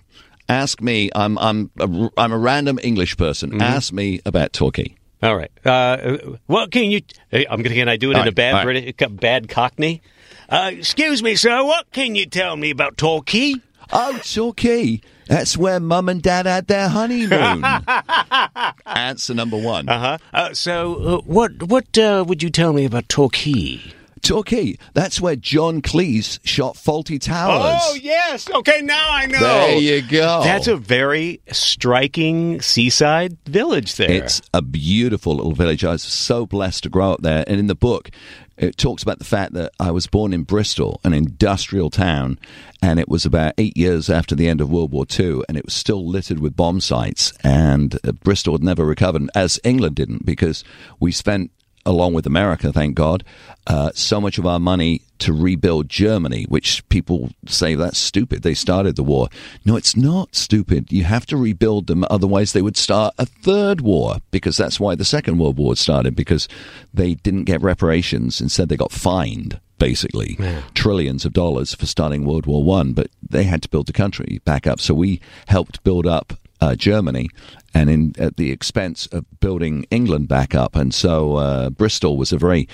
Ask 0.49 0.82
me. 0.82 1.10
I'm 1.15 1.38
I'm 1.38 1.71
a, 1.80 2.10
I'm 2.17 2.34
a 2.34 2.38
random 2.38 2.78
English 2.84 3.15
person. 3.15 3.52
Mm-hmm. 3.52 3.62
Ask 3.62 3.93
me 3.93 4.19
about 4.26 4.52
Torquay. 4.52 4.93
All 5.23 5.38
right. 5.38 5.49
Uh, 5.65 6.17
what 6.47 6.69
can 6.69 6.91
you? 6.91 6.99
I'm 7.32 7.62
gonna. 7.62 7.73
Can 7.76 7.88
I 7.88 7.95
do 7.95 8.12
it 8.12 8.17
All 8.17 8.23
in 8.23 8.28
a 8.28 8.32
bad 8.34 8.54
right. 8.54 8.63
British, 8.65 8.93
bad 9.10 9.47
Cockney? 9.47 10.02
Uh, 10.49 10.71
excuse 10.73 11.23
me, 11.23 11.36
sir. 11.36 11.63
What 11.63 11.89
can 11.91 12.15
you 12.15 12.26
tell 12.26 12.58
me 12.58 12.71
about 12.71 12.97
Torquay? 12.97 13.56
Oh, 13.93 14.19
Torquay. 14.21 14.99
That's 15.28 15.58
where 15.58 15.80
Mum 15.80 16.10
and 16.10 16.22
Dad 16.22 16.46
had 16.46 16.68
their 16.68 16.90
honeymoon. 16.90 17.64
Answer 18.86 19.34
number 19.34 19.58
one. 19.58 19.90
Uh-huh. 19.90 20.18
Uh 20.34 20.54
So, 20.54 20.96
uh, 20.96 21.22
what 21.26 21.64
what 21.64 21.98
uh, 21.98 22.24
would 22.28 22.44
you 22.44 22.50
tell 22.50 22.74
me 22.74 22.86
about 22.86 23.10
Torquay? 23.10 23.82
Torquay. 24.24 24.78
That's 24.94 25.20
where 25.20 25.36
John 25.36 25.82
Cleese 25.82 26.40
shot 26.46 26.76
Fawlty 26.76 27.20
Towers. 27.20 27.80
Oh 27.84 27.94
yes. 27.96 28.50
Okay, 28.50 28.82
now 28.82 29.08
I 29.12 29.26
know. 29.26 29.40
There 29.40 29.78
you 29.78 30.02
go. 30.02 30.42
That's 30.44 30.68
a 30.68 30.78
very 30.78 31.42
striking 31.52 32.62
seaside 32.62 33.38
village 33.46 33.96
there. 33.96 34.10
It's 34.10 34.42
a 34.54 34.62
beautiful 34.62 35.36
little 35.36 35.52
village. 35.52 35.84
I 35.84 35.92
was 35.92 36.04
so 36.04 36.46
blessed 36.46 36.84
to 36.84 36.90
grow 36.90 37.12
up 37.12 37.22
there. 37.22 37.44
And 37.48 37.60
in 37.60 37.68
the 37.68 37.76
book, 37.76 38.12
it 38.58 38.78
talks 38.78 39.04
about 39.04 39.20
the 39.20 39.26
fact 39.26 39.54
that 39.54 39.72
I 39.80 39.92
was 39.92 40.08
born 40.08 40.34
in 40.34 40.44
Bristol, 40.44 41.00
an 41.04 41.13
industrial 41.13 41.89
town, 41.89 42.39
and 42.82 43.00
it 43.00 43.10
was 43.10 43.26
about 43.26 43.54
eight 43.58 43.76
years 43.76 44.10
after 44.10 44.36
the 44.36 44.48
end 44.48 44.62
of 44.62 44.70
World 44.70 44.92
War 44.92 45.06
II, 45.10 45.42
and 45.48 45.58
it 45.58 45.66
was 45.66 45.74
still 45.74 46.08
littered 46.08 46.39
with 46.39 46.56
bomb 46.56 46.80
sites. 46.80 47.34
And 47.44 47.98
uh, 48.04 48.12
Bristol 48.12 48.54
had 48.54 48.63
never 48.63 48.86
recovered, 48.86 49.30
as 49.34 49.60
England 49.63 49.96
didn't, 49.96 50.26
because 50.26 50.63
we 51.00 51.12
spent 51.12 51.52
along 51.86 52.13
with 52.13 52.26
America, 52.26 52.72
thank 52.72 52.96
God, 52.96 53.24
uh, 53.67 53.91
so 53.93 54.22
much 54.22 54.38
of 54.38 54.46
our 54.46 54.60
money 54.60 55.02
to 55.19 55.34
rebuild 55.34 55.89
Germany, 55.89 56.46
which 56.50 56.88
people 56.89 57.32
say 57.46 57.76
that's 57.76 57.98
stupid. 57.98 58.41
They 58.41 58.54
started 58.54 58.96
the 58.96 59.04
war. 59.04 59.30
No, 59.65 59.76
it's 59.76 59.96
not 59.96 60.36
stupid. 60.36 60.91
You 60.91 61.04
have 61.06 61.26
to 61.28 61.38
rebuild 61.38 61.88
them, 61.88 62.06
otherwise, 62.10 62.54
they 62.54 62.62
would 62.62 62.78
start 62.78 63.13
a 63.17 63.26
third 63.26 63.82
war, 63.82 64.17
because 64.32 64.58
that's 64.58 64.80
why 64.80 64.96
the 64.96 65.06
Second 65.06 65.38
World 65.38 65.58
War 65.58 65.76
started, 65.76 66.15
because 66.15 66.48
they 66.93 67.15
didn't 67.15 67.46
get 67.46 67.62
reparations. 67.62 68.41
Instead, 68.41 68.69
they 68.69 68.78
got 68.78 68.91
fined. 68.91 69.60
Basically, 69.80 70.38
trillions 70.76 71.26
of 71.26 71.34
dollars 71.34 71.74
for 71.74 71.86
starting 71.86 72.24
World 72.24 72.46
War 72.46 72.63
One, 72.63 72.93
but 72.93 73.08
they 73.22 73.43
had 73.43 73.62
to 73.63 73.69
build 73.69 73.88
the 73.88 73.91
country 73.91 74.39
back 74.46 74.65
up. 74.65 74.80
So 74.80 74.93
we 74.93 75.19
helped 75.48 75.84
build 75.84 76.08
up 76.08 76.34
uh, 76.62 76.76
Germany, 76.76 77.30
and 77.74 77.90
in 77.90 78.14
at 78.18 78.38
the 78.38 78.52
expense 78.52 79.08
of 79.08 79.26
building 79.40 79.86
England 79.90 80.28
back 80.28 80.56
up. 80.56 80.76
And 80.76 80.94
so 80.94 81.36
uh, 81.38 81.70
Bristol 81.70 82.18
was 82.18 82.32
a 82.32 82.38
very 82.38 82.68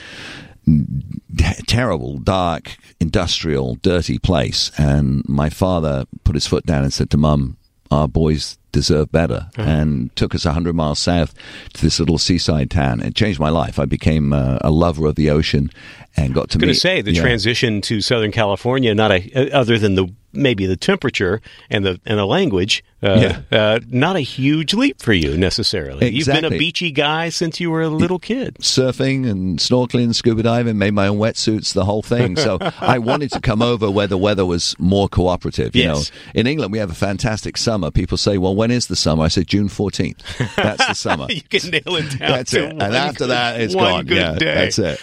t- 0.65 1.63
terrible, 1.67 2.17
dark, 2.17 2.77
industrial, 2.99 3.75
dirty 3.75 4.19
place. 4.19 4.71
And 4.77 5.27
my 5.27 5.49
father 5.49 6.05
put 6.23 6.35
his 6.35 6.47
foot 6.47 6.65
down 6.65 6.83
and 6.83 6.93
said 6.93 7.09
to 7.11 7.17
Mum, 7.17 7.57
"Our 7.91 8.07
boys." 8.07 8.57
Deserve 8.71 9.11
better, 9.11 9.49
and 9.57 10.15
took 10.15 10.35
us 10.35 10.43
hundred 10.43 10.75
miles 10.75 10.99
south 10.99 11.33
to 11.73 11.81
this 11.81 11.99
little 11.99 12.19
seaside 12.19 12.69
town. 12.69 12.99
It 13.01 13.15
changed 13.15 13.39
my 13.39 13.49
life. 13.49 13.79
I 13.79 13.85
became 13.85 14.31
uh, 14.31 14.59
a 14.61 14.69
lover 14.69 15.07
of 15.07 15.15
the 15.15 15.31
ocean, 15.31 15.71
and 16.15 16.35
got 16.35 16.51
to 16.51 16.59
I 16.59 16.61
going 16.61 16.67
meet. 16.67 16.75
to 16.75 16.79
say 16.79 17.01
the 17.01 17.13
yeah. 17.13 17.21
transition 17.23 17.81
to 17.81 17.99
Southern 17.99 18.31
California, 18.31 18.93
not 18.93 19.11
a 19.11 19.51
other 19.51 19.79
than 19.79 19.95
the 19.95 20.13
maybe 20.33 20.65
the 20.65 20.77
temperature 20.77 21.41
and 21.69 21.85
the 21.85 21.99
and 22.05 22.19
the 22.19 22.25
language, 22.25 22.83
uh, 23.01 23.33
uh, 23.51 23.79
not 23.89 24.15
a 24.15 24.19
huge 24.21 24.73
leap 24.73 25.01
for 25.01 25.13
you 25.13 25.37
necessarily. 25.37 26.09
You've 26.09 26.27
been 26.27 26.45
a 26.45 26.49
beachy 26.49 26.91
guy 26.91 27.29
since 27.29 27.59
you 27.59 27.71
were 27.71 27.81
a 27.81 27.89
little 27.89 28.19
kid. 28.19 28.55
surfing 28.59 29.29
and 29.29 29.59
snorkeling, 29.59 30.13
scuba 30.13 30.43
diving, 30.43 30.77
made 30.77 30.93
my 30.93 31.07
own 31.07 31.17
wetsuits, 31.17 31.73
the 31.73 31.85
whole 31.85 32.01
thing. 32.01 32.35
So 32.35 32.57
I 32.79 32.99
wanted 32.99 33.31
to 33.31 33.39
come 33.39 33.61
over 33.61 33.89
where 33.89 34.07
the 34.07 34.17
weather 34.17 34.45
was 34.45 34.75
more 34.79 35.07
cooperative. 35.09 35.75
You 35.75 35.83
Yes. 35.83 36.11
know, 36.11 36.39
in 36.41 36.47
England 36.47 36.71
we 36.71 36.77
have 36.79 36.91
a 36.91 36.95
fantastic 36.95 37.57
summer. 37.57 37.89
People 37.91 38.17
say, 38.17 38.37
"Well, 38.37 38.55
when 38.55 38.71
is 38.71 38.87
the 38.87 38.95
summer?" 38.95 39.23
I 39.23 39.27
say, 39.29 39.43
"June 39.43 39.69
14th. 39.69 40.19
That's 40.55 40.85
the 40.87 40.93
summer." 41.05 41.27
You 41.29 41.41
can 41.41 41.69
nail 41.71 41.95
it 41.95 42.09
down. 42.19 42.29
that's 42.31 42.53
it. 42.53 42.71
And 42.71 42.81
after 42.81 43.19
good- 43.25 43.29
that, 43.29 43.61
it's 43.61 43.75
one 43.75 43.85
gone. 43.85 44.05
Good 44.05 44.17
yeah, 44.17 44.35
day. 44.35 44.45
that's 44.55 44.79
it. 44.79 44.99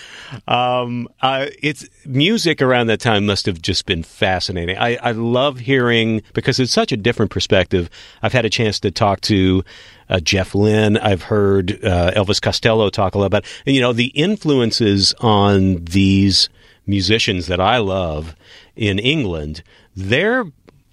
Um, 0.49 1.09
uh, 1.21 1.47
it's 1.63 1.89
music 2.05 2.63
around 2.63 2.89
that 2.89 3.01
time 3.01 3.27
must 3.27 3.47
have 3.47 3.61
just 3.61 3.87
been 3.87 4.03
fascinating. 4.03 4.77
I, 4.79 4.97
I 4.97 5.13
love 5.13 5.59
hearing 5.59 6.23
because 6.35 6.59
it's 6.61 6.73
such 6.73 6.93
a 6.93 6.97
different 6.97 7.31
perspective. 7.31 7.91
I've 8.23 8.33
had 8.33 8.45
a 8.45 8.51
chance 8.51 8.81
to 8.81 8.91
talk 8.91 9.21
to 9.23 9.65
uh, 10.09 10.21
Jeff 10.21 10.55
Lynne. 10.55 10.97
I've 10.99 11.23
heard 11.23 11.85
uh, 11.85 12.13
Elvis 12.13 12.41
Costello 12.41 12.91
talk 12.91 13.15
a 13.15 13.19
lot 13.19 13.27
about 13.27 13.45
and, 13.67 13.75
you 13.75 13.81
know 13.81 13.93
the 13.93 14.07
influences 14.09 15.15
on 15.21 15.85
these 15.85 16.49
musicians 16.87 17.47
that 17.47 17.61
I 17.61 17.79
love 17.79 18.37
in 18.77 18.99
England. 18.99 19.63
Their 19.95 20.45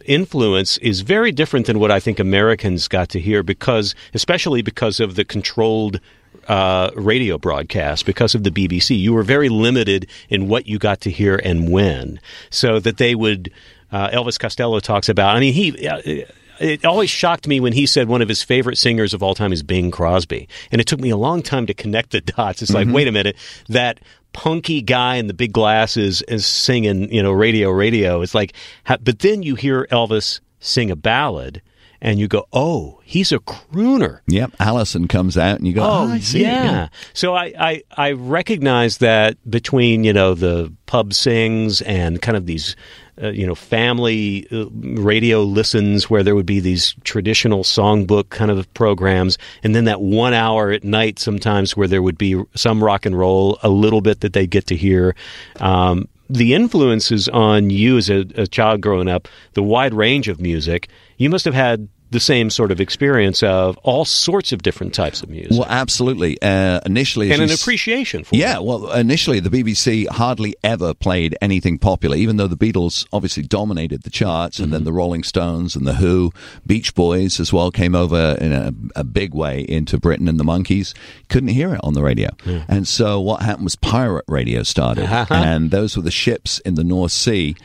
influence 0.05 0.77
is 0.79 1.01
very 1.01 1.31
different 1.31 1.65
than 1.65 1.79
what 1.79 1.91
I 1.91 1.99
think 1.99 2.19
Americans 2.19 2.87
got 2.87 3.09
to 3.09 3.19
hear 3.19 3.43
because, 3.43 3.95
especially 4.13 4.61
because 4.61 4.99
of 4.99 5.15
the 5.15 5.25
controlled 5.25 5.99
uh, 6.47 6.91
radio 6.95 7.37
broadcast, 7.37 8.05
because 8.05 8.35
of 8.35 8.43
the 8.43 8.51
BBC. 8.51 8.97
You 8.97 9.13
were 9.13 9.23
very 9.23 9.49
limited 9.49 10.07
in 10.29 10.47
what 10.47 10.67
you 10.67 10.79
got 10.79 11.01
to 11.01 11.11
hear 11.11 11.35
and 11.35 11.71
when. 11.71 12.19
So 12.49 12.79
that 12.79 12.97
they 12.97 13.15
would, 13.15 13.51
uh, 13.91 14.09
Elvis 14.09 14.39
Costello 14.39 14.79
talks 14.79 15.09
about, 15.09 15.35
I 15.35 15.39
mean, 15.39 15.53
he. 15.53 15.87
Uh, 15.87 16.25
it 16.59 16.85
always 16.85 17.09
shocked 17.09 17.47
me 17.47 17.59
when 17.59 17.73
he 17.73 17.85
said 17.85 18.07
one 18.07 18.21
of 18.21 18.29
his 18.29 18.43
favorite 18.43 18.77
singers 18.77 19.13
of 19.13 19.23
all 19.23 19.33
time 19.33 19.51
is 19.51 19.63
Bing 19.63 19.91
Crosby. 19.91 20.47
And 20.71 20.79
it 20.79 20.87
took 20.87 20.99
me 20.99 21.09
a 21.09 21.17
long 21.17 21.41
time 21.41 21.65
to 21.65 21.73
connect 21.73 22.11
the 22.11 22.21
dots. 22.21 22.61
It's 22.61 22.71
like, 22.71 22.87
wait 22.87 23.07
a 23.07 23.11
minute, 23.11 23.35
that 23.69 23.99
punky 24.33 24.81
guy 24.81 25.15
in 25.15 25.27
the 25.27 25.33
big 25.33 25.51
glasses 25.51 26.21
is 26.23 26.45
singing, 26.45 27.11
you 27.11 27.23
know, 27.23 27.31
radio, 27.31 27.71
radio. 27.71 28.21
It's 28.21 28.35
like, 28.35 28.53
but 28.85 29.19
then 29.19 29.43
you 29.43 29.55
hear 29.55 29.87
Elvis 29.91 30.41
sing 30.59 30.91
a 30.91 30.95
ballad 30.95 31.61
and 32.03 32.19
you 32.19 32.27
go, 32.27 32.45
oh, 32.51 32.99
he's 33.05 33.31
a 33.31 33.39
crooner. 33.39 34.19
Yep. 34.27 34.55
Alison 34.59 35.07
comes 35.07 35.37
out, 35.37 35.57
and 35.57 35.65
you 35.65 35.73
go, 35.73 35.83
"Oh, 35.83 36.09
I 36.09 36.19
see 36.19 36.39
it." 36.39 36.47
yeah. 36.47 36.89
So 37.13 37.33
I, 37.33 37.53
I 37.57 37.83
I 37.95 38.11
recognize 38.11 38.97
that 38.97 39.37
between 39.49 40.03
you 40.03 40.11
know 40.11 40.33
the 40.33 40.71
pub 40.85 41.13
sings 41.13 41.81
and 41.81 42.21
kind 42.21 42.35
of 42.35 42.45
these 42.45 42.75
uh, 43.21 43.29
you 43.29 43.47
know 43.47 43.55
family 43.55 44.45
uh, 44.51 44.65
radio 44.69 45.43
listens 45.43 46.09
where 46.09 46.23
there 46.23 46.35
would 46.35 46.45
be 46.45 46.59
these 46.59 46.93
traditional 47.05 47.63
songbook 47.63 48.29
kind 48.29 48.51
of 48.51 48.71
programs, 48.73 49.37
and 49.63 49.73
then 49.73 49.85
that 49.85 50.01
one 50.01 50.33
hour 50.33 50.71
at 50.71 50.83
night 50.83 51.19
sometimes 51.19 51.77
where 51.77 51.87
there 51.87 52.01
would 52.01 52.17
be 52.17 52.39
some 52.53 52.83
rock 52.83 53.05
and 53.05 53.17
roll, 53.17 53.57
a 53.63 53.69
little 53.69 54.01
bit 54.01 54.19
that 54.19 54.33
they 54.33 54.45
get 54.45 54.67
to 54.67 54.75
hear. 54.75 55.15
Um, 55.61 56.09
the 56.29 56.53
influences 56.53 57.29
on 57.29 57.69
you 57.69 57.97
as 57.97 58.09
a, 58.09 58.25
a 58.35 58.47
child 58.47 58.81
growing 58.81 59.07
up, 59.07 59.27
the 59.53 59.63
wide 59.63 59.93
range 59.93 60.27
of 60.27 60.41
music, 60.41 60.89
you 61.17 61.29
must 61.29 61.45
have 61.45 61.53
had 61.53 61.87
the 62.13 62.19
same 62.21 62.49
sort 62.49 62.71
of 62.71 62.79
experience 62.79 63.43
of 63.43 63.77
all 63.83 64.05
sorts 64.05 64.53
of 64.53 64.61
different 64.63 64.93
types 64.93 65.21
of 65.21 65.29
music 65.29 65.51
Well, 65.51 65.67
absolutely. 65.67 66.41
Uh, 66.41 66.79
initially, 66.85 67.31
and 67.31 67.41
an 67.41 67.51
appreciation 67.51 68.23
for 68.23 68.35
Yeah, 68.35 68.55
it. 68.55 68.63
well, 68.63 68.91
initially 68.93 69.41
the 69.41 69.49
BBC 69.49 70.07
hardly 70.07 70.55
ever 70.63 70.93
played 70.93 71.35
anything 71.41 71.77
popular, 71.77 72.15
even 72.15 72.37
though 72.37 72.47
the 72.47 72.55
Beatles 72.55 73.05
obviously 73.11 73.43
dominated 73.43 74.03
the 74.03 74.09
charts, 74.09 74.59
and 74.59 74.67
Mm-hmm. 74.67 74.73
then 74.73 74.83
the 74.85 74.93
Rolling 74.93 75.23
Stones 75.23 75.75
and 75.75 75.85
the 75.85 75.95
Who, 75.95 76.31
Beach 76.65 76.95
Boys 76.95 77.39
as 77.41 77.51
well 77.51 77.69
came 77.71 77.93
over 77.95 78.37
in 78.39 78.53
a, 78.53 78.71
a 78.95 79.03
big 79.03 79.33
way 79.33 79.61
into 79.61 79.97
Britain, 79.97 80.29
and 80.29 80.39
the 80.39 80.45
Monkees 80.45 80.93
couldn't 81.27 81.49
hear 81.49 81.73
it 81.73 81.81
on 81.83 81.93
the 81.93 82.01
radio. 82.03 82.29
And 82.69 82.87
so 82.87 83.19
what 83.19 83.41
happened 83.41 83.65
was 83.65 83.75
pirate 83.75 84.25
radio 84.27 84.63
started, 84.63 85.05
and 85.29 85.71
those 85.71 85.97
were 85.97 86.03
the 86.03 86.11
ships 86.11 86.59
in 86.59 86.75
the 86.75 86.83
North 86.83 87.11
Sea 87.11 87.55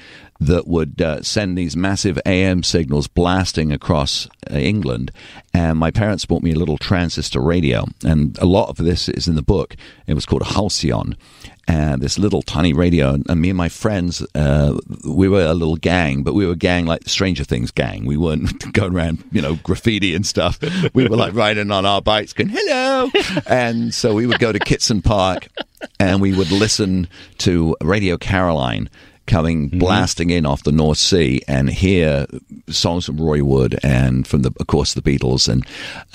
that 0.40 0.68
would 0.68 1.00
uh, 1.02 1.22
send 1.22 1.58
these 1.58 1.76
massive 1.76 2.18
AM 2.24 2.62
signals 2.62 3.08
blasting 3.08 3.72
across 3.72 4.28
uh, 4.50 4.54
England. 4.54 5.10
And 5.52 5.78
my 5.78 5.90
parents 5.90 6.24
bought 6.24 6.42
me 6.42 6.52
a 6.52 6.58
little 6.58 6.78
transistor 6.78 7.40
radio, 7.40 7.86
and 8.04 8.38
a 8.38 8.46
lot 8.46 8.68
of 8.68 8.76
this 8.76 9.08
is 9.08 9.26
in 9.26 9.34
the 9.34 9.42
book. 9.42 9.76
It 10.06 10.14
was 10.14 10.26
called 10.26 10.42
Halcyon. 10.42 11.16
And 11.66 12.00
this 12.00 12.18
little 12.18 12.40
tiny 12.40 12.72
radio, 12.72 13.12
and, 13.12 13.28
and 13.28 13.42
me 13.42 13.50
and 13.50 13.58
my 13.58 13.68
friends, 13.68 14.24
uh, 14.34 14.78
we 15.06 15.28
were 15.28 15.44
a 15.44 15.52
little 15.52 15.76
gang, 15.76 16.22
but 16.22 16.32
we 16.32 16.46
were 16.46 16.52
a 16.52 16.56
gang 16.56 16.86
like 16.86 17.02
the 17.04 17.10
Stranger 17.10 17.44
Things 17.44 17.70
gang. 17.70 18.06
We 18.06 18.16
weren't 18.16 18.72
going 18.72 18.94
around, 18.94 19.22
you 19.32 19.42
know, 19.42 19.56
graffiti 19.56 20.14
and 20.14 20.24
stuff. 20.24 20.58
We 20.94 21.06
were 21.06 21.16
like 21.16 21.34
riding 21.34 21.70
on 21.70 21.84
our 21.84 22.00
bikes, 22.00 22.32
going 22.32 22.48
"hello," 22.48 23.10
and 23.46 23.92
so 23.92 24.14
we 24.14 24.26
would 24.26 24.38
go 24.38 24.50
to 24.50 24.58
Kitson 24.58 25.02
Park, 25.02 25.48
and 26.00 26.22
we 26.22 26.34
would 26.34 26.50
listen 26.50 27.06
to 27.38 27.76
Radio 27.82 28.16
Caroline 28.16 28.88
coming 29.28 29.68
blasting 29.68 30.30
in 30.30 30.44
off 30.44 30.64
the 30.64 30.72
North 30.72 30.98
Sea 30.98 31.40
and 31.46 31.70
hear 31.70 32.26
songs 32.68 33.06
from 33.06 33.20
Roy 33.20 33.44
Wood 33.44 33.78
and 33.84 34.26
from 34.26 34.42
the, 34.42 34.52
of 34.58 34.66
course, 34.66 34.94
the 34.94 35.02
Beatles 35.02 35.48
and 35.48 35.64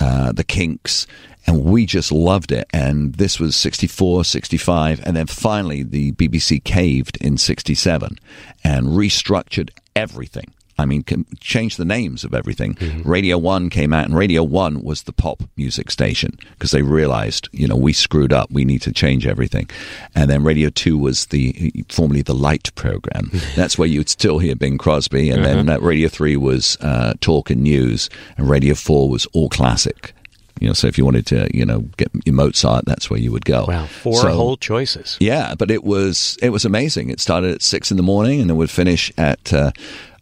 uh, 0.00 0.32
the 0.32 0.44
Kinks. 0.44 1.06
And 1.46 1.64
we 1.64 1.86
just 1.86 2.10
loved 2.10 2.52
it. 2.52 2.66
And 2.72 3.14
this 3.14 3.38
was 3.38 3.54
64, 3.56 4.24
65. 4.24 5.00
And 5.06 5.16
then 5.16 5.26
finally, 5.26 5.82
the 5.82 6.12
BBC 6.12 6.62
caved 6.64 7.16
in 7.20 7.38
67 7.38 8.18
and 8.62 8.86
restructured 8.86 9.70
everything. 9.94 10.52
I 10.78 10.86
mean, 10.86 11.02
can 11.02 11.24
change 11.40 11.76
the 11.76 11.84
names 11.84 12.24
of 12.24 12.34
everything. 12.34 12.76
Radio 13.04 13.38
One 13.38 13.70
came 13.70 13.92
out, 13.92 14.06
and 14.06 14.16
Radio 14.16 14.42
One 14.42 14.82
was 14.82 15.02
the 15.04 15.12
pop 15.12 15.42
music 15.56 15.90
station 15.90 16.36
because 16.52 16.70
they 16.72 16.82
realized, 16.82 17.48
you 17.52 17.68
know, 17.68 17.76
we 17.76 17.92
screwed 17.92 18.32
up. 18.32 18.50
We 18.50 18.64
need 18.64 18.82
to 18.82 18.92
change 18.92 19.26
everything. 19.26 19.68
And 20.14 20.28
then 20.30 20.42
Radio 20.42 20.70
Two 20.70 20.98
was 20.98 21.26
the 21.26 21.72
formerly 21.88 22.22
the 22.22 22.34
Light 22.34 22.74
program. 22.74 23.30
That's 23.56 23.78
where 23.78 23.88
you'd 23.88 24.08
still 24.08 24.38
hear 24.38 24.56
Bing 24.56 24.78
Crosby. 24.78 25.30
And 25.30 25.44
then 25.44 25.68
uh, 25.68 25.78
Radio 25.78 26.08
Three 26.08 26.36
was 26.36 26.76
uh, 26.80 27.14
Talk 27.20 27.50
and 27.50 27.62
News, 27.62 28.10
and 28.36 28.48
Radio 28.50 28.74
Four 28.74 29.08
was 29.08 29.26
all 29.26 29.48
classic. 29.48 30.12
You 30.60 30.68
know, 30.68 30.72
so 30.72 30.86
if 30.86 30.96
you 30.96 31.04
wanted 31.04 31.26
to, 31.26 31.48
you 31.52 31.66
know, 31.66 31.80
get 31.96 32.10
your 32.24 32.34
Mozart, 32.34 32.84
that's 32.86 33.10
where 33.10 33.18
you 33.18 33.32
would 33.32 33.44
go. 33.44 33.64
Wow, 33.66 33.86
four 33.86 34.14
So- 34.14 34.32
whole 34.32 34.56
choices. 34.56 35.16
yeah, 35.20 35.54
but 35.56 35.70
it 35.70 35.82
was 35.84 36.38
it 36.42 36.50
was 36.50 36.64
amazing. 36.64 37.10
It 37.10 37.18
started 37.20 37.52
at 37.54 37.60
six 37.62 37.90
in 37.90 37.96
the 37.96 38.02
morning 38.04 38.40
and 38.40 38.48
it 38.50 38.54
would 38.54 38.70
finish 38.70 39.12
at 39.18 39.52
uh, 39.52 39.72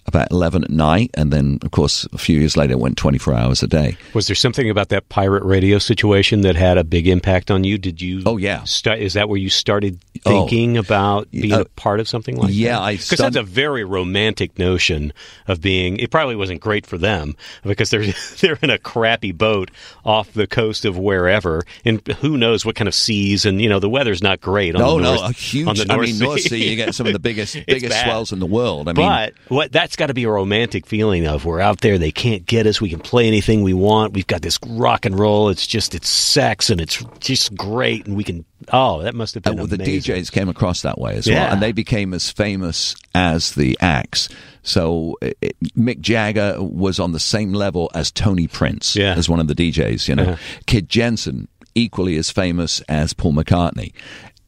about 0.07 0.30
eleven 0.30 0.64
at 0.64 0.70
night, 0.70 1.11
and 1.14 1.32
then 1.32 1.59
of 1.62 1.70
course 1.70 2.07
a 2.12 2.18
few 2.18 2.38
years 2.38 2.57
later 2.57 2.72
it 2.72 2.78
went 2.80 2.96
twenty 2.96 3.18
four 3.18 3.34
hours 3.34 3.62
a 3.62 3.66
day. 3.66 3.96
Was 4.14 4.26
there 4.26 4.36
something 4.36 4.68
about 4.68 4.88
that 4.90 5.09
pirate 5.09 5.44
radio 5.44 5.78
situation 5.78 6.40
that 6.42 6.57
had 6.57 6.78
a 6.78 6.84
big 6.84 7.07
impact 7.07 7.50
on 7.50 7.64
you? 7.64 7.78
Did 7.78 8.00
you? 8.03 8.22
Oh, 8.26 8.36
yeah. 8.36 8.62
Is 8.64 9.12
that 9.14 9.28
where 9.28 9.38
you 9.38 9.50
started 9.50 9.98
Oh. 10.24 10.30
thinking 10.46 10.76
about 10.76 11.28
being 11.32 11.53
Uh, 11.53 11.61
a 11.62 11.64
part 11.64 11.98
of 11.98 12.07
something 12.09 12.36
like 12.36 12.48
that? 12.48 12.55
yeah, 12.55 12.78
I 12.80 12.92
because 12.96 13.18
that's 13.18 13.34
a 13.34 13.42
very 13.42 13.82
romantic 13.82 14.57
notion 14.57 15.12
of 15.48 15.61
being. 15.61 15.96
It 15.96 16.11
probably 16.12 16.36
wasn't 16.36 16.61
great 16.61 16.86
for 16.86 16.96
them 16.96 17.34
because 17.64 17.90
they're 17.90 18.05
they're 18.40 18.59
in 18.62 18.70
a 18.70 18.78
crappy 18.78 19.32
boat 19.32 19.70
off 20.05 20.32
the 20.32 20.46
coast 20.46 20.84
of 20.84 20.96
wherever, 20.96 21.62
and 21.84 22.07
who 22.20 22.36
knows 22.36 22.64
what 22.64 22.76
kind 22.76 22.86
of 22.88 22.94
seas, 22.94 23.44
and 23.44 23.61
you 23.61 23.68
know 23.68 23.80
the 23.80 23.88
weather's 23.90 24.22
not 24.22 24.40
great. 24.40 24.76
On 24.76 24.80
No, 24.80 24.96
the 24.98 25.03
no, 25.03 25.14
north, 25.16 25.30
a 25.30 25.32
huge. 25.32 25.66
On 25.68 25.74
the 25.76 25.86
I 25.92 25.96
mean. 25.96 26.18
North 26.18 26.40
Sea, 26.42 26.70
you 26.70 26.76
get 26.76 26.94
some 26.94 27.07
of 27.09 27.12
the 27.14 27.18
biggest 27.18 27.55
biggest 27.66 27.90
bad. 27.90 28.05
swells 28.05 28.30
in 28.32 28.38
the 28.38 28.46
world. 28.46 28.88
I 28.88 28.92
mean, 28.92 29.05
But 29.07 29.32
what 29.48 29.72
that's 29.72 29.96
got 30.03 30.09
to 30.09 30.14
be 30.14 30.24
a 30.24 30.28
romantic 30.30 30.84
feeling 30.84 31.26
of 31.28 31.44
we're 31.44 31.61
out 31.61 31.80
there, 31.80 31.96
they 31.96 32.11
can't 32.11 32.44
get 32.44 32.66
us. 32.66 32.80
We 32.80 32.90
can 32.90 32.98
play 32.98 33.28
anything 33.28 33.62
we 33.62 33.72
want. 33.72 34.14
We've 34.14 34.26
got 34.26 34.42
this 34.42 34.59
rock 34.66 35.07
and 35.07 35.16
roll. 35.16 35.48
It's 35.48 35.64
just 35.64 35.94
it's 35.94 36.09
sex 36.09 36.70
and 36.70 36.80
it's 36.80 37.05
just 37.20 37.55
great, 37.55 38.07
and 38.07 38.16
we 38.16 38.24
can. 38.24 38.44
Oh, 38.72 39.03
that 39.03 39.14
must 39.14 39.34
have 39.34 39.46
Uh, 39.46 39.50
been 39.50 39.59
well, 39.59 39.66
the. 39.68 39.78
DJs 39.78 40.32
came 40.32 40.48
across 40.48 40.82
that 40.82 40.98
way 40.98 41.14
as 41.14 41.26
Yeah. 41.28 41.44
well, 41.44 41.53
and 41.53 41.62
they 41.62 41.70
became 41.70 42.12
as 42.14 42.30
famous 42.30 42.96
as 43.14 43.53
the 43.53 43.78
acts. 43.80 44.28
So 44.64 45.16
it- 45.20 45.57
Mick 45.78 46.00
Jagger 46.00 46.57
was 46.61 46.98
on 46.98 47.12
the 47.12 47.20
same 47.20 47.53
level 47.53 47.88
as 47.94 48.11
Tony 48.11 48.48
Prince, 48.48 48.96
Yeah. 48.96 49.14
as 49.14 49.28
one 49.28 49.38
of 49.38 49.46
the 49.46 49.55
DJs. 49.55 50.09
You 50.09 50.16
know, 50.16 50.22
Uh-huh. 50.24 50.36
Kid 50.66 50.88
Jensen 50.88 51.46
equally 51.76 52.16
as 52.16 52.30
famous 52.30 52.80
as 52.88 53.12
Paul 53.14 53.32
McCartney. 53.34 53.92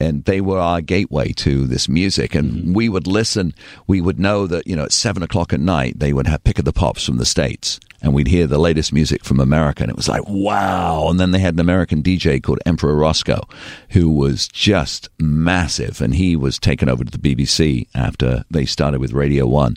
And 0.01 0.25
they 0.25 0.41
were 0.41 0.59
our 0.59 0.81
gateway 0.81 1.33
to 1.35 1.67
this 1.67 1.89
music. 1.89 2.35
And 2.35 2.53
Mm-hmm. 2.53 2.73
we 2.75 2.89
would 2.89 3.07
listen. 3.07 3.55
We 3.87 4.01
would 4.01 4.19
know 4.19 4.47
that, 4.49 4.67
you 4.67 4.75
know, 4.77 4.85
at 4.85 4.93
seven 4.93 5.23
o'clock 5.23 5.53
at 5.53 5.61
night, 5.61 5.99
they 6.01 6.13
would 6.13 6.27
have 6.27 6.43
Pick 6.45 6.59
of 6.59 6.65
the 6.65 6.73
Pops 6.73 7.05
from 7.07 7.17
the 7.19 7.25
States. 7.25 7.79
And 8.03 8.13
we'd 8.13 8.27
hear 8.29 8.47
the 8.47 8.59
latest 8.59 8.93
music 8.93 9.25
from 9.25 9.41
America. 9.41 9.83
And 9.83 9.89
it 9.91 9.97
was 9.97 10.09
like, 10.11 10.23
wow. 10.29 11.09
And 11.09 11.19
then 11.19 11.31
they 11.31 11.39
had 11.39 11.55
an 11.55 11.61
American 11.61 12.03
DJ 12.03 12.43
called 12.43 12.59
Emperor 12.67 12.95
Roscoe, 12.97 13.49
who 13.91 14.11
was 14.11 14.47
just 14.49 15.09
massive. 15.19 16.03
And 16.03 16.15
he 16.15 16.37
was 16.37 16.59
taken 16.59 16.91
over 16.91 17.03
to 17.03 17.11
the 17.19 17.35
BBC 17.35 17.87
after 17.95 18.45
they 18.51 18.67
started 18.67 19.01
with 19.01 19.13
Radio 19.13 19.47
One. 19.47 19.77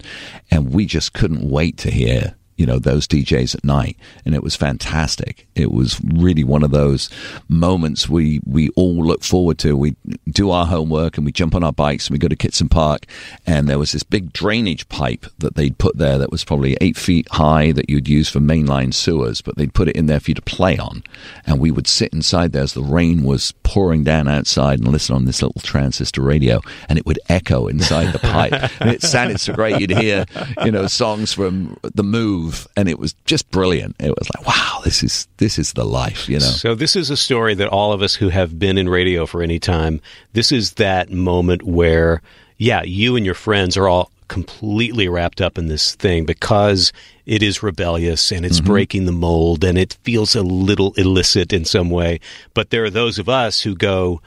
And 0.51 0.73
we 0.73 0.85
just 0.85 1.13
couldn't 1.13 1.49
wait 1.49 1.77
to 1.77 1.91
hear 1.91 2.35
you 2.57 2.65
know 2.65 2.79
those 2.79 3.07
DJs 3.07 3.55
at 3.55 3.63
night, 3.63 3.97
and 4.25 4.35
it 4.35 4.43
was 4.43 4.55
fantastic. 4.55 5.47
It 5.55 5.71
was 5.71 6.01
really 6.03 6.43
one 6.43 6.63
of 6.63 6.71
those 6.71 7.09
moments 7.47 8.09
we 8.09 8.41
we 8.45 8.69
all 8.69 9.05
look 9.05 9.23
forward 9.23 9.57
to. 9.59 9.77
We 9.77 9.95
do 10.29 10.51
our 10.51 10.65
homework 10.65 11.17
and 11.17 11.25
we 11.25 11.31
jump 11.31 11.55
on 11.55 11.63
our 11.63 11.71
bikes 11.71 12.07
and 12.07 12.15
we 12.15 12.19
go 12.19 12.27
to 12.27 12.35
Kitson 12.35 12.69
Park, 12.69 13.05
and 13.45 13.69
there 13.69 13.79
was 13.79 13.91
this 13.91 14.03
big 14.03 14.33
drainage 14.33 14.89
pipe 14.89 15.27
that 15.37 15.55
they'd 15.55 15.77
put 15.77 15.97
there 15.97 16.17
that 16.17 16.31
was 16.31 16.43
probably 16.43 16.77
eight 16.81 16.97
feet 16.97 17.27
high 17.31 17.71
that 17.71 17.89
you'd 17.89 18.09
use 18.09 18.27
for 18.27 18.39
mainline 18.39 18.93
sewers, 18.93 19.41
but 19.41 19.55
they'd 19.55 19.73
put 19.73 19.87
it 19.87 19.95
in 19.95 20.07
there 20.07 20.19
for 20.19 20.31
you 20.31 20.35
to 20.35 20.41
play 20.41 20.77
on, 20.77 21.03
and 21.45 21.59
we 21.59 21.71
would 21.71 21.87
sit 21.87 22.11
inside 22.13 22.51
there 22.51 22.63
as 22.63 22.73
the 22.73 22.81
rain 22.81 23.23
was 23.23 23.53
pouring 23.63 24.03
down 24.03 24.27
outside 24.27 24.79
and 24.79 24.87
listen 24.87 25.15
on 25.15 25.25
this 25.25 25.41
little 25.41 25.61
transistor 25.61 26.21
radio, 26.21 26.59
and 26.89 26.97
it 26.97 27.05
would 27.05 27.19
echo 27.29 27.67
inside 27.67 28.11
the 28.11 28.19
pipe, 28.19 28.53
and 28.79 28.89
it 28.89 29.03
sounded 29.03 29.39
so 29.39 29.53
great. 29.53 29.79
You'd 29.79 29.91
hear 29.91 30.25
you 30.63 30.71
know 30.71 30.87
songs 30.87 31.33
from 31.33 31.77
the 31.81 32.03
Move, 32.03 32.46
and 32.75 32.89
it 32.89 32.99
was 32.99 33.13
just 33.25 33.49
brilliant. 33.51 33.95
It 33.99 34.13
was 34.17 34.29
like 34.35 34.45
wow, 34.47 34.81
this 34.83 35.03
is 35.03 35.27
this 35.37 35.57
is 35.57 35.73
the 35.73 35.85
life, 35.85 36.27
you 36.29 36.39
know. 36.39 36.45
So 36.45 36.75
this 36.75 36.95
is 36.95 37.09
a 37.09 37.17
story 37.17 37.53
that 37.55 37.67
all 37.67 37.93
of 37.93 38.01
us 38.01 38.15
who 38.15 38.29
have 38.29 38.57
been 38.59 38.77
in 38.77 38.89
radio 38.89 39.25
for 39.25 39.41
any 39.41 39.59
time, 39.59 40.01
this 40.33 40.51
is 40.51 40.73
that 40.73 41.11
moment 41.11 41.63
where, 41.63 42.21
yeah, 42.57 42.83
you 42.83 43.15
and 43.15 43.25
your 43.25 43.35
friends 43.35 43.77
are 43.77 43.87
all 43.87 44.11
completely 44.27 45.07
wrapped 45.07 45.39
up 45.39 45.57
in 45.57 45.67
this 45.67 45.95
thing 45.95 46.25
because 46.25 46.91
it 47.25 47.41
is 47.41 47.63
rebellious 47.63 48.31
and 48.31 48.45
it's 48.45 48.57
mm-hmm. 48.57 48.67
breaking 48.67 49.05
the 49.05 49.11
mold 49.11 49.63
and 49.63 49.77
it 49.77 49.97
feels 50.03 50.35
a 50.35 50.43
little 50.43 50.93
illicit 50.95 51.53
in 51.53 51.65
some 51.65 51.89
way. 51.89 52.19
But 52.53 52.69
there 52.69 52.83
are 52.83 52.89
those 52.89 53.19
of 53.19 53.29
us 53.29 53.61
who 53.61 53.75
go, 53.75 54.21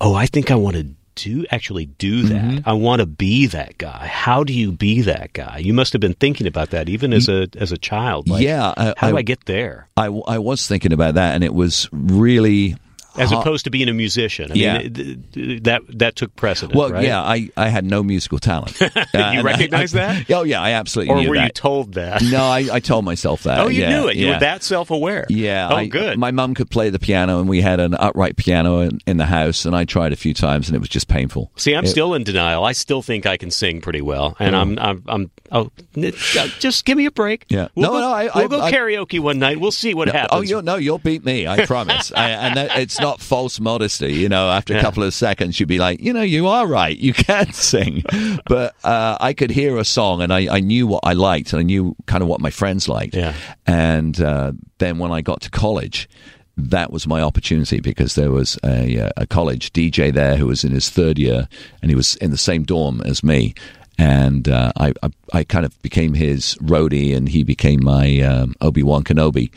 "Oh, 0.00 0.14
I 0.14 0.26
think 0.26 0.50
I 0.50 0.54
want 0.54 0.76
to 0.76 0.86
do 1.16 1.44
actually 1.50 1.86
do 1.86 2.22
that. 2.24 2.42
Mm-hmm. 2.42 2.68
I 2.68 2.72
want 2.74 3.00
to 3.00 3.06
be 3.06 3.46
that 3.48 3.76
guy." 3.78 4.06
How 4.06 4.44
do 4.44 4.52
you 4.52 4.70
be 4.72 5.00
that 5.02 5.32
guy? 5.32 5.58
You 5.58 5.74
must 5.74 5.92
have 5.92 6.00
been 6.00 6.14
thinking 6.14 6.46
about 6.46 6.70
that 6.70 6.88
even 6.88 7.12
as 7.12 7.28
a 7.28 7.48
as 7.58 7.72
a 7.72 7.76
child. 7.78 8.28
Like, 8.28 8.42
Yeah, 8.44 8.72
I- 8.76 8.94
how 8.96 9.08
do 9.10 9.16
I- 9.16 9.20
I 9.20 9.22
get 9.22 9.44
there? 9.46 9.88
I, 9.96 10.06
I 10.06 10.38
was 10.38 10.66
thinking 10.68 10.92
about 10.92 11.14
that, 11.14 11.34
and 11.34 11.42
it 11.42 11.54
was 11.54 11.88
really 11.92 12.76
as 13.18 13.30
hard- 13.30 13.46
opposed 13.46 13.64
to 13.64 13.70
being 13.70 13.88
a 13.88 13.94
musician. 13.94 14.52
I 14.52 14.54
Yeah. 14.54 14.78
mean, 14.78 14.92
th- 14.94 15.18
th- 15.32 15.62
that 15.64 15.82
that 15.98 16.16
took 16.16 16.34
precedence. 16.36 16.76
Well, 16.76 16.90
right? 16.90 17.04
yeah, 17.04 17.20
I, 17.22 17.50
I 17.56 17.68
had 17.68 17.84
no 17.84 18.02
musical 18.02 18.38
talent. 18.38 18.80
Uh, 18.96 19.04
and 19.14 19.38
I- 19.38 19.42
recognize 19.42 19.94
I- 19.94 19.98
that? 19.98 20.30
Oh 20.30 20.42
yeah, 20.42 20.60
I 20.60 20.72
absolutely 20.72 21.26
or 21.26 21.28
were 21.28 21.36
you 21.36 21.48
told 21.50 21.94
that? 21.94 22.22
no, 22.22 22.42
I, 22.44 22.66
I 22.72 22.80
told 22.80 23.04
myself 23.04 23.44
that. 23.44 23.60
oh, 23.60 23.68
you 23.68 23.82
yeah, 23.82 23.88
knew 24.00 24.08
it. 24.08 24.16
You 24.16 24.28
were 24.28 24.38
that 24.38 24.62
self-aware. 24.62 25.26
Yeah. 25.28 25.68
Oh, 25.70 25.76
I- 25.76 25.86
good. 25.86 26.18
My 26.18 26.30
mom 26.30 26.54
could 26.54 26.70
play 26.70 26.90
the 26.90 26.98
piano, 26.98 27.40
and 27.40 27.48
we 27.48 27.60
had 27.60 27.80
an 27.80 27.94
upright 27.94 28.36
piano 28.36 28.80
in, 28.80 28.98
in 29.06 29.16
the 29.16 29.26
house, 29.26 29.64
and 29.64 29.74
I 29.76 29.84
tried 29.84 30.12
a 30.12 30.16
few 30.16 30.34
times, 30.34 30.68
and 30.68 30.76
it 30.76 30.80
was 30.80 30.88
just 30.88 31.08
painful. 31.08 31.50
See, 31.56 31.74
I'm 31.74 31.84
It- 31.84 31.88
still 31.88 32.14
in 32.14 32.24
denial. 32.24 32.64
I 32.64 32.72
still 32.72 33.02
think 33.02 33.26
I 33.26 33.36
can 33.36 33.50
sing 33.50 33.80
pretty 33.80 34.00
well, 34.02 34.36
and 34.38 34.54
I'm, 34.56 34.78
I'm, 34.78 35.02
I'm. 35.06 35.30
Oh, 35.52 35.70
uh, 35.96 36.10
just 36.58 36.84
give 36.84 36.96
me 36.98 37.06
a 37.06 37.10
break. 37.10 37.44
Yeah. 37.48 37.68
we'll 37.74 37.86
No, 37.86 37.92
go, 37.92 38.00
no, 38.00 38.12
I- 38.12 38.22
we'll 38.34 38.44
I- 38.44 38.48
go 38.48 38.60
I- 38.60 38.72
karaoke 38.72 39.20
one 39.20 39.38
night. 39.38 39.60
We'll 39.60 39.70
see 39.72 39.94
what 39.94 40.08
happens. 40.08 40.28
Oh, 40.32 40.40
you'll, 40.40 40.62
no, 40.62 40.76
you'll 40.76 40.98
beat 40.98 41.24
me. 41.24 41.46
I 41.46 41.64
promise. 41.64 42.12
I, 42.16 42.30
and 42.30 42.56
that, 42.56 42.76
it's 42.78 42.98
not 43.00 43.05
false 43.14 43.60
modesty. 43.60 44.12
You 44.12 44.28
know, 44.28 44.50
after 44.50 44.72
a 44.72 44.76
Yeah. 44.76 44.82
couple 44.82 45.02
of 45.02 45.14
seconds, 45.14 45.58
you'd 45.58 45.68
be 45.68 45.78
like, 45.78 46.00
you 46.00 46.12
know, 46.12 46.22
you 46.22 46.46
are 46.48 46.66
right. 46.66 46.96
You 46.96 47.12
can 47.28 47.52
sing. 47.52 48.02
But 48.46 48.74
uh, 48.84 49.16
I 49.20 49.32
could 49.32 49.50
hear 49.50 49.78
a 49.78 49.84
song, 49.84 50.20
and 50.22 50.32
I, 50.32 50.56
I 50.56 50.60
knew 50.60 50.86
what 50.86 51.00
I 51.04 51.12
liked, 51.12 51.52
and 51.52 51.60
I 51.60 51.62
knew 51.62 51.94
kind 52.06 52.22
of 52.22 52.28
what 52.28 52.40
my 52.40 52.50
friends 52.50 52.88
liked. 52.88 53.14
Yeah. 53.14 53.34
And 53.66 54.20
uh, 54.20 54.52
then 54.78 54.98
when 54.98 55.12
I 55.12 55.20
got 55.22 55.40
to 55.42 55.50
college, 55.50 56.08
that 56.56 56.90
was 56.90 57.06
my 57.06 57.20
opportunity 57.20 57.80
because 57.80 58.14
there 58.14 58.30
was 58.30 58.58
a, 58.64 58.98
uh, 58.98 59.10
a 59.18 59.26
college 59.26 59.72
DJ 59.72 60.12
there 60.12 60.36
who 60.36 60.46
was 60.46 60.64
in 60.64 60.72
his 60.72 60.88
third 60.90 61.18
year, 61.18 61.48
and 61.82 61.90
he 61.90 61.94
was 61.94 62.16
in 62.16 62.30
the 62.30 62.38
same 62.38 62.62
dorm 62.64 63.00
as 63.04 63.22
me. 63.22 63.54
And 63.98 64.48
uh, 64.48 64.72
I, 64.76 64.92
I, 65.02 65.10
I 65.32 65.44
kind 65.44 65.64
of 65.64 65.80
became 65.82 66.12
his 66.14 66.54
roadie, 66.56 67.16
and 67.16 67.28
he 67.28 67.42
became 67.44 67.82
my 67.84 68.20
um, 68.20 68.54
Obi 68.60 68.82
Wan 68.82 69.04
Kenobi. 69.04 69.50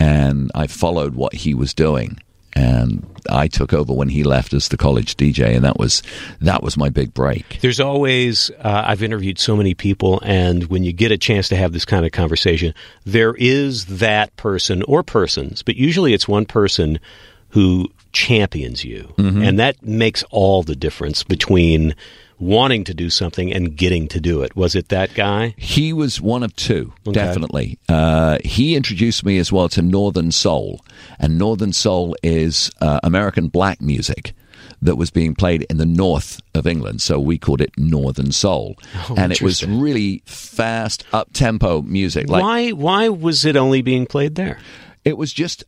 And 0.00 0.50
I 0.54 0.66
followed 0.66 1.14
what 1.14 1.32
he 1.34 1.54
was 1.54 1.72
doing, 1.72 2.18
and 2.54 3.04
I 3.30 3.48
took 3.48 3.72
over 3.72 3.92
when 3.92 4.08
he 4.08 4.22
left 4.22 4.52
as 4.54 4.68
the 4.68 4.76
college 4.76 5.16
DJ, 5.16 5.54
and 5.56 5.64
that 5.64 5.78
was 5.78 6.02
that 6.40 6.62
was 6.62 6.76
my 6.76 6.88
big 6.88 7.14
break. 7.14 7.58
There's 7.60 7.80
always, 7.80 8.50
uh, 8.60 8.82
I've 8.86 9.02
interviewed 9.02 9.38
so 9.38 9.56
many 9.56 9.74
people, 9.74 10.20
and 10.22 10.64
when 10.64 10.84
you 10.84 10.92
get 10.92 11.10
a 11.12 11.18
chance 11.18 11.48
to 11.48 11.56
have 11.56 11.72
this 11.72 11.84
kind 11.84 12.04
of 12.04 12.12
conversation, 12.12 12.74
there 13.04 13.34
is 13.34 13.86
that 13.86 14.34
person 14.36 14.82
or 14.84 15.02
persons, 15.02 15.62
but 15.62 15.76
usually 15.76 16.12
it's 16.14 16.28
one 16.28 16.44
person 16.46 16.98
who 17.50 17.88
champions 18.12 18.84
you. 18.84 19.12
And 19.42 19.58
that 19.58 19.82
makes 19.82 20.22
all 20.30 20.62
the 20.62 20.76
difference 20.76 21.22
between 21.22 21.94
wanting 22.40 22.82
to 22.84 22.92
do 22.94 23.10
something 23.10 23.52
and 23.52 23.76
getting 23.76 24.08
to 24.08 24.20
do 24.20 24.42
it. 24.42 24.56
Was 24.56 24.74
it 24.74 24.88
that 24.88 25.14
guy? 25.14 25.54
He 25.56 25.92
was 25.92 26.20
one 26.20 26.42
of 26.42 26.54
two, 26.56 26.92
definitely. 27.12 27.78
Uh, 27.88 28.38
he 28.44 28.74
introduced 28.74 29.24
me 29.24 29.38
as 29.38 29.52
well 29.52 29.68
to 29.70 29.82
Northern 29.82 30.32
Soul, 30.32 30.83
and 31.18 31.38
Northern 31.38 31.72
Soul 31.72 32.16
is 32.22 32.70
uh, 32.80 33.00
American 33.02 33.48
black 33.48 33.80
music 33.80 34.34
that 34.82 34.96
was 34.96 35.10
being 35.10 35.34
played 35.34 35.62
in 35.70 35.78
the 35.78 35.86
north 35.86 36.40
of 36.54 36.66
England. 36.66 37.00
So 37.00 37.18
we 37.18 37.38
called 37.38 37.60
it 37.60 37.70
Northern 37.78 38.32
Soul, 38.32 38.76
and 39.16 39.32
it 39.32 39.40
was 39.40 39.64
really 39.66 40.22
fast, 40.26 41.04
up 41.12 41.32
tempo 41.32 41.82
music. 41.82 42.28
Like 42.28 42.42
why 42.42 42.70
why 42.70 43.08
was 43.08 43.44
it 43.44 43.56
only 43.56 43.82
being 43.82 44.06
played 44.06 44.34
there? 44.34 44.58
it 45.04 45.18
was 45.18 45.32
just 45.32 45.64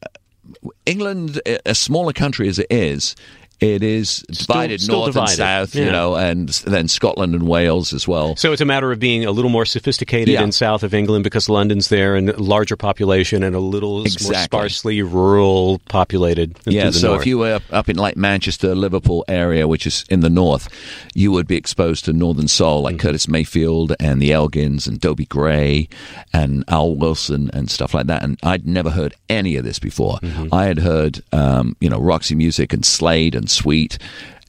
England, 0.84 1.40
a 1.64 1.74
smaller 1.74 2.12
country 2.12 2.48
as 2.48 2.58
it 2.58 2.68
is, 2.70 3.16
It 3.58 3.82
is 3.82 4.22
divided 4.30 4.80
still 4.82 4.96
north 5.00 5.14
divided. 5.14 5.30
and 5.30 5.36
south, 5.38 5.74
you 5.74 5.90
know, 5.90 6.14
and 6.14 6.48
then 6.66 6.88
Scotland 6.88 7.34
and 7.34 7.48
Wales 7.48 7.92
as 7.94 8.06
well. 8.06 8.36
So 8.36 8.52
it's 8.52 8.60
a 8.60 8.66
matter 8.66 8.92
of 8.92 8.98
being 9.00 9.24
a 9.24 9.30
little 9.30 9.50
more 9.50 9.64
sophisticated 9.64 10.28
Yeah. 10.34 10.42
in 10.42 10.52
south 10.52 10.82
of 10.82 10.92
England 10.92 11.24
because 11.24 11.48
London's 11.48 11.88
there 11.88 12.16
and 12.16 12.38
larger 12.38 12.76
population 12.76 13.42
and 13.42 13.56
a 13.56 13.60
little 13.60 14.00
more 14.00 14.34
sparsely 14.34 15.00
rural 15.02 15.80
populated. 15.88 16.58
Yeah, 16.66 16.86
the 16.86 16.92
so 16.92 17.08
north. 17.08 17.20
if 17.22 17.26
you 17.26 17.38
were 17.38 17.54
up, 17.54 17.62
up 17.70 17.88
in 17.88 17.96
like 17.96 18.16
Manchester, 18.16 18.74
Liverpool 18.74 19.24
area, 19.28 19.66
which 19.66 19.86
is 19.86 20.04
in 20.10 20.20
the 20.20 20.28
north, 20.30 20.68
you 21.14 21.32
would 21.32 21.46
be 21.46 21.56
exposed 21.56 22.04
to 22.06 22.12
northern 22.12 22.48
soul 22.48 22.82
like 22.82 22.96
Mm-hmm. 22.96 23.06
Curtis 23.06 23.28
Mayfield 23.28 23.94
and 24.00 24.20
the 24.20 24.30
Elgins 24.32 24.86
and 24.86 25.00
Dobie 25.00 25.26
Gray 25.26 25.88
and 26.32 26.64
Al 26.68 26.94
Wilson 26.94 27.50
and 27.52 27.70
stuff 27.70 27.94
like 27.94 28.06
that. 28.06 28.22
And 28.22 28.38
I'd 28.42 28.66
never 28.66 28.90
heard 28.90 29.14
any 29.28 29.56
of 29.56 29.64
this 29.64 29.78
before. 29.78 30.18
Mm-hmm. 30.22 30.52
I 30.52 30.64
had 30.66 30.78
heard, 30.80 31.22
um, 31.32 31.76
you 31.80 31.88
know, 31.90 31.98
Roxy 32.00 32.34
Music 32.34 32.72
and 32.72 32.84
Slade 32.84 33.34
and 33.34 33.45
Sweet 33.50 33.98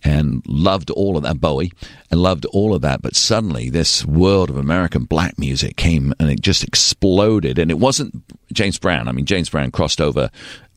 and 0.04 0.44
loved 0.48 0.90
all 0.92 1.18
of 1.18 1.24
that, 1.24 1.42
Bowie, 1.42 1.72
and 2.12 2.22
loved 2.22 2.46
all 2.46 2.74
of 2.74 2.82
that. 2.82 3.02
But 3.02 3.16
suddenly, 3.16 3.70
this 3.70 4.06
world 4.06 4.50
of 4.50 4.58
American 4.58 5.06
black 5.06 5.38
music 5.38 5.76
came 5.76 6.14
and 6.20 6.30
it 6.30 6.42
just 6.42 6.64
exploded. 6.64 7.58
And 7.60 7.72
it 7.72 7.80
wasn't 7.80 8.24
James 8.54 8.78
Brown. 8.78 9.08
I 9.08 9.12
mean, 9.12 9.26
James 9.26 9.50
Brown 9.50 9.72
crossed 9.72 10.00
over 10.00 10.30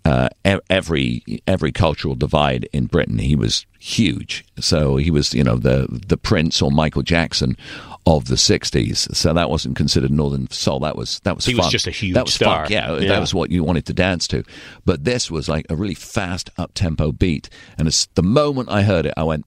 uh, 0.04 0.28
every 0.68 1.22
every 1.46 1.72
cultural 1.72 2.14
divide 2.14 2.68
in 2.72 2.86
Britain. 2.86 3.18
He 3.18 3.36
was 3.36 3.66
huge. 3.78 4.44
So 4.58 4.96
he 4.96 5.10
was, 5.10 5.34
you 5.34 5.44
know, 5.44 5.56
the 5.56 5.86
the 6.06 6.16
Prince 6.16 6.62
or 6.62 6.70
Michael 6.70 7.02
Jackson 7.02 7.56
of 8.06 8.26
the 8.26 8.36
'60s. 8.36 9.14
So 9.14 9.34
that 9.34 9.50
wasn't 9.50 9.76
considered 9.76 10.10
Northern 10.10 10.50
Soul. 10.50 10.80
That 10.80 10.96
was 10.96 11.20
that 11.20 11.36
was 11.36 11.44
He 11.44 11.54
was 11.54 11.68
just 11.68 11.86
a 11.86 11.90
huge 11.90 12.14
that 12.14 12.24
was 12.24 12.34
star. 12.34 12.60
Funk. 12.60 12.70
Yeah, 12.70 12.98
Yeah. 12.98 13.08
that 13.08 13.20
was 13.20 13.34
what 13.34 13.50
you 13.50 13.62
wanted 13.62 13.84
to 13.86 13.92
dance 13.92 14.26
to. 14.28 14.42
But 14.84 15.04
this 15.04 15.30
was 15.30 15.48
like 15.48 15.66
a 15.68 15.76
really 15.76 15.94
fast 15.94 16.48
up 16.56 16.72
tempo 16.74 17.12
beat. 17.12 17.50
And 17.76 17.86
it's, 17.86 18.06
the 18.14 18.22
moment 18.22 18.70
I 18.70 18.82
heard 18.82 19.04
it, 19.06 19.14
I 19.16 19.24
went. 19.24 19.44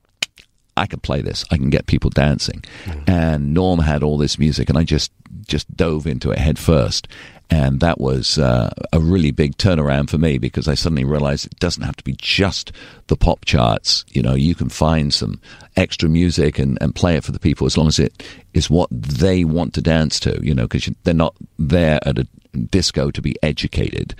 I 0.76 0.88
can 0.88 1.00
play 1.00 1.22
this. 1.22 1.46
I 1.52 1.58
can 1.58 1.70
get 1.70 1.86
people 1.86 2.10
dancing. 2.10 2.64
And 3.06 3.54
Norm 3.54 3.78
had 3.80 4.02
all 4.02 4.18
this 4.18 4.40
music, 4.40 4.70
and 4.70 4.78
I 4.78 4.84
just 4.84 5.12
just 5.48 5.76
dove 5.76 6.08
into 6.08 6.32
it 6.32 6.40
head 6.40 6.58
first. 6.58 7.08
And 7.50 7.82
that 7.82 8.00
was 8.00 8.40
uh, 8.40 8.72
a 8.92 9.00
really 9.00 9.32
big 9.32 9.58
turnaround 9.58 10.10
for 10.10 10.18
me 10.18 10.38
because 10.38 10.68
I 10.68 10.74
suddenly 10.74 11.04
realized 11.04 11.46
it 11.46 11.60
doesn't 11.60 11.84
have 11.84 11.96
to 11.98 12.04
be 12.04 12.16
just 12.18 12.72
the 13.08 13.16
pop 13.16 13.46
charts. 13.46 14.06
You 14.10 14.22
know, 14.24 14.34
you 14.34 14.56
can 14.56 14.70
find 14.70 15.14
some 15.14 15.40
extra 15.76 16.10
music 16.10 16.58
and, 16.58 16.78
and 16.82 16.96
play 16.96 17.16
it 17.16 17.24
for 17.24 17.32
the 17.32 17.40
people 17.40 17.68
as 17.68 17.78
long 17.78 17.88
as 17.88 18.00
it 18.00 18.24
is 18.54 18.70
what 18.70 18.90
they 18.92 19.44
want 19.44 19.74
to 19.76 19.82
dance 19.82 20.20
to, 20.22 20.40
you 20.44 20.56
know, 20.56 20.64
because 20.64 20.90
they're 21.04 21.14
not 21.14 21.36
there 21.60 22.00
at 22.08 22.18
a 22.18 22.28
disco 22.70 23.12
to 23.12 23.22
be 23.22 23.36
educated. 23.44 24.16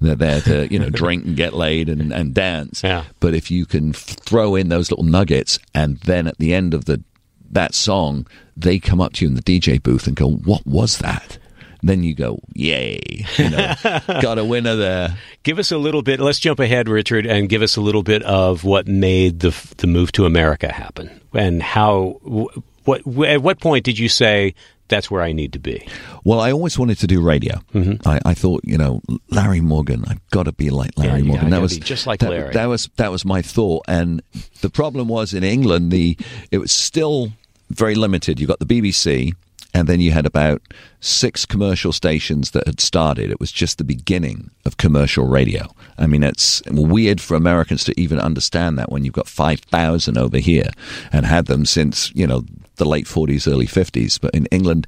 They're 0.00 0.14
there 0.14 0.40
to, 0.42 0.72
you 0.72 0.78
know, 0.78 0.90
drink 0.90 1.24
and 1.24 1.36
get 1.36 1.54
laid 1.54 1.88
and, 1.88 2.12
and 2.12 2.34
dance. 2.34 2.82
Yeah. 2.82 3.04
But 3.20 3.34
if 3.34 3.50
you 3.50 3.66
can 3.66 3.90
f- 3.90 4.00
throw 4.00 4.54
in 4.54 4.68
those 4.68 4.90
little 4.90 5.04
nuggets, 5.04 5.58
and 5.74 5.98
then 5.98 6.26
at 6.26 6.38
the 6.38 6.54
end 6.54 6.74
of 6.74 6.84
the 6.84 7.02
that 7.50 7.74
song, 7.74 8.26
they 8.56 8.78
come 8.78 9.00
up 9.00 9.14
to 9.14 9.24
you 9.24 9.28
in 9.28 9.34
the 9.34 9.42
DJ 9.42 9.80
booth 9.80 10.06
and 10.06 10.16
go, 10.16 10.28
"What 10.28 10.66
was 10.66 10.98
that?" 10.98 11.38
Then 11.86 12.02
you 12.02 12.14
go, 12.14 12.38
"Yay!" 12.54 13.24
You 13.38 13.50
know, 13.50 13.74
got 14.20 14.38
a 14.38 14.44
winner 14.44 14.76
there. 14.76 15.16
Give 15.42 15.58
us 15.58 15.70
a 15.72 15.78
little 15.78 16.02
bit. 16.02 16.20
Let's 16.20 16.38
jump 16.40 16.58
ahead, 16.60 16.88
Richard, 16.88 17.26
and 17.26 17.48
give 17.48 17.62
us 17.62 17.76
a 17.76 17.80
little 17.80 18.02
bit 18.02 18.22
of 18.24 18.64
what 18.64 18.86
made 18.88 19.40
the 19.40 19.54
the 19.78 19.86
move 19.86 20.12
to 20.12 20.26
America 20.26 20.72
happen, 20.72 21.20
and 21.34 21.62
how. 21.62 22.20
wh- 22.24 22.58
What 22.86 23.02
at 23.28 23.42
what 23.42 23.58
point 23.60 23.84
did 23.84 23.98
you 23.98 24.08
say 24.08 24.54
that's 24.88 25.10
where 25.10 25.20
I 25.20 25.32
need 25.32 25.52
to 25.54 25.58
be? 25.58 25.86
Well, 26.22 26.38
I 26.38 26.52
always 26.52 26.78
wanted 26.78 26.98
to 27.00 27.08
do 27.08 27.20
radio. 27.20 27.56
Mm-hmm. 27.74 28.06
I, 28.08 28.20
I 28.24 28.34
thought, 28.34 28.62
you 28.64 28.78
know, 28.78 29.00
Larry 29.30 29.60
Morgan. 29.60 30.04
I've 30.06 30.20
got 30.30 30.44
to 30.44 30.52
be 30.52 30.70
like 30.70 30.92
Larry 30.96 31.18
you 31.22 31.24
Morgan. 31.24 31.50
That 31.50 31.60
was 31.60 31.74
be 31.78 31.84
just 31.84 32.06
like 32.06 32.20
that, 32.20 32.30
Larry. 32.30 32.52
That 32.52 32.66
was 32.66 32.88
that 32.96 33.10
was 33.10 33.24
my 33.24 33.42
thought. 33.42 33.82
And 33.88 34.22
the 34.60 34.70
problem 34.70 35.08
was 35.08 35.34
in 35.34 35.42
England, 35.42 35.90
the 35.90 36.16
it 36.52 36.58
was 36.58 36.70
still 36.70 37.32
very 37.70 37.96
limited. 37.96 38.38
You 38.38 38.46
got 38.46 38.60
the 38.60 38.66
BBC, 38.66 39.34
and 39.76 39.88
then 39.88 40.00
you 40.00 40.10
had 40.10 40.24
about 40.24 40.62
six 41.00 41.44
commercial 41.44 41.92
stations 41.92 42.52
that 42.52 42.66
had 42.66 42.80
started. 42.80 43.30
It 43.30 43.38
was 43.38 43.52
just 43.52 43.76
the 43.76 43.84
beginning 43.84 44.50
of 44.64 44.78
commercial 44.78 45.26
radio. 45.26 45.66
I 45.98 46.06
mean, 46.06 46.22
it's 46.22 46.62
weird 46.70 47.20
for 47.20 47.34
Americans 47.34 47.84
to 47.84 48.00
even 48.00 48.18
understand 48.18 48.78
that 48.78 48.90
when 48.90 49.04
you've 49.04 49.12
got 49.12 49.28
five 49.28 49.60
thousand 49.60 50.16
over 50.16 50.38
here 50.38 50.70
and 51.12 51.26
had 51.26 51.44
them 51.44 51.66
since 51.66 52.10
you 52.14 52.26
know 52.26 52.46
the 52.76 52.86
late 52.86 53.04
40s, 53.04 53.50
early 53.50 53.66
50s. 53.66 54.18
But 54.18 54.34
in 54.34 54.46
England, 54.46 54.86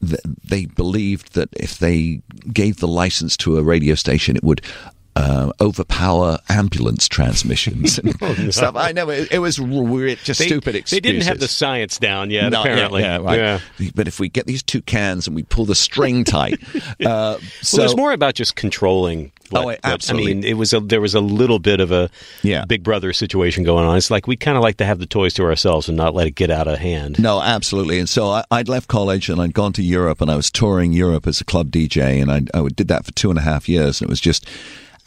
they 0.00 0.64
believed 0.64 1.34
that 1.34 1.50
if 1.52 1.76
they 1.76 2.22
gave 2.50 2.78
the 2.78 2.88
license 2.88 3.36
to 3.38 3.58
a 3.58 3.62
radio 3.62 3.94
station, 3.94 4.36
it 4.36 4.42
would. 4.42 4.62
Uh, 5.16 5.50
overpower 5.60 6.38
ambulance 6.48 7.08
transmissions 7.08 7.98
and 8.20 8.54
stuff. 8.54 8.76
I 8.76 8.92
know 8.92 9.10
it, 9.10 9.32
it 9.32 9.38
was 9.40 9.60
weird, 9.60 10.18
just 10.18 10.38
They, 10.38 10.46
stupid 10.46 10.74
they 10.86 11.00
didn't 11.00 11.22
have 11.22 11.40
the 11.40 11.48
science 11.48 11.98
down 11.98 12.30
yet. 12.30 12.48
Not 12.50 12.64
yet, 12.64 12.72
apparently, 12.74 13.02
yeah, 13.02 13.16
right. 13.18 13.38
Yeah. 13.78 13.90
But 13.94 14.06
if 14.06 14.20
we 14.20 14.28
get 14.28 14.46
these 14.46 14.62
two 14.62 14.80
cans 14.82 15.26
and 15.26 15.34
we 15.34 15.42
pull 15.42 15.64
the 15.64 15.74
string 15.74 16.22
tight, 16.24 16.60
uh, 17.04 17.38
so 17.60 17.78
well, 17.78 17.84
it 17.84 17.88
was 17.88 17.96
more 17.96 18.12
about 18.12 18.34
just 18.34 18.54
controlling. 18.54 19.32
What, 19.50 19.62
Oh, 19.62 19.64
what- 19.64 19.80
absolutely. 19.82 20.30
I 20.30 20.34
mean, 20.36 20.44
it 20.44 20.54
was 20.54 20.72
a, 20.72 20.78
there 20.78 21.00
was 21.00 21.14
a 21.16 21.20
little 21.20 21.58
bit 21.58 21.80
of 21.80 21.90
a 21.90 22.08
Yeah. 22.42 22.64
Big 22.64 22.84
Brother 22.84 23.12
situation 23.12 23.64
going 23.64 23.84
on. 23.84 23.96
It's 23.96 24.12
like 24.12 24.28
we 24.28 24.36
kind 24.36 24.56
of 24.56 24.62
like 24.62 24.76
to 24.76 24.84
have 24.84 25.00
the 25.00 25.06
toys 25.06 25.34
to 25.34 25.42
ourselves 25.42 25.88
and 25.88 25.96
not 25.96 26.14
let 26.14 26.28
it 26.28 26.36
get 26.36 26.50
out 26.52 26.68
of 26.68 26.78
hand. 26.78 27.18
No, 27.18 27.42
absolutely. 27.42 27.98
And 27.98 28.08
so 28.08 28.28
I, 28.30 28.44
I'd 28.52 28.68
left 28.68 28.86
college 28.86 29.28
and 29.28 29.40
I'd 29.42 29.54
gone 29.54 29.72
to 29.72 29.82
Europe 29.82 30.20
and 30.20 30.30
I 30.30 30.36
was 30.36 30.52
touring 30.52 30.92
Europe 30.92 31.26
as 31.26 31.40
a 31.40 31.44
club 31.44 31.72
DJ 31.72 32.22
and 32.22 32.30
I, 32.30 32.42
I 32.56 32.68
did 32.68 32.86
that 32.88 33.04
for 33.04 33.10
two 33.12 33.28
and 33.28 33.38
a 33.40 33.42
half 33.42 33.68
years 33.68 34.00
and 34.00 34.08
it 34.08 34.10
was 34.10 34.20
just 34.20 34.46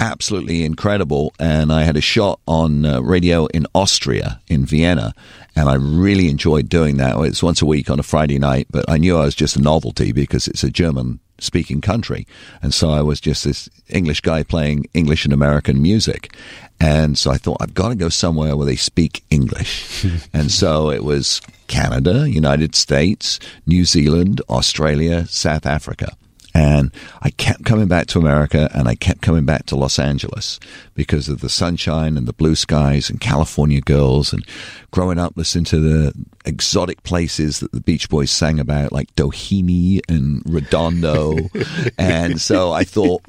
absolutely 0.03 0.65
incredible. 0.65 1.33
And 1.39 1.71
I 1.71 1.83
had 1.83 1.95
a 1.95 2.01
shot 2.01 2.39
on 2.45 2.85
uh, 2.85 2.99
radio 3.01 3.45
in 3.47 3.65
Austria, 3.73 4.41
in 4.47 4.65
Vienna, 4.65 5.13
and 5.55 5.69
I 5.69 5.75
really 5.75 6.29
enjoyed 6.29 6.67
doing 6.67 6.97
that. 6.97 7.17
It's 7.19 7.41
once 7.41 7.61
a 7.61 7.65
week 7.65 7.89
on 7.89 7.99
a 7.99 8.03
Friday 8.03 8.37
night, 8.37 8.67
but 8.69 8.85
I 8.89 8.97
knew 8.97 9.17
I 9.17 9.25
was 9.25 9.35
just 9.35 9.55
a 9.55 9.61
novelty 9.61 10.11
because 10.11 10.47
it's 10.47 10.63
a 10.63 10.69
German 10.69 11.19
speaking 11.39 11.79
country. 11.79 12.27
And 12.61 12.73
so 12.73 12.89
I 12.89 13.01
was 13.01 13.21
just 13.21 13.43
this 13.45 13.69
English 13.89 14.21
guy 14.21 14.43
playing 14.43 14.87
English 14.93 15.23
and 15.25 15.33
American 15.33 15.81
music. 15.81 16.35
And 16.79 17.17
so 17.17 17.31
I 17.31 17.37
thought, 17.37 17.57
I've 17.61 17.73
got 17.73 17.89
to 17.89 17.95
go 17.95 18.09
somewhere 18.09 18.57
where 18.57 18.65
they 18.65 18.75
speak 18.75 19.23
English. 19.29 20.05
and 20.33 20.51
so 20.51 20.89
it 20.89 21.03
was 21.03 21.41
Canada, 21.67 22.29
United 22.29 22.75
States, 22.75 23.39
New 23.65 23.85
Zealand, 23.85 24.41
Australia, 24.49 25.25
South 25.27 25.65
Africa. 25.65 26.17
And 26.53 26.91
I 27.21 27.31
kept 27.31 27.65
coming 27.65 27.87
back 27.87 28.07
to 28.07 28.19
America 28.19 28.69
and 28.73 28.87
I 28.87 28.95
kept 28.95 29.21
coming 29.21 29.45
back 29.45 29.65
to 29.67 29.75
Los 29.75 29.97
Angeles 29.97 30.59
because 30.93 31.27
of 31.27 31.41
the 31.41 31.49
sunshine 31.49 32.15
and 32.15 32.27
the 32.27 32.33
blue 32.33 32.55
skies 32.55 33.09
and 33.09 33.19
California 33.19 33.81
girls 33.81 34.33
and 34.33 34.45
growing 34.91 35.17
up 35.17 35.35
listening 35.35 35.65
to 35.65 35.79
the 35.79 36.13
exotic 36.45 37.01
places 37.03 37.59
that 37.59 37.71
the 37.71 37.81
Beach 37.81 38.07
Boys 38.07 38.29
sang 38.29 38.59
about, 38.59 38.91
like 38.91 39.13
Doheny 39.15 39.99
and 40.07 40.43
Redondo. 40.45 41.37
and 41.97 42.39
so 42.39 42.71
I 42.71 42.83
thought, 42.83 43.23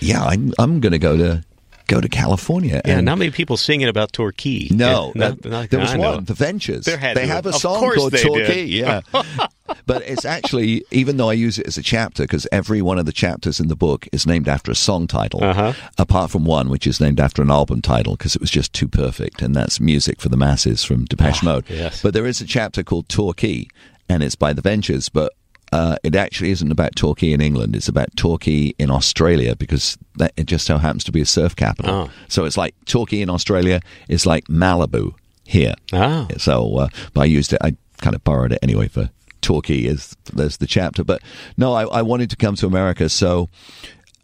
yeah, 0.00 0.22
I'm, 0.22 0.52
I'm 0.58 0.80
going 0.80 0.92
to 0.92 0.98
go 0.98 1.16
to. 1.16 1.44
Go 1.88 2.00
to 2.00 2.08
California. 2.08 2.80
Yeah, 2.84 2.98
and 2.98 3.06
not 3.06 3.18
many 3.18 3.30
people 3.32 3.56
singing 3.56 3.88
about 3.88 4.12
Torquay. 4.12 4.68
no, 4.70 5.10
Yeah, 5.16 5.20
not- 5.30 5.46
uh, 5.46 5.48
not- 5.48 5.70
there 5.70 5.80
was 5.80 5.90
I 5.90 5.96
know. 5.96 6.14
one, 6.16 6.24
The 6.24 6.34
Ventures. 6.34 6.84
They 6.84 6.92
to 6.92 7.26
have 7.26 7.46
a. 7.46 7.48
Of 7.48 7.54
song 7.56 7.80
called 7.94 8.12
Torquay, 8.12 8.66
did. 8.66 8.68
yeah. 8.68 9.00
but 9.86 10.02
it's 10.02 10.24
actually, 10.26 10.84
even 10.90 11.16
though 11.16 11.30
I 11.30 11.32
use 11.32 11.58
it 11.58 11.66
as 11.66 11.78
a 11.78 11.82
chapter, 11.82 12.24
because 12.24 12.46
every 12.52 12.82
one 12.82 12.98
of 12.98 13.06
the 13.06 13.12
chapters 13.12 13.58
in 13.58 13.68
the 13.68 13.74
book 13.76 14.06
is 14.12 14.26
named 14.26 14.48
after 14.48 14.70
a 14.70 14.74
song 14.74 15.06
title, 15.06 15.42
Uh-huh. 15.42 15.72
apart 15.96 16.30
from 16.30 16.44
one 16.44 16.68
which 16.68 16.86
is 16.86 17.00
named 17.00 17.18
after 17.20 17.40
an 17.42 17.50
album 17.50 17.80
title, 17.80 18.16
because 18.16 18.34
it 18.36 18.40
was 18.40 18.50
just 18.50 18.72
too 18.74 18.86
perfect, 18.86 19.40
and 19.40 19.56
that's 19.56 19.80
Music 19.80 20.20
for 20.20 20.28
the 20.28 20.36
Masses 20.36 20.84
from 20.84 21.06
Depeche 21.06 21.42
Mode. 21.42 21.64
Ah, 21.70 21.72
yes. 21.74 22.02
But 22.02 22.12
there 22.12 22.26
is 22.26 22.40
a 22.42 22.46
chapter 22.46 22.82
called 22.82 23.08
Torquay, 23.08 23.66
and 24.10 24.22
it's 24.22 24.36
by 24.36 24.52
The 24.52 24.62
Ventures, 24.62 25.08
but 25.08 25.32
uh, 25.72 25.96
it 26.02 26.14
actually 26.14 26.50
isn't 26.50 26.72
about 26.72 26.96
Torquay 26.96 27.32
in 27.32 27.40
England. 27.40 27.76
It's 27.76 27.88
about 27.88 28.08
Torquay 28.16 28.74
in 28.78 28.90
Australia 28.90 29.54
because 29.56 29.98
that, 30.16 30.32
it 30.36 30.46
just 30.46 30.66
so 30.66 30.78
happens 30.78 31.04
to 31.04 31.12
be 31.12 31.20
a 31.20 31.26
surf 31.26 31.54
capital. 31.56 31.94
Oh. 31.94 32.10
So 32.28 32.44
it's 32.44 32.56
like 32.56 32.74
Torquay 32.86 33.20
in 33.20 33.30
Australia 33.30 33.80
is 34.08 34.26
like 34.26 34.44
Malibu 34.46 35.14
here. 35.44 35.74
Ah. 35.92 36.26
So, 36.38 36.76
uh, 36.78 36.88
but 37.12 37.22
I 37.22 37.24
used 37.24 37.52
it. 37.52 37.58
I 37.62 37.76
kind 37.98 38.14
of 38.14 38.24
borrowed 38.24 38.52
it 38.52 38.58
anyway 38.62 38.88
for 38.88 39.10
Torquay 39.40 39.84
Is 39.84 40.16
there's 40.32 40.56
the 40.58 40.66
chapter. 40.66 41.04
But 41.04 41.22
no, 41.56 41.72
I, 41.74 41.84
I 41.84 42.02
wanted 42.02 42.30
to 42.30 42.36
come 42.36 42.54
to 42.56 42.66
America. 42.66 43.08
So 43.08 43.48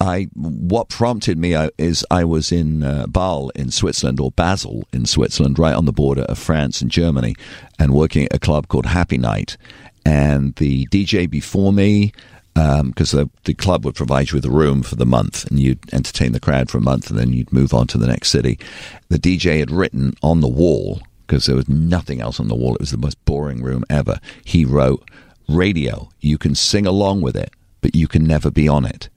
I 0.00 0.28
what 0.34 0.88
prompted 0.88 1.38
me 1.38 1.54
uh, 1.54 1.70
is 1.78 2.04
I 2.10 2.24
was 2.24 2.50
in 2.52 2.82
uh, 2.82 3.06
Basel 3.06 3.50
in 3.54 3.70
Switzerland 3.70 4.20
or 4.20 4.30
Basel 4.32 4.86
in 4.92 5.06
Switzerland, 5.06 5.58
right 5.58 5.74
on 5.74 5.84
the 5.84 5.92
border 5.92 6.22
of 6.22 6.38
France 6.38 6.80
and 6.82 6.90
Germany, 6.90 7.34
and 7.78 7.94
working 7.94 8.24
at 8.24 8.34
a 8.34 8.38
club 8.38 8.68
called 8.68 8.86
Happy 8.86 9.18
Night. 9.18 9.56
And 10.04 10.54
the 10.56 10.86
DJ 10.86 11.28
before 11.28 11.72
me, 11.72 12.12
um, 12.56 12.88
because 12.88 13.10
the, 13.10 13.28
the 13.44 13.54
club 13.54 13.84
would 13.84 13.94
provide 13.94 14.30
you 14.30 14.36
with 14.36 14.44
a 14.44 14.50
room 14.50 14.82
for 14.82 14.96
the 14.96 15.06
month, 15.06 15.44
and 15.50 15.58
you'd 15.58 15.80
entertain 15.92 16.32
the 16.32 16.40
crowd 16.40 16.70
for 16.70 16.78
a 16.78 16.82
month, 16.82 17.10
and 17.10 17.18
then 17.18 17.32
you'd 17.32 17.52
move 17.52 17.74
on 17.74 17.86
to 17.88 17.98
the 17.98 18.06
next 18.06 18.30
city. 18.30 18.58
The 19.08 19.18
DJ 19.18 19.58
had 19.58 19.70
written 19.70 20.14
on 20.22 20.40
the 20.40 20.48
wall 20.48 21.00
because 21.26 21.46
there 21.46 21.56
was 21.56 21.68
nothing 21.68 22.20
else 22.20 22.38
on 22.38 22.48
the 22.48 22.54
wall. 22.54 22.74
It 22.74 22.80
was 22.80 22.90
the 22.90 22.98
most 22.98 23.22
boring 23.24 23.62
room 23.62 23.84
ever. 23.88 24.20
He 24.44 24.64
wrote, 24.64 25.08
"Radio, 25.48 26.10
you 26.20 26.38
can 26.38 26.54
sing 26.54 26.86
along 26.86 27.22
with 27.22 27.36
it, 27.36 27.50
but 27.80 27.96
you 27.96 28.06
can 28.06 28.24
never 28.24 28.50
be 28.50 28.68
on 28.68 28.84
it." 28.84 29.08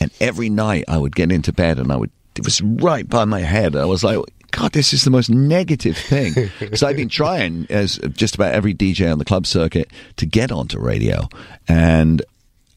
And 0.00 0.10
every 0.20 0.50
night 0.50 0.84
I 0.88 0.98
would 0.98 1.14
get 1.14 1.30
into 1.30 1.52
bed 1.52 1.78
and 1.78 1.92
I 1.92 1.96
would, 1.96 2.10
it 2.34 2.44
was 2.44 2.60
right 2.60 3.08
by 3.08 3.24
my 3.24 3.40
head. 3.40 3.76
I 3.76 3.84
was 3.84 4.02
like, 4.02 4.18
God, 4.52 4.72
this 4.72 4.92
is 4.92 5.04
the 5.04 5.10
most 5.10 5.30
negative 5.30 5.96
thing. 5.96 6.50
so 6.74 6.86
I've 6.86 6.96
been 6.96 7.08
trying, 7.08 7.66
as 7.68 7.98
just 8.12 8.34
about 8.34 8.54
every 8.54 8.74
DJ 8.74 9.10
on 9.10 9.18
the 9.18 9.24
club 9.24 9.46
circuit, 9.46 9.90
to 10.16 10.26
get 10.26 10.52
onto 10.52 10.78
radio. 10.78 11.28
And 11.66 12.22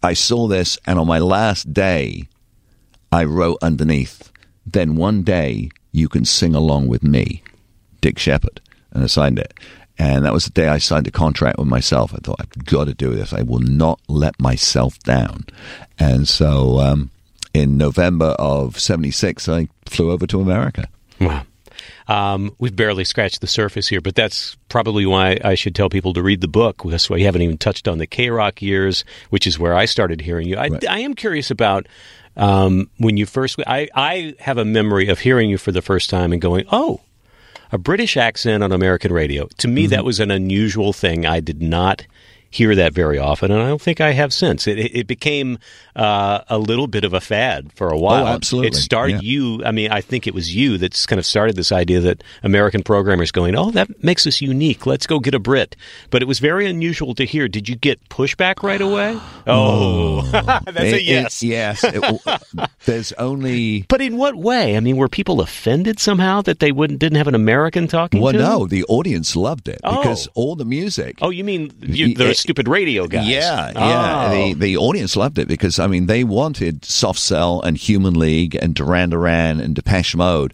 I 0.02 0.14
saw 0.14 0.48
this, 0.48 0.80
and 0.88 0.98
on 0.98 1.06
my 1.06 1.20
last 1.20 1.74
day, 1.74 2.28
I 3.12 3.26
wrote 3.26 3.60
underneath, 3.62 4.32
then 4.66 4.96
one 4.96 5.22
day 5.24 5.70
you 5.92 6.08
can 6.10 6.26
sing 6.26 6.56
along 6.56 6.88
with 6.88 7.04
me, 7.04 7.44
Dick 8.02 8.18
Shepherd. 8.20 8.62
And 8.92 9.04
I 9.04 9.08
signed 9.08 9.38
it. 9.38 9.54
And 9.98 10.26
that 10.26 10.34
was 10.34 10.46
the 10.46 10.52
day 10.52 10.68
I 10.68 10.78
signed 10.78 11.08
a 11.08 11.12
contract 11.12 11.58
with 11.58 11.68
myself. 11.68 12.14
I 12.14 12.18
thought, 12.18 12.40
I've 12.40 12.66
got 12.66 12.86
to 12.86 12.94
do 12.94 13.14
this. 13.14 13.34
I 13.34 13.42
will 13.42 13.60
not 13.60 14.00
let 14.08 14.40
myself 14.40 14.98
down. 15.00 15.46
And 16.00 16.28
so 16.28 16.80
um, 16.80 17.12
in 17.54 17.78
November 17.78 18.36
of 18.40 18.80
76, 18.80 19.48
I 19.48 19.68
flew 19.86 20.12
over 20.12 20.28
to 20.28 20.42
America. 20.42 20.88
Wow. 21.20 21.44
Um, 22.08 22.56
we've 22.60 22.76
barely 22.76 23.04
scratched 23.04 23.42
the 23.42 23.48
surface 23.48 23.88
here, 23.88 24.00
but 24.02 24.14
that's 24.16 24.56
probably 24.70 25.06
why 25.06 25.40
I 25.44 25.56
should 25.56 25.74
tell 25.74 25.90
people 25.90 26.14
to 26.14 26.22
read 26.22 26.42
the 26.42 26.48
book. 26.48 26.84
That's 26.86 27.10
why 27.10 27.18
you 27.18 27.26
haven't 27.26 27.42
even 27.42 27.58
touched 27.58 27.88
on 27.88 27.98
the 27.98 28.06
K 28.08 28.30
Rock 28.30 28.62
years, 28.62 29.04
which 29.32 29.48
is 29.48 29.58
where 29.58 29.74
I 29.74 29.86
started 29.86 30.22
hearing 30.22 30.48
you. 30.48 30.58
I, 30.58 30.68
Right. 30.68 30.88
I 30.90 31.00
am 31.00 31.16
curious 31.16 31.50
about 31.50 31.88
um, 32.38 32.90
when 32.98 33.18
you 33.18 33.26
first. 33.26 33.60
I, 33.66 33.88
I 33.96 34.36
have 34.40 34.58
a 34.58 34.66
memory 34.66 35.08
of 35.08 35.20
hearing 35.20 35.50
you 35.50 35.58
for 35.58 35.72
the 35.72 35.82
first 35.82 36.10
time 36.10 36.32
and 36.32 36.42
going, 36.42 36.66
"Oh, 36.72 37.02
a 37.72 37.78
British 37.80 38.18
accent 38.18 38.64
on 38.64 38.72
American 38.72 39.12
radio." 39.12 39.48
To 39.60 39.68
me, 39.68 39.84
Mm-hmm. 39.86 39.90
that 39.92 40.06
was 40.06 40.20
an 40.20 40.30
unusual 40.32 40.94
thing. 40.94 41.26
I 41.26 41.40
did 41.40 41.62
not 41.62 42.06
hear 42.56 42.74
that 42.76 42.94
very 42.94 43.18
often, 43.20 43.52
and 43.52 43.62
I 43.62 43.68
don't 43.68 43.82
think 43.82 44.00
I 44.00 44.12
have 44.14 44.32
since. 44.34 44.68
It, 44.68 44.80
it, 44.80 45.08
became 45.08 45.60
uh, 45.96 46.40
a 46.50 46.58
little 46.58 46.88
bit 46.88 47.04
of 47.04 47.14
a 47.14 47.20
fad 47.22 47.72
for 47.74 47.90
a 47.90 47.98
while. 47.98 48.24
Oh, 48.24 48.28
absolutely. 48.28 48.70
It 48.70 48.76
started 48.76 49.22
Yeah. 49.22 49.30
you. 49.30 49.66
I 49.66 49.72
mean, 49.72 49.92
I 49.92 50.02
think 50.02 50.26
it 50.28 50.34
was 50.34 50.56
you 50.56 50.78
that's 50.78 51.06
kind 51.06 51.20
of 51.20 51.26
started 51.26 51.56
this 51.56 51.72
idea 51.72 52.00
that 52.02 52.24
American 52.44 52.82
programmers 52.84 53.32
going, 53.32 53.56
"Oh, 53.56 53.72
that 53.72 54.04
makes 54.04 54.26
us 54.26 54.42
unique. 54.42 54.86
Let's 54.86 55.06
go 55.08 55.20
get 55.20 55.34
a 55.36 55.40
Brit." 55.40 55.76
But 56.10 56.22
it 56.22 56.26
was 56.28 56.40
very 56.40 56.66
unusual 56.66 57.14
to 57.16 57.26
hear. 57.26 57.48
Did 57.48 57.68
you 57.70 57.76
get 57.76 58.08
pushback 58.10 58.64
right 58.64 58.82
away? 58.82 59.20
Oh, 59.48 60.22
that's 60.32 60.68
It- 60.80 60.94
a 60.94 60.98
it- 60.98 61.04
yes. 61.04 61.44
yes. 61.44 61.84
It- 61.84 62.04
there's 62.86 63.12
only. 63.14 63.86
But 63.88 64.02
in 64.02 64.18
what 64.18 64.36
way? 64.36 64.76
I 64.76 64.80
mean, 64.80 64.98
were 64.98 65.08
people 65.10 65.40
offended 65.42 66.00
somehow 66.00 66.42
that 66.44 66.60
they 66.60 66.72
wouldn't 66.72 67.00
didn't 67.00 67.18
have 67.18 67.28
an 67.28 67.36
American 67.36 67.88
talking 67.88 68.22
Well, 68.22 68.34
no, 68.34 68.66
the 68.66 68.84
audience 68.86 69.36
loved 69.36 69.68
it 69.68 69.80
Oh. 69.84 69.98
because 70.02 70.28
all 70.34 70.56
the 70.56 70.66
music. 70.66 71.18
Oh, 71.22 71.30
you 71.30 71.44
mean 71.44 71.72
you, 71.82 72.16
the. 72.16 72.26
Stupid 72.46 72.68
radio 72.68 73.08
guys? 73.08 73.28
Yeah, 73.28 73.72
yeah. 73.76 74.28
Oh. 74.28 74.32
The 74.32 74.54
the 74.54 74.78
audience 74.78 75.16
loved 75.16 75.38
it 75.40 75.48
because 75.48 75.80
I 75.80 75.88
mean 75.88 76.06
they 76.06 76.24
wanted 76.24 76.86
Soft 76.86 77.20
Cell 77.20 77.62
and 77.62 77.76
Human 77.76 78.14
League 78.14 78.56
and 78.56 78.74
Duran 78.74 79.10
Duran 79.10 79.60
and 79.60 79.76
Depeche 79.76 80.16
Mode. 80.16 80.54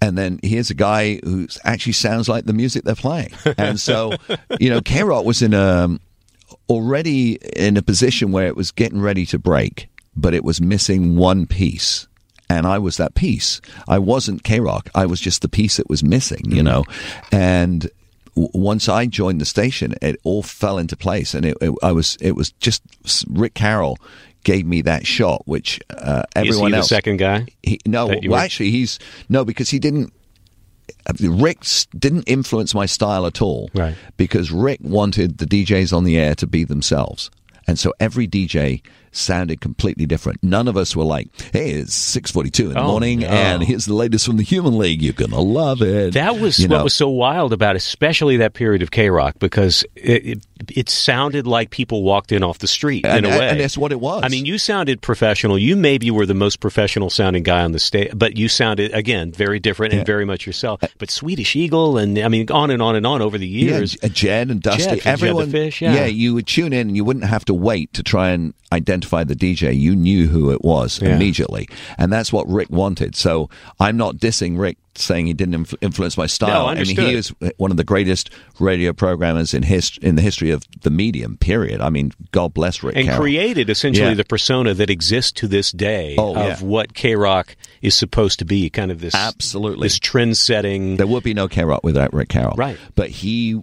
And 0.00 0.18
then 0.18 0.40
here's 0.42 0.70
a 0.70 0.74
guy 0.74 1.20
who 1.22 1.46
actually 1.62 1.92
sounds 1.92 2.28
like 2.28 2.44
the 2.44 2.52
music 2.52 2.82
they're 2.82 2.96
playing. 2.96 3.32
And 3.56 3.78
so, 3.78 4.14
you 4.58 4.68
know, 4.68 4.80
K 4.80 5.04
Rock 5.04 5.24
was 5.24 5.42
in 5.42 5.54
a 5.54 5.96
already 6.68 7.38
in 7.54 7.76
a 7.76 7.82
position 7.82 8.32
where 8.32 8.46
it 8.46 8.56
was 8.56 8.72
getting 8.72 9.00
ready 9.00 9.26
to 9.26 9.38
break, 9.38 9.88
but 10.16 10.34
it 10.34 10.42
was 10.42 10.60
missing 10.60 11.16
one 11.16 11.46
piece. 11.46 12.08
And 12.48 12.66
I 12.66 12.78
was 12.78 12.96
that 12.96 13.14
piece. 13.14 13.60
I 13.86 13.98
wasn't 13.98 14.42
K 14.42 14.60
Rock. 14.60 14.90
I 14.94 15.06
was 15.06 15.20
just 15.20 15.40
the 15.40 15.48
piece 15.48 15.76
that 15.76 15.88
was 15.88 16.02
missing, 16.02 16.50
you 16.50 16.62
mm. 16.62 16.64
know. 16.64 16.84
And 17.30 17.88
once 18.34 18.88
I 18.88 19.06
joined 19.06 19.40
the 19.40 19.44
station, 19.44 19.94
it 20.00 20.18
all 20.24 20.42
fell 20.42 20.78
into 20.78 20.96
place, 20.96 21.34
and 21.34 21.44
it, 21.44 21.56
it 21.60 21.72
I 21.82 21.92
was 21.92 22.16
it 22.20 22.32
was 22.32 22.50
just 22.52 22.82
Rick 23.28 23.54
Carroll 23.54 23.98
gave 24.44 24.66
me 24.66 24.82
that 24.82 25.06
shot, 25.06 25.42
which 25.46 25.80
uh, 25.90 26.22
Is 26.36 26.42
he 26.42 26.48
everyone 26.48 26.70
the 26.72 26.78
else. 26.78 26.88
second 26.88 27.18
guy? 27.18 27.46
He, 27.62 27.78
no, 27.86 28.06
well, 28.06 28.18
were- 28.26 28.36
actually, 28.38 28.70
he's 28.70 28.98
no 29.28 29.44
because 29.44 29.70
he 29.70 29.78
didn't. 29.78 30.12
Rick 31.20 31.64
didn't 31.98 32.24
influence 32.24 32.74
my 32.74 32.86
style 32.86 33.26
at 33.26 33.42
all, 33.42 33.70
Right. 33.74 33.94
Because 34.16 34.50
Rick 34.52 34.80
wanted 34.82 35.38
the 35.38 35.46
DJs 35.46 35.92
on 35.96 36.04
the 36.04 36.16
air 36.16 36.34
to 36.36 36.46
be 36.46 36.64
themselves, 36.64 37.30
and 37.66 37.78
so 37.78 37.92
every 37.98 38.28
DJ 38.28 38.82
sounded 39.12 39.60
completely 39.60 40.06
different. 40.06 40.42
None 40.42 40.66
of 40.68 40.76
us 40.76 40.96
were 40.96 41.04
like, 41.04 41.28
"Hey, 41.52 41.70
it's 41.70 41.94
six 41.94 42.30
forty-two 42.30 42.68
in 42.68 42.72
the 42.74 42.80
Oh, 42.80 42.86
morning, 42.88 43.20
no. 43.20 43.28
and 43.28 43.62
here's 43.62 43.84
the 43.86 43.94
latest 43.94 44.26
from 44.26 44.38
the 44.38 44.42
Human 44.42 44.76
League. 44.78 45.02
You're 45.02 45.12
gonna 45.12 45.40
love 45.40 45.82
it." 45.82 46.14
That 46.14 46.38
was 46.40 46.58
You 46.58 46.68
what 46.68 46.78
know. 46.78 46.84
was 46.84 46.94
so 46.94 47.08
wild 47.08 47.52
about, 47.52 47.76
especially 47.76 48.38
that 48.38 48.54
period 48.54 48.82
of 48.82 48.90
K 48.90 49.10
Rock, 49.10 49.36
because 49.38 49.84
it, 49.94 50.26
it 50.26 50.46
it 50.70 50.88
sounded 50.88 51.46
like 51.46 51.70
people 51.70 52.02
walked 52.02 52.32
in 52.32 52.42
off 52.42 52.58
the 52.58 52.68
street 52.68 53.04
and, 53.06 53.24
in 53.26 53.32
a 53.32 53.38
way. 53.38 53.48
and 53.48 53.60
that's 53.60 53.76
what 53.78 53.92
it 53.92 54.00
was. 54.00 54.22
I 54.24 54.28
mean, 54.28 54.44
you 54.46 54.58
sounded 54.58 55.00
professional. 55.00 55.58
You 55.58 55.76
maybe 55.76 56.10
were 56.10 56.26
the 56.26 56.34
most 56.34 56.60
professional 56.60 57.10
sounding 57.10 57.42
guy 57.42 57.62
on 57.62 57.72
the 57.72 57.78
stage, 57.78 58.10
but 58.14 58.36
you 58.36 58.48
sounded 58.48 58.92
again 58.92 59.32
very 59.32 59.58
different 59.58 59.94
and 59.94 60.06
very 60.06 60.24
much 60.24 60.46
yourself. 60.46 60.80
But 60.98 61.10
Swedish 61.10 61.56
Egil, 61.56 61.98
and 61.98 62.18
I 62.18 62.28
mean, 62.28 62.50
on 62.50 62.70
and 62.70 62.82
on 62.82 62.96
and 62.96 63.06
on 63.06 63.22
over 63.22 63.38
the 63.38 63.46
years. 63.48 63.92
J- 63.96 64.08
Jed 64.08 64.50
and 64.50 64.62
Dusty, 64.62 64.82
Jed 64.82 64.88
from 64.90 64.96
Jed 64.98 65.02
the 65.02 65.08
everyone. 65.10 65.50
Fish, 65.50 65.82
yeah. 65.82 66.04
you 66.06 66.34
would 66.34 66.46
tune 66.46 66.72
in 66.72 66.88
and 66.88 66.96
you 66.96 67.04
wouldn't 67.04 67.24
have 67.26 67.44
to 67.46 67.54
wait 67.54 67.92
to 67.94 68.02
try 68.02 68.30
and 68.30 68.54
identify 68.72 69.24
the 69.24 69.34
DJ. 69.34 69.76
You 69.78 69.94
knew 69.96 70.28
who 70.28 70.50
it 70.50 70.62
was 70.62 71.00
Yeah. 71.02 71.14
immediately, 71.14 71.68
and 71.98 72.12
that's 72.12 72.32
what 72.32 72.48
Rick 72.48 72.70
wanted. 72.70 73.14
So 73.16 73.50
I'm 73.80 73.96
not 73.96 74.16
dissing 74.16 74.58
Rick, 74.58 74.78
saying 74.94 75.26
he 75.26 75.32
didn't 75.32 75.54
influ- 75.66 75.78
influence 75.80 76.16
my 76.18 76.26
style. 76.26 76.64
No, 76.64 76.68
and 76.68 76.78
understood. 76.80 77.08
he 77.08 77.14
is 77.14 77.32
one 77.56 77.70
of 77.70 77.76
the 77.76 77.84
greatest 77.84 78.30
radio 78.60 78.92
programmers 78.92 79.54
in 79.54 79.62
hist- 79.62 79.98
in 79.98 80.16
the 80.16 80.22
history 80.22 80.50
of 80.50 80.62
the 80.82 80.90
medium. 80.90 81.36
Period. 81.38 81.80
I 81.80 81.88
mean, 81.90 82.12
God 82.30 82.52
bless 82.52 82.82
Rick 82.82 82.96
and 82.96 83.06
Carroll. 83.06 83.20
created 83.22 83.70
essentially 83.70 84.08
Yeah. 84.08 84.14
the 84.14 84.24
persona 84.24 84.74
that 84.74 84.90
exists 84.90 85.32
to 85.32 85.48
this 85.48 85.72
day 85.72 86.16
Oh, 86.18 86.30
of 86.36 86.60
yeah. 86.60 86.66
what 86.66 86.94
K 86.94 87.14
Rock 87.16 87.56
is 87.80 87.94
supposed 87.94 88.38
to 88.40 88.44
be, 88.44 88.68
kind 88.70 88.90
of 88.90 89.00
this 89.00 89.14
Absolutely. 89.14 89.86
this 89.86 89.98
trend 89.98 90.36
setting. 90.36 90.96
There 90.98 91.06
would 91.06 91.22
be 91.22 91.34
no 91.34 91.48
K 91.48 91.64
Rock 91.64 91.82
without 91.84 92.12
Rick 92.12 92.28
Carroll. 92.28 92.54
Right. 92.56 92.76
But 92.94 93.08
he 93.10 93.60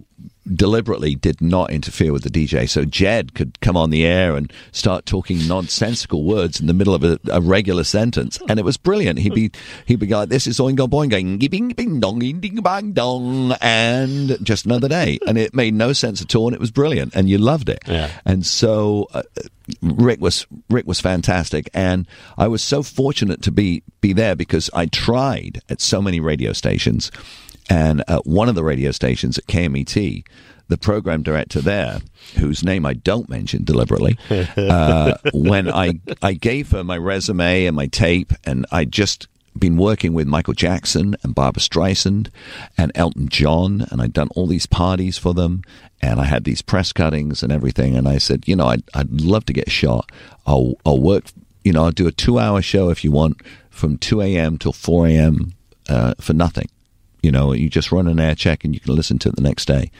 deliberately 0.54 1.14
did 1.14 1.40
not 1.40 1.70
interfere 1.70 2.12
with 2.12 2.22
the 2.22 2.30
DJ. 2.30 2.68
So 2.68 2.84
Jed 2.84 3.34
could 3.34 3.60
come 3.60 3.76
on 3.76 3.90
the 3.90 4.04
air 4.04 4.36
and 4.36 4.52
start 4.72 5.06
talking 5.06 5.46
nonsensical 5.46 6.24
words 6.24 6.60
in 6.60 6.66
the 6.66 6.74
middle 6.74 6.94
of 6.94 7.04
a, 7.04 7.18
a 7.30 7.40
regular 7.40 7.84
sentence. 7.84 8.38
And 8.48 8.58
it 8.58 8.64
was 8.64 8.76
brilliant. 8.76 9.18
He'd 9.18 9.34
be 9.34 9.50
he'd 9.86 10.00
be 10.00 10.06
like, 10.06 10.28
This 10.28 10.46
is 10.46 10.58
oingo 10.58 10.88
boingo 10.88 11.50
bing 11.50 11.68
bing 11.68 12.00
dong 12.00 12.18
ding 12.18 12.60
bang 12.62 12.92
dong 12.92 13.54
and 13.60 14.36
just 14.42 14.64
another 14.64 14.88
day. 14.88 15.18
And 15.26 15.38
it 15.38 15.54
made 15.54 15.74
no 15.74 15.92
sense 15.92 16.22
at 16.22 16.34
all 16.34 16.48
and 16.48 16.54
it 16.54 16.60
was 16.60 16.70
brilliant 16.70 17.14
and 17.14 17.28
you 17.28 17.38
loved 17.38 17.68
it. 17.68 17.80
Yeah. 17.86 18.10
And 18.24 18.46
so 18.46 19.08
uh, 19.12 19.22
Rick 19.82 20.20
was 20.20 20.46
Rick 20.68 20.86
was 20.86 21.00
fantastic, 21.00 21.70
and 21.74 22.06
I 22.36 22.48
was 22.48 22.62
so 22.62 22.82
fortunate 22.82 23.42
to 23.42 23.50
be 23.50 23.82
be 24.00 24.12
there 24.12 24.34
because 24.34 24.70
I 24.74 24.86
tried 24.86 25.60
at 25.68 25.80
so 25.80 26.02
many 26.02 26.20
radio 26.20 26.52
stations, 26.52 27.10
and 27.70 28.04
at 28.08 28.26
one 28.26 28.48
of 28.48 28.54
the 28.54 28.64
radio 28.64 28.90
stations 28.90 29.38
at 29.38 29.46
KMET, 29.46 30.24
the 30.68 30.76
program 30.76 31.22
director 31.22 31.60
there, 31.60 32.00
whose 32.38 32.62
name 32.62 32.84
I 32.84 32.94
don't 32.94 33.28
mention 33.30 33.64
deliberately, 33.64 34.18
uh, 34.56 35.16
when 35.32 35.70
I 35.70 36.00
I 36.20 36.34
gave 36.34 36.72
her 36.72 36.84
my 36.84 36.98
resume 36.98 37.64
and 37.64 37.74
my 37.74 37.86
tape, 37.86 38.32
and 38.44 38.66
I'd 38.70 38.92
just 38.92 39.28
been 39.58 39.76
working 39.76 40.12
with 40.12 40.26
Michael 40.26 40.54
Jackson 40.54 41.16
and 41.22 41.34
Barbara 41.34 41.60
Streisand 41.60 42.28
and 42.76 42.92
Elton 42.94 43.28
John, 43.28 43.86
and 43.90 44.00
I'd 44.00 44.12
done 44.12 44.28
all 44.34 44.46
these 44.46 44.66
parties 44.66 45.18
for 45.18 45.34
them, 45.34 45.62
and 46.00 46.20
I 46.20 46.24
had 46.24 46.44
these 46.44 46.62
press 46.62 46.92
cuttings 46.92 47.42
and 47.42 47.52
everything. 47.52 47.96
And 47.96 48.08
I 48.08 48.18
said, 48.18 48.46
you 48.46 48.54
know, 48.54 48.66
I'd, 48.66 48.84
I'd 48.94 49.10
love 49.20 49.44
to 49.46 49.52
get 49.52 49.66
a 49.66 49.70
shot. 49.70 50.10
I'll, 50.46 50.74
I'll 50.86 51.00
work, 51.00 51.24
you 51.64 51.72
know, 51.72 51.84
I'll 51.84 51.90
do 51.90 52.06
a 52.06 52.12
two 52.12 52.38
hour 52.38 52.62
show 52.62 52.90
if 52.90 53.02
you 53.04 53.10
want 53.10 53.42
from 53.70 53.98
2 53.98 54.22
a.m. 54.22 54.56
till 54.56 54.72
4 54.72 55.08
a.m. 55.08 55.52
Uh, 55.88 56.14
for 56.20 56.32
nothing. 56.32 56.68
You 57.22 57.30
know, 57.30 57.52
you 57.52 57.68
just 57.68 57.92
run 57.92 58.06
an 58.08 58.18
air 58.20 58.34
check 58.34 58.64
and 58.64 58.74
you 58.74 58.80
can 58.80 58.94
listen 58.94 59.18
to 59.20 59.28
it 59.28 59.36
the 59.36 59.42
next 59.42 59.66
day. 59.66 59.90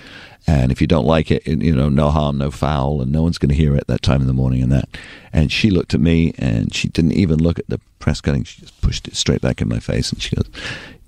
And 0.46 0.72
if 0.72 0.80
you 0.80 0.86
don't 0.86 1.04
like 1.04 1.30
it, 1.30 1.46
you 1.46 1.74
know, 1.74 1.88
no 1.88 2.10
harm, 2.10 2.38
no 2.38 2.50
foul, 2.50 3.02
and 3.02 3.12
no 3.12 3.22
one's 3.22 3.38
going 3.38 3.50
to 3.50 3.54
hear 3.54 3.76
it 3.76 3.86
that 3.88 4.02
time 4.02 4.22
in 4.22 4.26
the 4.26 4.32
morning 4.32 4.62
and 4.62 4.72
that. 4.72 4.88
And 5.32 5.52
she 5.52 5.70
looked 5.70 5.92
at 5.94 6.00
me 6.00 6.32
and 6.38 6.74
she 6.74 6.88
didn't 6.88 7.12
even 7.12 7.38
look 7.38 7.58
at 7.58 7.68
the 7.68 7.78
press 7.98 8.20
cutting. 8.20 8.44
She 8.44 8.62
just 8.62 8.80
pushed 8.80 9.06
it 9.06 9.16
straight 9.16 9.42
back 9.42 9.60
in 9.60 9.68
my 9.68 9.78
face 9.80 10.10
and 10.10 10.20
she 10.20 10.34
goes, 10.34 10.48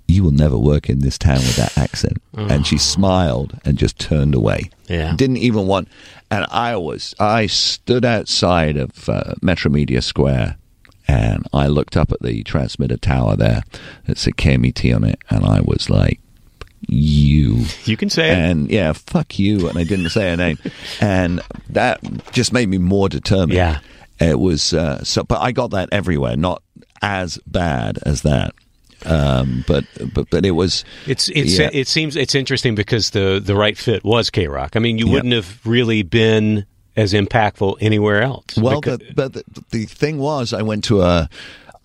You 0.06 0.22
will 0.22 0.32
never 0.32 0.58
work 0.58 0.90
in 0.90 1.00
this 1.00 1.16
town 1.16 1.38
with 1.38 1.56
that 1.56 1.76
accent. 1.78 2.20
And 2.36 2.66
she 2.66 2.76
smiled 2.76 3.58
and 3.64 3.78
just 3.78 3.98
turned 3.98 4.34
away. 4.34 4.70
Yeah. 4.88 5.14
Didn't 5.16 5.38
even 5.38 5.66
want. 5.66 5.88
And 6.30 6.46
I 6.50 6.76
was, 6.76 7.14
I 7.18 7.46
stood 7.46 8.04
outside 8.04 8.76
of 8.76 9.08
uh, 9.08 9.34
Metromedia 9.42 10.02
Square 10.02 10.56
and 11.08 11.46
I 11.52 11.66
looked 11.66 11.96
up 11.96 12.12
at 12.12 12.20
the 12.22 12.42
transmitter 12.44 12.96
tower 12.96 13.36
there 13.36 13.62
that 14.06 14.18
said 14.18 14.36
KMET 14.36 14.94
on 14.94 15.04
it, 15.04 15.18
and 15.30 15.44
I 15.44 15.60
was 15.60 15.88
like, 15.90 16.20
"You." 16.86 17.64
You 17.84 17.96
can 17.96 18.10
say 18.10 18.30
it. 18.30 18.38
And 18.38 18.70
yeah, 18.70 18.92
fuck 18.92 19.38
you. 19.38 19.68
And 19.68 19.78
I 19.78 19.84
didn't 19.84 20.10
say 20.10 20.30
her 20.30 20.36
name, 20.36 20.58
and 21.00 21.40
that 21.70 22.00
just 22.32 22.52
made 22.52 22.68
me 22.68 22.78
more 22.78 23.08
determined. 23.08 23.52
Yeah. 23.52 23.80
it 24.20 24.38
was 24.38 24.72
uh, 24.74 25.02
so. 25.04 25.24
But 25.24 25.40
I 25.40 25.52
got 25.52 25.70
that 25.72 25.88
everywhere, 25.92 26.36
not 26.36 26.62
as 27.00 27.38
bad 27.46 27.98
as 28.04 28.22
that. 28.22 28.54
Um, 29.04 29.64
but 29.66 29.84
but 30.14 30.30
but 30.30 30.46
it 30.46 30.52
was. 30.52 30.84
It's 31.08 31.28
it's 31.30 31.58
Yeah. 31.58 31.70
it 31.72 31.88
seems 31.88 32.14
it's 32.14 32.36
interesting 32.36 32.76
because 32.76 33.10
the 33.10 33.40
the 33.44 33.56
right 33.56 33.76
fit 33.76 34.04
was 34.04 34.30
K 34.30 34.46
Rock. 34.46 34.76
I 34.76 34.78
mean, 34.78 34.96
you 34.98 35.06
Yeah. 35.06 35.12
wouldn't 35.14 35.32
have 35.32 35.58
really 35.66 36.02
been 36.04 36.66
as 36.96 37.12
impactful 37.12 37.76
anywhere 37.80 38.22
else. 38.22 38.56
Well, 38.56 38.80
Because- 38.80 38.98
but, 39.14 39.32
but 39.32 39.44
the, 39.54 39.64
the 39.70 39.84
thing 39.86 40.18
was, 40.18 40.52
I 40.52 40.62
went 40.62 40.84
to 40.84 41.02
a, 41.02 41.28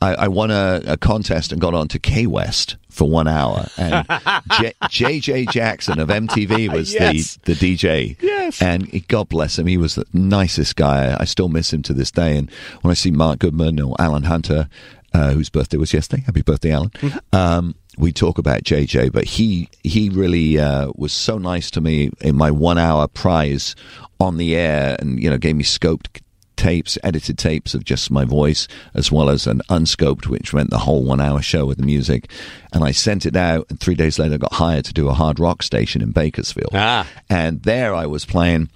I, 0.01 0.13
I 0.15 0.27
won 0.27 0.51
a, 0.51 0.81
a 0.85 0.97
contest 0.97 1.51
and 1.51 1.59
got 1.59 1.73
on 1.73 1.87
to 1.89 1.99
K 1.99 2.27
West 2.27 2.75
for 2.89 3.09
one 3.09 3.27
hour, 3.27 3.67
and 3.77 4.05
J- 4.59 4.73
JJ 4.83 5.49
Jackson 5.51 5.99
of 5.99 6.09
MTV 6.09 6.71
was 6.71 6.93
Yes. 6.93 7.37
the 7.43 7.53
the 7.53 7.75
DJ. 7.77 8.15
Yes. 8.21 8.61
and 8.61 8.85
he- 8.87 8.99
God 9.01 9.29
bless 9.29 9.57
him, 9.57 9.65
he 9.67 9.77
was 9.77 9.95
the 9.95 10.05
nicest 10.13 10.75
guy. 10.75 11.15
I 11.19 11.25
still 11.25 11.47
miss 11.49 11.71
him 11.73 11.81
to 11.83 11.93
this 11.93 12.11
day. 12.11 12.37
And 12.37 12.51
when 12.81 12.91
I 12.91 12.95
see 12.95 13.11
Mark 13.11 13.39
Goodman 13.39 13.79
or 13.79 13.95
Alan 13.99 14.23
Hunter, 14.23 14.67
uh, 15.13 15.31
whose 15.31 15.49
birthday 15.49 15.77
was 15.77 15.93
yesterday, 15.93 16.23
happy 16.23 16.41
birthday, 16.43 16.71
Alan. 16.71 16.91
Um, 17.33 17.75
we 17.97 18.11
talk 18.11 18.37
about 18.37 18.63
JJ, 18.63 19.11
but 19.11 19.25
he 19.25 19.69
he 19.83 20.09
really 20.09 20.59
uh, 20.59 20.91
was 20.95 21.11
so 21.11 21.37
nice 21.37 21.71
to 21.71 21.81
me 21.81 22.11
in 22.21 22.35
my 22.35 22.51
one 22.51 22.77
hour 22.77 23.07
prize 23.07 23.75
on 24.19 24.37
the 24.37 24.55
air, 24.55 24.95
and 24.99 25.21
you 25.21 25.29
know 25.29 25.37
gave 25.37 25.55
me 25.55 25.63
scoped 25.63 26.21
tapes, 26.57 26.97
edited 27.03 27.37
tapes 27.37 27.73
of 27.73 27.85
just 27.85 28.11
my 28.11 28.25
voice, 28.25 28.67
as 28.93 29.11
well 29.11 29.29
as 29.29 29.47
an 29.47 29.61
unscoped, 29.69 30.27
which 30.27 30.53
meant 30.53 30.69
the 30.69 30.79
whole 30.79 31.03
one 31.03 31.21
hour 31.21 31.41
show 31.41 31.65
with 31.65 31.77
the 31.77 31.85
music. 31.85 32.29
And 32.73 32.83
I 32.83 32.91
sent 32.91 33.25
it 33.25 33.35
out, 33.35 33.67
and 33.69 33.79
three 33.79 33.95
days 33.95 34.19
later, 34.19 34.35
I 34.35 34.37
got 34.37 34.53
hired 34.53 34.85
to 34.85 34.93
do 34.93 35.07
a 35.07 35.13
hard 35.13 35.39
rock 35.39 35.63
station 35.63 36.01
in 36.01 36.11
Bakersfield. 36.11 36.71
Ah. 36.73 37.07
And 37.29 37.61
there 37.63 37.95
I 37.95 38.07
was 38.07 38.25
playing. 38.25 38.69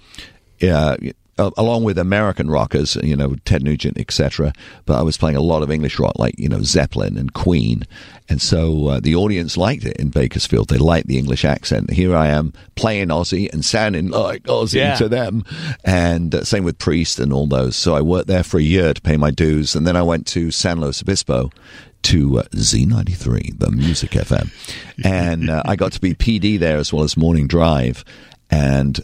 Uh, 0.62 0.96
uh, 1.42 1.50
along 1.56 1.84
with 1.84 1.98
American 1.98 2.48
rockers, 2.50 2.96
you 3.02 3.16
know, 3.16 3.34
Ted 3.44 3.62
Nugent, 3.62 3.98
etc. 3.98 4.52
But 4.86 4.98
I 4.98 5.02
was 5.02 5.16
playing 5.16 5.36
a 5.36 5.40
lot 5.42 5.62
of 5.62 5.70
English 5.70 5.98
rock, 5.98 6.18
like 6.18 6.34
you 6.38 6.48
know 6.48 6.62
Zeppelin 6.62 7.16
and 7.18 7.32
Queen, 7.32 7.82
and 8.28 8.40
so 8.40 8.88
uh, 8.88 9.00
the 9.00 9.14
audience 9.16 9.56
liked 9.56 9.84
it 9.84 9.96
in 9.96 10.08
Bakersfield. 10.10 10.68
They 10.68 10.78
liked 10.78 11.08
the 11.08 11.18
English 11.18 11.44
accent. 11.44 11.90
Here 11.90 12.14
I 12.16 12.28
am 12.28 12.52
playing 12.76 13.08
Ozzy 13.08 13.52
and 13.52 13.64
sounding 13.64 14.08
like 14.08 14.44
Ozzy 14.44 14.74
Yeah. 14.74 14.94
to 14.96 15.08
them, 15.08 15.44
and 15.84 16.34
uh, 16.34 16.44
same 16.44 16.64
with 16.64 16.78
Priest 16.78 17.18
and 17.18 17.32
all 17.32 17.46
those. 17.46 17.76
So 17.76 17.94
I 17.94 18.00
worked 18.00 18.28
there 18.28 18.44
for 18.44 18.58
a 18.58 18.62
year 18.62 18.94
to 18.94 19.00
pay 19.00 19.16
my 19.16 19.30
dues, 19.30 19.74
and 19.74 19.86
then 19.86 19.96
I 19.96 20.02
went 20.02 20.26
to 20.28 20.50
San 20.50 20.80
Luis 20.80 21.02
Obispo 21.02 21.50
to 22.02 22.38
uh, 22.40 22.42
Z93, 22.54 23.58
the 23.58 23.70
Music 23.70 24.10
FM, 24.12 24.50
and 25.04 25.50
uh, 25.50 25.62
I 25.64 25.76
got 25.76 25.92
to 25.92 26.00
be 26.00 26.14
PD 26.14 26.58
there 26.58 26.76
as 26.78 26.92
well 26.92 27.04
as 27.04 27.16
Morning 27.16 27.46
Drive, 27.46 28.04
and 28.50 29.00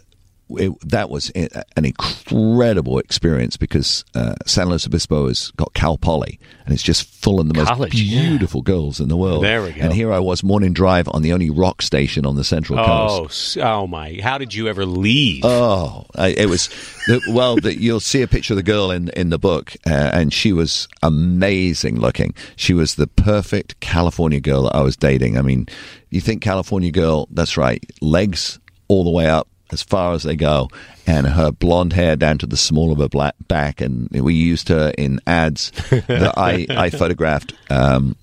it, 0.51 0.73
that 0.89 1.11
was 1.11 1.31
an 1.31 1.85
incredible 1.85 2.99
experience 2.99 3.57
because 3.57 4.05
uh, 4.15 4.35
San 4.47 4.69
Luis 4.69 4.87
Obispo 4.87 5.29
has 5.29 5.51
got 5.53 5.75
Cal 5.75 5.99
Poly, 5.99 6.39
and 6.65 6.75
it's 6.75 6.83
just 6.83 7.05
full 7.05 7.41
of 7.41 7.49
the 7.49 7.55
most 7.55 7.69
College, 7.69 7.95
yeah. 7.95 8.23
beautiful 8.23 8.63
girls 8.63 9.01
in 9.01 9.09
the 9.09 9.17
world. 9.17 9.45
There 9.45 9.63
we 9.63 9.73
go. 9.73 9.83
And 9.83 9.93
here 9.93 10.13
I 10.13 10.19
was, 10.19 10.43
Morning 10.43 10.73
Drive 10.73 11.09
on 11.13 11.23
the 11.23 11.33
only 11.33 11.51
rock 11.51 11.83
station 11.83 12.25
on 12.25 12.37
the 12.37 12.45
Central 12.45 12.79
Coast. 12.79 13.21
Oh, 13.21 13.25
s- 13.25 13.57
oh 13.61 13.87
my! 13.87 14.19
How 14.23 14.39
did 14.39 14.55
you 14.55 14.69
ever 14.69 14.87
leave? 14.87 15.45
Oh, 15.45 16.07
I, 16.15 16.29
it 16.29 16.49
was 16.49 16.69
the, 17.07 17.21
well. 17.31 17.57
The, 17.57 17.79
you'll 17.79 18.01
see 18.01 18.23
a 18.23 18.29
picture 18.29 18.55
of 18.55 18.57
the 18.57 18.63
girl 18.63 18.91
in 18.91 19.09
in 19.11 19.31
the 19.31 19.39
book, 19.39 19.75
uh, 19.87 20.11
and 20.13 20.33
she 20.33 20.53
was 20.53 20.89
amazing 21.03 22.01
looking. 22.01 22.35
She 22.57 22.73
was 22.75 22.95
the 22.95 23.07
perfect 23.07 23.81
California 23.81 24.41
girl 24.41 24.65
that 24.65 24.75
I 24.75 24.83
was 24.83 24.97
dating. 24.97 25.37
I 25.37 25.43
mean, 25.43 25.67
you 26.11 26.21
think 26.21 26.43
California 26.43 26.91
girl? 26.91 27.29
That's 27.31 27.57
right, 27.57 27.85
legs 28.01 28.59
all 28.89 29.05
the 29.05 29.11
way 29.11 29.27
up 29.27 29.49
as 29.71 29.83
far 29.83 30.13
as 30.13 30.23
they 30.23 30.37
go, 30.37 30.69
and 31.07 31.27
her 31.27 31.51
blonde 31.51 31.93
hair 31.93 32.17
down 32.17 32.39
to 32.39 32.47
the 32.47 32.57
small 32.57 32.93
of 32.93 32.99
her 32.99 33.09
black 33.09 33.35
back. 33.49 33.81
And 33.81 34.09
we 34.11 34.35
used 34.35 34.69
her 34.69 34.93
in 34.97 35.21
ads 35.27 35.71
that 35.91 36.35
I 36.37 36.67
I 36.71 36.91
photographed. 36.91 37.55
Um, 37.71 38.17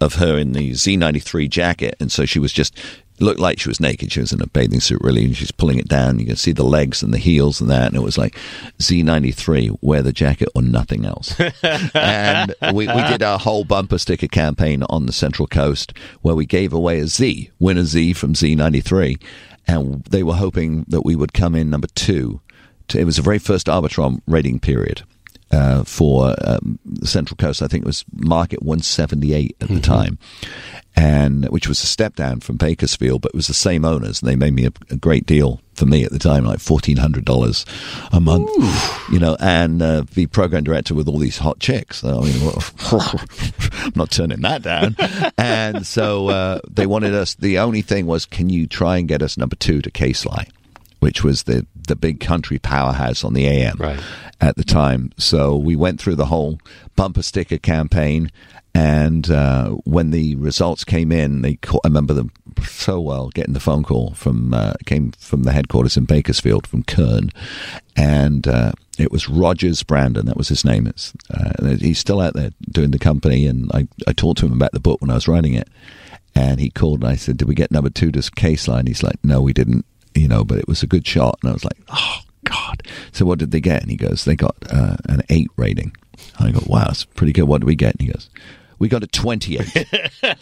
of 0.00 0.14
her 0.14 0.36
in 0.36 0.52
the 0.52 0.72
Z93 0.72 1.48
jacket, 1.48 1.94
and 2.00 2.10
so 2.10 2.24
she 2.24 2.40
was 2.40 2.52
just 2.52 2.76
looked 3.20 3.40
like 3.40 3.58
she 3.58 3.68
was 3.68 3.80
naked. 3.80 4.12
She 4.12 4.20
was 4.20 4.32
in 4.32 4.42
a 4.42 4.46
bathing 4.46 4.80
suit, 4.80 5.00
really, 5.02 5.24
and 5.24 5.36
she's 5.36 5.50
pulling 5.50 5.78
it 5.78 5.88
down. 5.88 6.18
You 6.18 6.26
can 6.26 6.36
see 6.36 6.52
the 6.52 6.64
legs 6.64 7.02
and 7.02 7.14
the 7.14 7.18
heels 7.18 7.60
and 7.60 7.70
that, 7.70 7.86
and 7.86 7.96
it 7.96 8.02
was 8.02 8.18
like 8.18 8.36
Z93, 8.78 9.78
wear 9.80 10.02
the 10.02 10.12
jacket 10.12 10.48
or 10.54 10.62
nothing 10.62 11.06
else. 11.06 11.40
and 11.94 12.54
we, 12.72 12.88
we 12.88 13.02
did 13.04 13.22
our 13.22 13.38
whole 13.38 13.64
bumper 13.64 13.98
sticker 13.98 14.28
campaign 14.28 14.82
on 14.84 15.06
the 15.06 15.12
Central 15.12 15.46
Coast 15.46 15.92
where 16.22 16.34
we 16.34 16.46
gave 16.46 16.72
away 16.72 17.00
a 17.00 17.06
Z, 17.06 17.50
win 17.58 17.78
a 17.78 17.84
Z 17.84 18.14
from 18.14 18.34
Z93, 18.34 19.22
and 19.66 20.04
they 20.04 20.22
were 20.22 20.34
hoping 20.34 20.84
that 20.88 21.04
we 21.04 21.16
would 21.16 21.32
come 21.32 21.54
in 21.54 21.70
number 21.70 21.88
two. 21.94 22.40
To, 22.88 22.98
it 22.98 23.04
was 23.04 23.16
the 23.16 23.22
very 23.22 23.38
first 23.38 23.66
Arbitron 23.66 24.20
rating 24.26 24.60
period 24.60 25.02
uh, 25.52 25.84
for 25.84 26.34
um, 26.46 26.78
the 26.84 27.06
Central 27.06 27.36
Coast. 27.36 27.62
I 27.62 27.68
think 27.68 27.84
it 27.84 27.86
was 27.86 28.04
market 28.12 28.62
178 28.62 29.56
at 29.60 29.68
the 29.68 29.80
time, 29.80 30.18
and 30.96 31.46
which 31.50 31.68
was 31.68 31.82
a 31.82 31.86
step 31.86 32.16
down 32.16 32.40
from 32.40 32.56
Bakersfield, 32.56 33.22
but 33.22 33.30
it 33.30 33.36
was 33.36 33.46
the 33.48 33.54
same 33.54 33.84
owners, 33.84 34.20
and 34.20 34.30
they 34.30 34.36
made 34.36 34.54
me 34.54 34.66
a, 34.66 34.72
a 34.90 34.96
great 34.96 35.26
deal 35.26 35.60
for 35.74 35.86
me 35.86 36.04
at 36.04 36.10
the 36.12 36.18
time, 36.18 36.44
like 36.44 36.60
fourteen 36.60 36.96
hundred 36.98 37.24
dollars 37.24 37.64
a 38.12 38.20
month, 38.20 38.50
you 39.10 39.18
know, 39.18 39.36
and 39.40 39.80
uh, 39.82 40.04
the 40.14 40.26
program 40.26 40.64
director 40.64 40.94
with 40.94 41.08
all 41.08 41.18
these 41.18 41.38
hot 41.38 41.58
chicks. 41.60 42.04
I 42.04 42.12
mean, 42.20 42.52
I'm 42.92 43.92
not 43.94 44.10
turning 44.10 44.40
that 44.42 44.62
down. 44.62 44.96
and 45.38 45.86
so 45.86 46.28
uh, 46.28 46.60
they 46.70 46.86
wanted 46.86 47.14
us. 47.14 47.34
The 47.34 47.58
only 47.58 47.82
thing 47.82 48.06
was, 48.06 48.26
can 48.26 48.48
you 48.50 48.66
try 48.66 48.98
and 48.98 49.08
get 49.08 49.22
us 49.22 49.36
number 49.38 49.56
two 49.56 49.80
to 49.82 49.90
K-Sly? 49.90 50.46
Which 51.02 51.24
was 51.24 51.42
the 51.42 51.66
the 51.88 51.96
big 51.96 52.20
country 52.20 52.58
powerhouse 52.60 53.24
on 53.24 53.34
the 53.34 53.46
AM 53.46 53.76
Right. 53.76 53.98
at 54.40 54.54
the 54.56 54.62
time. 54.62 55.10
So 55.18 55.56
we 55.56 55.74
went 55.74 56.00
through 56.00 56.14
the 56.14 56.26
whole 56.26 56.60
bumper 56.94 57.22
sticker 57.22 57.58
campaign, 57.58 58.30
and 58.72 59.28
uh, 59.28 59.70
when 59.84 60.10
the 60.12 60.36
results 60.36 60.84
came 60.84 61.10
in, 61.10 61.42
they 61.42 61.54
call, 61.56 61.80
I 61.84 61.88
remember 61.88 62.14
them 62.14 62.30
so 62.64 63.00
well. 63.00 63.30
Getting 63.30 63.52
the 63.52 63.58
phone 63.60 63.82
call 63.82 64.14
from 64.14 64.54
uh, 64.54 64.74
came 64.86 65.10
from 65.18 65.42
the 65.42 65.50
headquarters 65.52 65.96
in 65.96 66.04
Bakersfield 66.04 66.68
from 66.68 66.84
Kern, 66.84 67.30
and 67.96 68.46
uh, 68.46 68.72
it 68.96 69.10
was 69.10 69.28
Rogers 69.28 69.82
Brandon. 69.82 70.26
That 70.26 70.36
was 70.36 70.48
his 70.48 70.64
name. 70.64 70.86
It's, 70.86 71.12
uh, 71.34 71.76
he's 71.80 71.98
still 71.98 72.20
out 72.20 72.34
there 72.34 72.50
doing 72.70 72.92
the 72.92 72.98
company, 73.00 73.46
and 73.48 73.70
I 73.74 73.88
I 74.06 74.12
talked 74.12 74.38
to 74.40 74.46
him 74.46 74.52
about 74.52 74.72
the 74.72 74.80
book 74.80 75.00
when 75.00 75.10
I 75.10 75.14
was 75.14 75.26
writing 75.28 75.54
it. 75.54 75.68
And 76.34 76.60
he 76.60 76.70
called 76.70 77.02
and 77.02 77.10
I 77.12 77.16
said, 77.16 77.36
Did 77.36 77.46
we 77.48 77.54
get 77.54 77.70
number 77.70 77.90
two 77.90 78.10
to 78.12 78.30
K-Sly? 78.34 78.84
He's 78.86 79.02
like, 79.02 79.22
No, 79.22 79.42
we 79.42 79.52
didn't, 79.52 79.84
you 80.14 80.28
know, 80.28 80.44
but 80.44 80.58
it 80.58 80.68
was 80.68 80.82
a 80.82 80.86
good 80.86 81.06
shot. 81.06 81.38
And 81.42 81.50
I 81.50 81.52
was 81.52 81.64
like, 81.64 81.78
Oh, 81.88 82.18
God. 82.44 82.82
So 83.12 83.24
what 83.24 83.38
did 83.38 83.50
they 83.50 83.60
get? 83.60 83.82
And 83.82 83.90
he 83.90 83.96
goes, 83.96 84.24
They 84.24 84.36
got 84.36 84.56
uh, 84.70 84.96
an 85.08 85.22
eight 85.28 85.50
rating. 85.56 85.94
I 86.38 86.50
go, 86.50 86.60
Wow, 86.66 86.84
that's 86.86 87.04
pretty 87.04 87.32
good. 87.32 87.44
What 87.44 87.60
did 87.60 87.66
we 87.66 87.74
get? 87.76 87.94
And 87.94 88.00
he 88.02 88.12
goes, 88.12 88.28
We 88.78 88.88
got 88.88 89.02
a 89.02 89.06
28. 89.06 89.86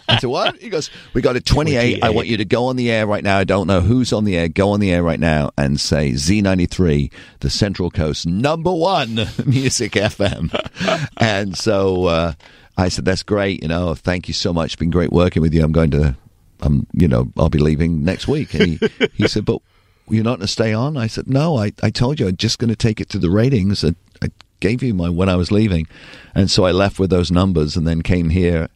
I 0.08 0.18
said, 0.18 0.26
What? 0.28 0.56
He 0.56 0.68
goes, 0.68 0.90
We 1.14 1.22
got 1.22 1.36
a 1.36 1.40
28. 1.40 2.02
I 2.02 2.10
want 2.10 2.26
you 2.26 2.36
to 2.38 2.44
go 2.44 2.66
on 2.66 2.76
the 2.76 2.90
air 2.90 3.06
right 3.06 3.22
now. 3.24 3.38
I 3.38 3.44
don't 3.44 3.66
know 3.66 3.80
who's 3.80 4.12
on 4.12 4.24
the 4.24 4.36
air. 4.36 4.48
Go 4.48 4.70
on 4.70 4.80
the 4.80 4.92
air 4.92 5.02
right 5.02 5.20
now 5.20 5.50
and 5.58 5.78
say 5.80 6.12
Z93, 6.12 7.12
the 7.40 7.50
Central 7.50 7.90
Coast 7.90 8.26
number 8.26 8.72
one 8.72 9.14
music 9.46 9.92
FM. 9.92 11.10
and 11.18 11.56
so, 11.56 12.06
uh, 12.06 12.32
I 12.76 12.88
said, 12.88 13.04
"That's 13.04 13.22
great. 13.22 13.62
You 13.62 13.68
know, 13.68 13.94
thank 13.94 14.26
you 14.26 14.32
so 14.32 14.54
much. 14.54 14.66
It's 14.72 14.76
been 14.76 14.90
great 14.90 15.12
working 15.12 15.42
with 15.42 15.52
you. 15.52 15.62
I'm 15.62 15.72
going 15.72 15.90
to, 15.90 16.16
I'm, 16.62 16.86
you 16.92 17.08
know, 17.08 17.32
I'll 17.36 17.48
be 17.48 17.58
leaving 17.58 18.04
next 18.04 18.28
week." 18.28 18.54
And 18.54 18.66
he, 18.66 18.80
he 19.14 19.28
said, 19.28 19.44
"But 19.44 19.60
you're 20.08 20.24
not 20.24 20.38
going 20.38 20.40
to 20.40 20.48
stay 20.48 20.72
on?" 20.72 20.96
I 20.96 21.06
said, 21.06 21.28
"No. 21.28 21.56
I, 21.56 21.72
I 21.82 21.90
told 21.90 22.20
you 22.20 22.28
I'm 22.28 22.36
just 22.36 22.58
going 22.58 22.70
to 22.70 22.76
take 22.76 23.00
it 23.00 23.08
to 23.10 23.18
the 23.18 23.30
ratings. 23.30 23.84
I, 23.84 23.94
I 24.22 24.28
gave 24.60 24.82
you 24.82 24.94
my 24.94 25.08
when 25.08 25.28
I 25.28 25.36
was 25.36 25.50
leaving, 25.50 25.86
and 26.34 26.50
so 26.50 26.64
I 26.64 26.72
left 26.72 26.98
with 26.98 27.10
those 27.10 27.30
numbers, 27.30 27.76
and 27.76 27.86
then 27.86 28.02
came 28.02 28.30
here 28.30 28.68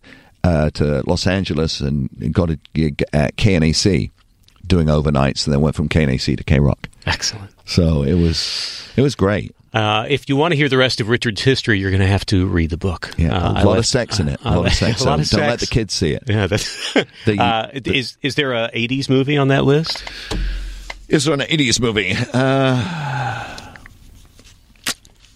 uh, 0.45 0.71
to 0.71 1.03
Los 1.07 1.27
Angeles 1.27 1.81
and 1.81 2.33
got 2.33 2.51
a 2.51 2.59
gig 2.75 3.03
at 3.13 3.37
KNAC 3.37 4.11
doing 4.67 4.87
overnights, 4.89 5.47
and 5.47 5.53
then 5.53 5.61
went 5.61 5.75
from 5.77 5.89
KNAC 5.89 6.37
to 6.37 6.45
K 6.45 6.61
Rock. 6.61 6.89
Excellent. 7.07 7.51
So 7.67 8.03
it 8.03 8.15
was, 8.15 8.89
it 8.97 9.03
was 9.03 9.15
great. 9.15 9.55
Uh, 9.75 10.07
if 10.09 10.29
you 10.29 10.37
want 10.37 10.53
to 10.53 10.57
hear 10.57 10.69
the 10.69 10.77
rest 10.79 11.01
of 11.01 11.09
Richard's 11.09 11.43
history, 11.43 11.81
you're 11.81 11.91
going 11.91 12.01
to 12.01 12.07
have 12.07 12.25
to 12.27 12.47
read 12.47 12.71
the 12.71 12.77
book. 12.77 13.11
Yeah, 13.19 13.35
Uh, 13.37 13.53
a 13.53 13.53
lot 13.55 13.67
let- 13.67 13.79
of 13.79 13.87
sex 13.87 14.21
in 14.21 14.29
it. 14.29 14.39
A 14.45 14.57
lot 14.57 14.67
of 14.69 14.73
sex. 14.73 15.01
lot 15.05 15.19
of 15.19 15.29
Don't 15.29 15.41
let 15.41 15.59
the 15.61 15.67
kids 15.67 15.93
see 15.93 16.13
it. 16.13 16.23
Yeah, 16.29 16.47
that's. 16.47 16.95
The- 17.25 17.39
uh, 17.41 17.71
is 17.85 18.17
is 18.23 18.37
there 18.37 18.53
a 18.53 18.71
'80s 18.73 19.09
movie 19.09 19.37
on 19.37 19.49
that 19.49 19.65
list? 19.65 20.05
Is 21.09 21.25
there 21.25 21.35
an 21.35 21.41
80s 21.41 21.81
movie? 21.81 22.15
Uh, 22.33 23.75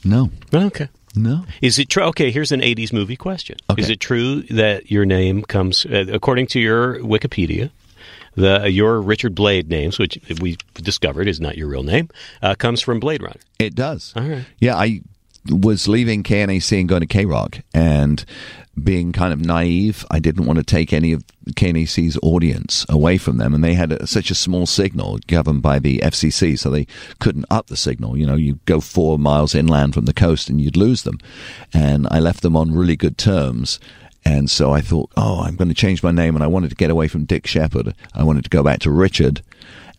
no, 0.05 0.31
Okay. 0.55 0.89
no. 1.15 1.45
Is 1.61 1.79
it 1.79 1.89
true? 1.89 2.05
Okay, 2.05 2.31
here's 2.31 2.53
an 2.53 2.61
'80s 2.61 2.93
movie 2.93 3.17
question. 3.17 3.57
Okay. 3.69 3.83
Is 3.83 3.91
it 3.91 4.01
true 4.01 4.43
that 4.51 4.91
your 4.91 5.05
name 5.05 5.43
comes, 5.43 5.85
uh, 5.85 6.07
according 6.13 6.47
to 6.49 6.61
your 6.61 7.01
Wikipedia, 7.01 7.71
the 8.35 8.71
your 8.71 9.01
Richard 9.01 9.35
Blade 9.35 9.69
names, 9.69 9.99
which 9.99 10.19
we 10.41 10.57
discovered 10.75 11.29
is 11.29 11.41
not 11.41 11.57
your 11.57 11.69
real 11.69 11.83
name, 11.83 12.09
uh, 12.43 12.55
comes 12.55 12.81
from 12.81 13.01
Blade 13.01 13.23
Runner? 13.23 13.41
It 13.59 13.75
does. 13.75 14.13
All 14.17 14.23
right. 14.23 14.45
Yeah, 14.59 14.77
I 14.77 15.03
was 15.51 15.89
leaving 15.89 16.23
KNAC 16.23 16.81
and 16.81 16.89
going 16.89 17.01
to 17.01 17.07
K 17.07 17.25
Rock, 17.25 17.61
and 17.73 18.25
being 18.83 19.13
kind 19.13 19.33
of 19.33 19.41
naive, 19.41 20.05
I 20.11 20.19
didn't 20.19 20.47
want 20.47 20.59
to 20.59 20.65
take 20.65 20.93
any 20.93 21.13
of 21.13 21.25
KNAC's 21.47 22.19
audience 22.23 22.85
away 22.89 23.19
from 23.19 23.39
them, 23.39 23.55
and 23.55 23.63
they 23.63 23.75
had 23.75 23.93
a, 23.93 24.07
such 24.07 24.31
a 24.31 24.35
small 24.35 24.67
signal 24.67 25.19
governed 25.27 25.63
by 25.63 25.79
the 25.79 25.99
FCC, 25.99 26.59
so 26.59 26.71
they 26.71 26.87
couldn't 27.19 27.47
up 27.51 27.67
the 27.67 27.77
signal. 27.77 28.17
You 28.17 28.27
know, 28.27 28.37
you 28.37 28.59
go 28.67 28.81
four 28.81 29.19
miles 29.19 29.55
inland 29.55 29.95
from 29.95 30.05
the 30.05 30.13
coast, 30.15 30.49
and 30.49 30.61
you'd 30.61 30.77
lose 30.77 31.03
them. 31.03 31.19
And 31.73 32.07
I 32.11 32.21
left 32.21 32.43
them 32.43 32.57
on 32.57 32.75
really 32.75 32.97
good 32.97 33.19
terms. 33.19 33.81
And 34.29 34.51
so 34.51 34.73
I 34.73 34.83
thought, 34.83 35.11
oh, 35.17 35.41
I'm 35.41 35.57
going 35.57 35.71
to 35.71 35.75
change 35.75 36.03
my 36.03 36.11
name, 36.11 36.35
and 36.35 36.45
I 36.45 36.49
wanted 36.49 36.69
to 36.69 36.77
get 36.77 36.91
away 36.91 37.09
from 37.09 37.25
Dick 37.25 37.47
Shepherd. 37.47 37.95
I 38.15 38.25
wanted 38.25 38.45
to 38.45 38.51
go 38.51 38.63
back 38.63 38.81
to 38.81 38.91
Richard. 38.91 39.41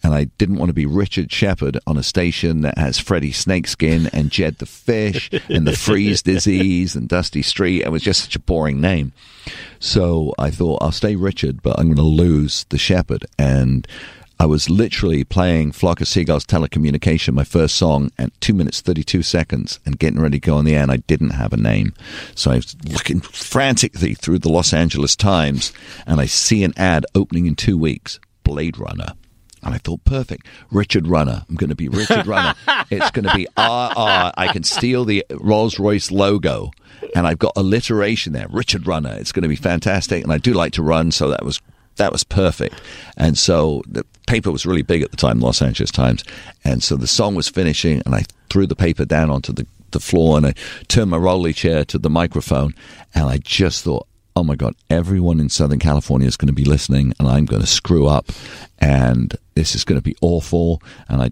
And 0.04 0.14
I 0.14 0.26
didn't 0.38 0.58
want 0.58 0.70
to 0.70 0.74
be 0.74 0.86
Richard 0.86 1.32
Shepherd 1.32 1.80
on 1.88 1.98
a 1.98 2.04
station 2.04 2.62
that 2.62 2.78
has 2.78 3.00
Freddy 3.00 3.32
Snakeskin 3.32 4.08
and 4.14 4.30
Jed 4.30 4.60
the 4.60 4.68
Fish 4.68 5.32
and 5.50 5.68
the 5.68 5.76
Freeze 5.76 6.22
Disease 6.22 6.96
and 6.96 7.10
Dusty 7.10 7.42
Street. 7.42 7.82
It 7.82 7.92
was 7.92 8.04
just 8.04 8.22
such 8.22 8.36
a 8.36 8.40
boring 8.40 8.80
name. 8.80 9.14
So 9.80 10.36
I 10.38 10.52
thought 10.52 10.84
I'll 10.84 10.92
stay 10.92 11.16
Richard, 11.16 11.64
but 11.64 11.78
I'm 11.80 11.88
going 11.88 11.98
to 11.98 12.04
lose 12.04 12.66
the 12.70 12.78
Shepherd. 12.78 13.26
And 13.40 13.88
I 14.42 14.46
was 14.46 14.70
literally 14.70 15.26
playing 15.26 15.74
Flock 15.74 16.00
of 16.00 16.08
Seagulls 16.08 16.46
Telecommunication, 16.46 17.34
my 17.34 17.44
first 17.44 17.76
song, 17.76 18.10
at 18.18 18.32
two 18.40 18.54
minutes, 18.54 18.80
32 18.80 19.22
seconds, 19.22 19.82
and 19.86 20.00
getting 20.00 20.22
ready 20.22 20.40
to 20.40 20.46
go 20.46 20.56
on 20.56 20.64
the 20.64 20.76
air, 20.76 20.84
and 20.84 20.92
I 20.92 20.98
didn't 20.98 21.32
have 21.32 21.52
a 21.52 21.58
name. 21.58 21.94
So 22.36 22.52
I 22.52 22.56
was 22.56 22.78
looking 22.86 23.20
frantically 23.20 24.14
through 24.14 24.40
the 24.40 24.50
Los 24.50 24.72
Angeles 24.72 25.18
Times, 25.18 25.74
and 26.08 26.22
I 26.22 26.26
see 26.26 26.64
an 26.64 26.74
ad 26.78 27.06
opening 27.16 27.48
in 27.48 27.56
two 27.56 27.78
weeks 27.78 28.18
Blade 28.46 28.78
Runner. 28.78 29.14
And 29.62 29.76
I 29.76 29.78
thought, 29.78 30.06
perfect. 30.06 30.48
Richard 30.72 31.06
Runner. 31.06 31.44
I'm 31.50 31.56
going 31.56 31.70
to 31.70 31.76
be 31.76 31.90
Richard 31.90 32.26
Runner. 32.26 32.56
it's 32.90 33.12
going 33.12 33.28
to 33.28 33.36
be 33.36 33.44
RR. 33.58 34.32
I 34.38 34.50
can 34.54 34.64
steal 34.64 35.04
the 35.04 35.26
Rolls 35.32 35.78
Royce 35.80 36.12
logo. 36.12 36.72
And 37.14 37.28
I've 37.28 37.40
got 37.40 37.52
alliteration 37.58 38.32
there. 38.32 38.48
Richard 38.50 38.88
Runner. 38.88 39.14
It's 39.20 39.34
going 39.34 39.44
to 39.44 39.50
be 39.50 39.58
fantastic. 39.58 40.24
And 40.24 40.32
I 40.32 40.38
do 40.38 40.54
like 40.54 40.72
to 40.74 40.82
run, 40.82 41.12
so 41.12 41.30
that 41.30 41.44
was 41.44 41.60
that 41.98 42.14
was 42.14 42.24
perfect. 42.24 42.82
And 43.18 43.38
so 43.38 43.84
the 43.88 44.06
paper 44.30 44.52
was 44.52 44.66
really 44.66 44.84
big 44.84 45.02
at 45.02 45.10
the 45.10 45.18
time, 45.18 45.40
Los 45.40 45.62
Angeles 45.62 45.90
Times. 45.90 46.24
And 46.64 46.84
so 46.84 46.96
the 46.96 47.08
song 47.08 47.34
was 47.34 47.50
finishing, 47.50 48.04
and 48.06 48.14
I 48.14 48.26
threw 48.52 48.68
the 48.68 48.76
paper 48.76 49.04
down 49.04 49.32
onto 49.32 49.52
the, 49.52 49.66
the 49.90 50.00
floor 50.00 50.38
and 50.38 50.46
I 50.46 50.54
turned 50.88 51.10
my 51.10 51.18
rolly 51.18 51.52
chair 51.52 51.84
to 51.86 51.98
the 51.98 52.12
microphone. 52.12 52.76
And 53.16 53.26
I 53.26 53.40
just 53.40 53.84
thought, 53.84 54.08
oh 54.36 54.44
my 54.44 54.56
God, 54.56 54.76
everyone 54.90 55.40
in 55.40 55.50
Southern 55.50 55.80
California 55.80 56.28
is 56.28 56.38
going 56.38 56.48
to 56.48 56.54
be 56.54 56.64
listening, 56.64 57.12
and 57.20 57.28
I'm 57.28 57.46
going 57.46 57.62
to 57.62 57.68
screw 57.68 58.06
up, 58.06 58.32
and 58.78 59.36
this 59.56 59.74
is 59.74 59.84
going 59.84 60.00
to 60.00 60.04
be 60.04 60.16
awful. 60.22 60.82
And 61.10 61.24
I 61.24 61.32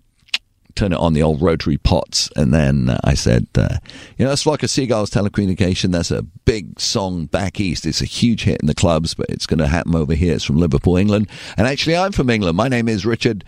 turn 0.77 0.93
it 0.93 0.99
on 0.99 1.13
the 1.13 1.23
old 1.23 1.41
rotary 1.41 1.77
pots. 1.77 2.29
And 2.35 2.53
then 2.53 2.89
uh, 2.89 2.99
I 3.03 3.15
said, 3.15 3.47
uh, 3.55 3.77
you 4.17 4.25
know, 4.25 4.31
it's 4.31 4.45
like 4.45 4.63
a 4.63 4.67
Seagulls 4.67 5.09
telecommunication. 5.09 5.91
That's 5.91 6.11
a 6.11 6.21
big 6.21 6.79
song 6.79 7.25
back 7.25 7.59
east. 7.59 7.85
It's 7.85 8.01
a 8.01 8.05
huge 8.05 8.43
hit 8.43 8.61
in 8.61 8.67
the 8.67 8.75
clubs, 8.75 9.13
but 9.13 9.29
it's 9.29 9.47
going 9.47 9.59
to 9.59 9.67
happen 9.67 9.95
over 9.95 10.13
here. 10.13 10.35
It's 10.35 10.43
from 10.43 10.57
Liverpool, 10.57 10.97
England. 10.97 11.29
And 11.57 11.67
actually, 11.67 11.97
I'm 11.97 12.11
from 12.11 12.29
England. 12.29 12.55
My 12.55 12.67
name 12.67 12.87
is 12.87 13.05
Richard. 13.05 13.43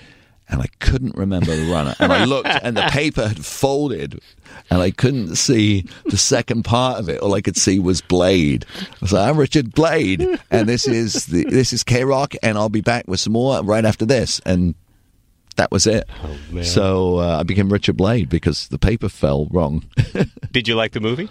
And 0.51 0.63
I 0.63 0.67
couldn't 0.79 1.15
remember 1.15 1.55
the 1.55 1.71
runner. 1.71 1.93
And 1.99 2.11
I 2.11 2.25
looked, 2.25 2.49
and 2.63 2.75
the 2.75 2.89
paper 2.89 3.27
had 3.27 3.45
folded, 3.45 4.19
and 4.71 4.81
I 4.81 4.89
couldn't 4.89 5.35
see 5.35 5.85
the 6.05 6.17
second 6.17 6.63
part 6.63 6.99
of 6.99 7.07
it. 7.07 7.19
All 7.21 7.35
I 7.35 7.41
could 7.41 7.55
see 7.55 7.77
was 7.77 8.01
Blade. 8.01 8.65
I 8.81 8.95
was 8.99 9.13
like, 9.13 9.29
"I'm 9.29 9.37
Richard 9.37 9.75
Blade, 9.75 10.27
and 10.49 10.67
this 10.67 10.87
is 10.87 11.27
the, 11.27 11.43
this 11.43 11.71
is 11.71 11.83
K 11.83 12.03
Rock, 12.03 12.33
and 12.41 12.57
I'll 12.57 12.67
be 12.67 12.81
back 12.81 13.07
with 13.07 13.19
some 13.19 13.33
more 13.33 13.61
right 13.61 13.85
after 13.85 14.07
this." 14.07 14.41
And 14.43 14.73
that 15.59 15.71
was 15.71 15.85
it. 15.85 16.07
Oh, 16.23 16.61
so 16.61 17.19
uh, 17.19 17.39
I 17.39 17.43
became 17.43 17.71
Richard 17.71 17.97
Blade 17.97 18.29
because 18.29 18.69
the 18.69 18.79
paper 18.79 19.09
fell 19.09 19.47
wrong. 19.51 19.83
Did 20.53 20.69
you 20.69 20.75
like 20.75 20.93
the 20.93 21.01
movie? 21.01 21.29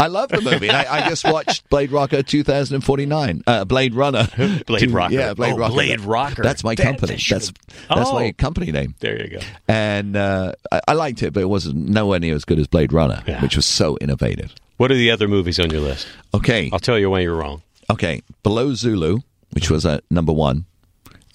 I 0.00 0.08
love 0.08 0.30
the 0.30 0.40
movie. 0.40 0.70
I, 0.70 1.04
I, 1.04 1.08
just 1.08 1.24
watched 1.24 1.68
Blade 1.68 1.92
Rocker 1.92 2.22
2049. 2.22 3.42
Uh, 3.46 3.64
Blade 3.66 3.94
Runner. 3.94 4.26
Blade 4.66 4.90
Rocker. 4.90 5.14
Yeah, 5.14 5.34
Blade 5.34 5.52
oh, 5.52 5.58
Rocker. 5.58 5.74
Blade 5.74 6.00
Rocker. 6.00 6.42
That's 6.42 6.64
my 6.64 6.74
company. 6.74 7.12
that 7.12 7.20
should- 7.20 7.36
that's 7.42 7.52
that's 7.88 8.10
Oh. 8.10 8.14
my 8.14 8.32
company 8.32 8.72
name. 8.72 8.94
There 8.98 9.22
you 9.22 9.38
go. 9.38 9.40
And 9.68 10.16
uh, 10.16 10.52
I, 10.72 10.80
I 10.88 10.92
liked 10.94 11.22
it, 11.22 11.32
but 11.32 11.40
it 11.42 11.48
wasn't 11.50 11.76
nowhere 11.76 12.18
near 12.18 12.34
as 12.34 12.44
good 12.44 12.58
as 12.58 12.66
Blade 12.66 12.92
Runner, 12.92 13.22
Yeah. 13.26 13.40
which 13.42 13.54
was 13.56 13.66
so 13.66 13.98
innovative. 14.00 14.54
What 14.78 14.90
are 14.90 14.96
the 14.96 15.10
other 15.10 15.28
movies 15.28 15.60
on 15.60 15.70
your 15.70 15.82
list? 15.82 16.08
Okay, 16.34 16.70
I'll 16.72 16.78
tell 16.80 16.98
you 16.98 17.10
when 17.10 17.22
you're 17.22 17.36
wrong. 17.36 17.62
okay. 17.90 18.22
Below 18.42 18.74
Zulu, 18.74 19.18
which 19.52 19.70
was 19.70 19.84
at 19.84 20.02
number 20.10 20.32
one, 20.32 20.64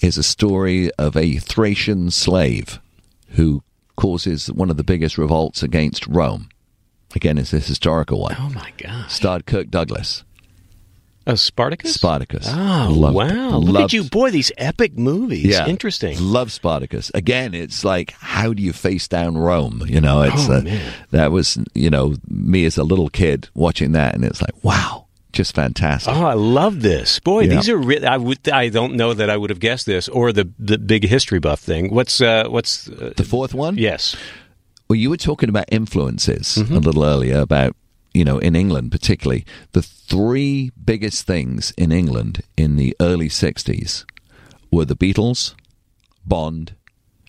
is 0.01 0.17
a 0.17 0.23
story 0.23 0.91
of 0.97 1.15
a 1.15 1.37
Thracian 1.37 2.11
slave 2.11 2.79
who 3.29 3.63
causes 3.95 4.51
one 4.51 4.69
of 4.69 4.77
the 4.77 4.83
biggest 4.83 5.17
revolts 5.17 5.63
against 5.63 6.05
Rome. 6.07 6.49
Again, 7.15 7.37
it's 7.37 7.51
this 7.51 7.67
historical 7.67 8.19
one. 8.21 8.35
Oh 8.37 8.49
my 8.49 8.71
God! 8.77 9.09
Starred 9.09 9.45
Kirk 9.45 9.69
Douglas, 9.69 10.23
Oh, 11.27 11.33
Spartacus? 11.35 11.93
Spartacus. 11.95 12.45
Oh, 12.47 12.93
Loved- 12.95 13.15
wow. 13.15 13.57
Look 13.57 13.73
loved- 13.73 13.85
at 13.85 13.93
you. 13.93 14.03
Boy, 14.03 14.29
these 14.31 14.51
epic 14.59 14.95
movies. 14.97 15.45
Yeah, 15.45 15.65
Interesting. 15.65 16.17
Love 16.19 16.51
Spartacus. 16.51 17.09
Again, 17.15 17.53
it's 17.55 17.83
like 17.83 18.11
how 18.19 18.53
do 18.53 18.61
you 18.61 18.73
face 18.73 19.07
down 19.07 19.37
Rome? 19.37 19.81
You 19.87 20.01
know, 20.01 20.21
it's 20.23 20.47
Oh, 20.49 20.57
uh, 20.57 20.61
man. 20.61 20.93
that 21.11 21.31
was 21.31 21.57
you 21.73 21.89
know 21.89 22.15
me 22.29 22.65
as 22.65 22.77
a 22.77 22.83
little 22.83 23.09
kid 23.09 23.49
watching 23.55 23.93
that, 23.93 24.13
and 24.13 24.23
it's 24.25 24.41
like 24.41 24.61
wow, 24.63 25.04
just 25.35 25.53
fantastic. 25.55 26.13
Oh, 26.13 26.25
I 26.25 26.33
love 26.33 26.81
this. 26.81 27.19
Boy, 27.19 27.41
Yeah. 27.43 27.55
these 27.55 27.69
are 27.69 27.77
re- 27.77 28.03
I 28.05 28.17
would 28.17 28.47
I 28.49 28.69
don't 28.69 28.95
know 28.95 29.13
that 29.13 29.29
I 29.29 29.37
would 29.37 29.49
have 29.51 29.59
guessed 29.59 29.85
this 29.85 30.07
or 30.09 30.31
the 30.33 30.49
the 30.57 30.77
big 30.77 31.03
history 31.07 31.39
buff 31.39 31.59
thing. 31.59 31.93
What's 31.93 32.19
uh 32.21 32.45
what's 32.49 32.87
uh, 32.89 33.13
The 33.15 33.23
fourth 33.23 33.53
one, 33.53 33.77
Yes. 33.77 34.15
Well, 34.89 34.97
you 34.97 35.09
were 35.09 35.17
talking 35.17 35.49
about 35.49 35.65
influences 35.71 36.55
Mm-hmm. 36.57 36.75
a 36.75 36.79
little 36.79 37.03
earlier 37.03 37.39
about 37.39 37.75
you 38.13 38.23
know 38.25 38.37
in 38.39 38.55
England 38.55 38.91
particularly 38.91 39.45
the 39.73 39.81
three 39.81 40.71
biggest 40.83 41.27
things 41.27 41.73
in 41.77 41.91
England 41.91 42.41
in 42.57 42.75
the 42.77 42.95
early 42.99 43.29
'60s 43.29 44.05
were 44.71 44.85
the 44.85 44.95
Beatles, 44.95 45.53
Bond, 46.25 46.73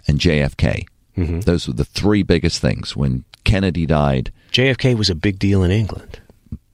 and 0.09 0.19
JFK. 0.19 0.85
Mm-hmm. 1.17 1.41
Those 1.41 1.67
were 1.67 1.75
the 1.75 1.85
three 2.01 2.23
biggest 2.23 2.61
things. 2.61 2.95
When 2.97 3.25
Kennedy 3.45 3.87
died, 3.87 4.31
JFK 4.53 4.95
was 4.97 5.11
a 5.11 5.15
big 5.15 5.39
deal 5.39 5.63
in 5.65 5.71
England. 5.71 6.21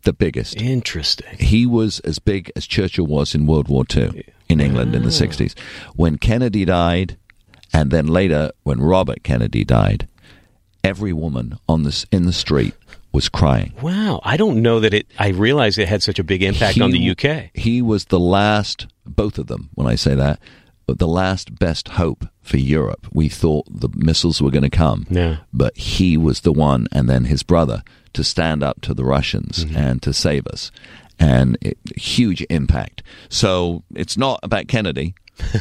The 0.02 0.12
biggest. 0.12 0.60
Interesting. 0.60 1.38
he 1.38 1.66
was 1.66 2.00
as 2.00 2.18
big 2.18 2.50
as 2.56 2.66
Churchill 2.66 3.06
was 3.06 3.34
in 3.34 3.46
World 3.46 3.68
War 3.68 3.84
II 3.94 4.24
in 4.48 4.60
England 4.60 4.94
in 4.94 5.02
the 5.02 5.08
ah. 5.08 5.10
60s. 5.10 5.58
When 5.94 6.18
Kennedy 6.18 6.64
died, 6.64 7.16
and 7.72 7.90
then 7.90 8.06
later 8.06 8.52
when 8.62 8.80
Robert 8.80 9.22
Kennedy 9.22 9.64
died, 9.64 10.08
every 10.84 11.12
woman 11.12 11.58
on 11.68 11.84
this 11.84 12.04
in 12.12 12.26
the 12.26 12.32
street 12.32 12.74
was 13.12 13.28
crying. 13.28 13.72
Wow. 13.82 14.20
I 14.24 14.36
don't 14.36 14.62
know 14.62 14.80
that 14.80 14.94
it 14.94 15.06
I 15.18 15.28
realized 15.28 15.78
it 15.78 15.88
had 15.88 16.02
such 16.02 16.18
a 16.18 16.24
big 16.24 16.42
impact 16.42 16.80
on 16.80 16.90
the 16.90 17.10
UK. 17.10 17.50
He 17.54 17.82
was 17.82 18.06
the 18.06 18.20
last, 18.20 18.86
both 19.04 19.38
of 19.38 19.46
them, 19.46 19.70
when 19.74 19.86
I 19.86 19.96
say 19.96 20.14
that, 20.14 20.40
the 20.94 21.08
last 21.08 21.58
best 21.58 21.88
hope 21.90 22.26
for 22.40 22.56
Europe. 22.58 23.06
We 23.12 23.28
thought 23.28 23.66
the 23.70 23.88
missiles 23.94 24.40
were 24.42 24.50
going 24.50 24.62
to 24.70 24.70
come, 24.70 25.06
Yeah. 25.10 25.38
but 25.52 25.76
he 25.76 26.16
was 26.16 26.40
the 26.40 26.52
one, 26.52 26.86
and 26.92 27.08
then 27.08 27.24
his 27.26 27.42
brother, 27.42 27.82
to 28.14 28.24
stand 28.24 28.62
up 28.62 28.80
to 28.82 28.94
the 28.94 29.04
Russians 29.04 29.64
Mm-hmm. 29.64 29.76
and 29.76 30.02
to 30.02 30.12
save 30.12 30.46
us. 30.46 30.70
And 31.18 31.56
it, 31.60 31.78
huge 31.96 32.44
impact. 32.50 33.02
So 33.28 33.84
it's 33.94 34.16
not 34.18 34.40
about 34.42 34.66
Kennedy, 34.68 35.14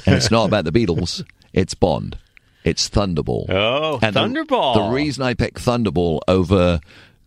and 0.06 0.16
it's 0.16 0.32
not 0.32 0.46
about 0.46 0.66
the 0.66 0.72
Beatles. 0.72 1.24
It's 1.54 1.74
Bond. 1.74 2.18
It's 2.64 2.90
Thunderball. 2.90 3.46
Oh, 3.50 4.00
And 4.02 4.16
Thunderball. 4.16 4.74
The, 4.76 4.96
reason 4.96 5.22
I 5.24 5.34
picked 5.34 5.58
Thunderball 5.58 6.22
over 6.30 6.80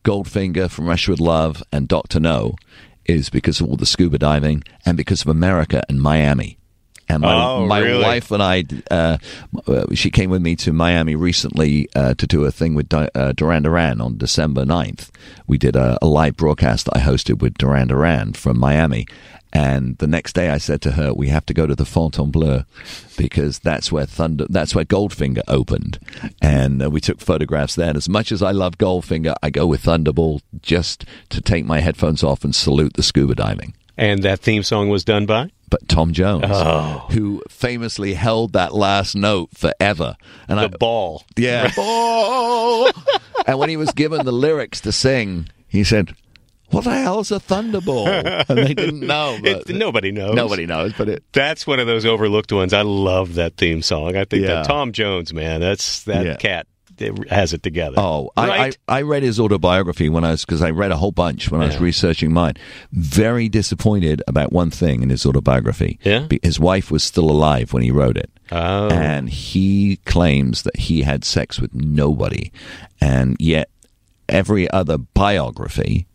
Goldfinger 0.02 0.70
from 0.70 0.86
Russia 0.86 1.10
with 1.10 1.20
Love 1.20 1.62
and 1.72 1.86
Doctor 1.88 2.20
No 2.20 2.54
is 3.04 3.28
because 3.30 3.60
of 3.60 3.68
all 3.68 3.76
the 3.76 3.84
scuba 3.86 4.18
diving 4.18 4.62
and 4.86 4.96
because 4.96 5.20
of 5.22 5.28
America 5.28 5.82
and 5.90 6.00
Miami. 6.00 6.56
And 7.08 7.22
my, 7.22 7.34
Oh, 7.34 7.66
my 7.66 7.80
really? 7.80 8.02
wife 8.02 8.30
and 8.30 8.42
I, 8.42 8.64
uh, 8.90 9.18
uh, 9.66 9.86
she 9.94 10.10
came 10.10 10.30
with 10.30 10.40
me 10.42 10.56
to 10.56 10.72
Miami 10.72 11.14
recently 11.14 11.88
uh, 11.94 12.14
to 12.14 12.26
do 12.26 12.44
a 12.44 12.50
thing 12.50 12.74
with 12.74 12.92
uh, 12.92 13.32
Duran 13.32 13.62
Duran 13.62 14.00
on 14.00 14.16
December 14.16 14.64
9th. 14.64 15.10
We 15.46 15.58
did 15.58 15.76
a, 15.76 15.98
a 16.00 16.06
live 16.06 16.36
broadcast 16.36 16.86
that 16.86 16.96
I 16.96 17.00
hosted 17.00 17.40
with 17.40 17.58
Duran 17.58 17.88
Duran 17.88 18.32
from 18.32 18.58
Miami. 18.58 19.06
And 19.56 19.96
the 19.98 20.08
next 20.08 20.32
day 20.32 20.48
I 20.50 20.58
said 20.58 20.80
to 20.82 20.92
her, 20.92 21.14
we 21.14 21.28
have 21.28 21.46
to 21.46 21.54
go 21.54 21.64
to 21.66 21.76
the 21.76 21.84
Fontainebleau 21.84 22.64
because 23.16 23.60
that's 23.60 23.92
where 23.92 24.04
Thunder, 24.06 24.46
that's 24.50 24.74
where 24.74 24.84
Goldfinger 24.84 25.42
opened. 25.46 26.00
And 26.42 26.82
uh, 26.82 26.90
we 26.90 27.00
took 27.00 27.20
photographs 27.20 27.76
there. 27.76 27.88
And 27.90 27.96
as 27.96 28.08
much 28.08 28.32
as 28.32 28.42
I 28.42 28.50
love 28.50 28.78
Goldfinger, 28.78 29.34
I 29.44 29.50
go 29.50 29.66
with 29.66 29.84
Thunderball 29.84 30.40
just 30.62 31.04
to 31.28 31.40
take 31.40 31.64
my 31.64 31.78
headphones 31.80 32.24
off 32.24 32.42
and 32.42 32.52
salute 32.54 32.94
the 32.94 33.02
scuba 33.04 33.36
diving 33.36 33.74
And 33.96 34.24
that 34.24 34.40
theme 34.40 34.64
song 34.64 34.88
was 34.88 35.04
done 35.04 35.24
by? 35.26 35.50
But 35.74 35.88
Tom 35.88 36.12
Jones, 36.12 36.44
Oh. 36.48 37.04
who 37.10 37.42
famously 37.48 38.14
held 38.14 38.52
that 38.52 38.72
last 38.72 39.16
note 39.16 39.48
forever. 39.54 40.14
And 40.46 40.56
The 40.56 40.64
I, 40.66 40.68
ball. 40.68 41.24
yeah, 41.36 41.72
Oh! 41.76 42.92
and 43.46 43.58
when 43.58 43.68
he 43.68 43.76
was 43.76 43.90
given 43.90 44.24
the 44.24 44.30
lyrics 44.30 44.80
to 44.82 44.92
sing, 44.92 45.48
he 45.66 45.82
said, 45.82 46.14
"What 46.70 46.84
the 46.84 46.92
hell's 46.92 47.32
a 47.32 47.40
thunderball?" 47.40 48.06
And 48.48 48.58
they 48.58 48.72
didn't 48.74 49.00
know. 49.14 49.36
It, 49.42 49.68
nobody 49.68 50.12
knows. 50.12 50.36
nobody 50.36 50.64
knows, 50.64 50.92
but 50.96 51.08
it. 51.08 51.24
That's 51.32 51.66
one 51.66 51.80
of 51.80 51.88
those 51.88 52.06
overlooked 52.06 52.52
ones. 52.52 52.72
I 52.72 52.82
love 52.82 53.34
that 53.34 53.56
theme 53.56 53.82
song. 53.82 54.14
I 54.14 54.24
think 54.26 54.42
Yeah. 54.44 54.54
that 54.62 54.66
Tom 54.66 54.92
Jones, 54.92 55.34
man, 55.34 55.60
that's 55.60 56.04
that 56.04 56.24
Yeah. 56.24 56.36
cat 56.36 56.68
that 56.98 57.28
has 57.28 57.52
it 57.52 57.62
together. 57.62 57.96
Oh, 57.98 58.30
I, 58.36 58.48
right? 58.48 58.78
I, 58.88 58.98
I 58.98 59.02
read 59.02 59.22
his 59.22 59.40
autobiography 59.40 60.08
when 60.08 60.24
I 60.24 60.30
was 60.32 60.44
because 60.44 60.62
I 60.62 60.70
read 60.70 60.92
a 60.92 60.96
whole 60.96 61.12
bunch 61.12 61.50
when 61.50 61.60
I 61.60 61.66
was 61.66 61.78
researching 61.78 62.32
mine. 62.32 62.54
Very 62.92 63.48
disappointed 63.48 64.22
about 64.26 64.52
one 64.52 64.70
thing 64.70 65.02
in 65.02 65.10
his 65.10 65.26
autobiography. 65.26 65.98
Yeah? 66.02 66.28
His 66.42 66.58
wife 66.60 66.90
was 66.90 67.02
still 67.02 67.30
alive 67.30 67.72
when 67.72 67.82
he 67.82 67.90
wrote 67.90 68.16
it. 68.16 68.30
Oh. 68.52 68.88
and 68.90 69.30
he 69.30 69.96
claims 70.04 70.64
that 70.64 70.76
he 70.76 71.02
had 71.02 71.24
sex 71.24 71.58
with 71.58 71.74
nobody, 71.74 72.52
and 73.00 73.36
yet 73.40 73.70
every 74.28 74.70
other 74.70 74.98
biography 74.98 76.06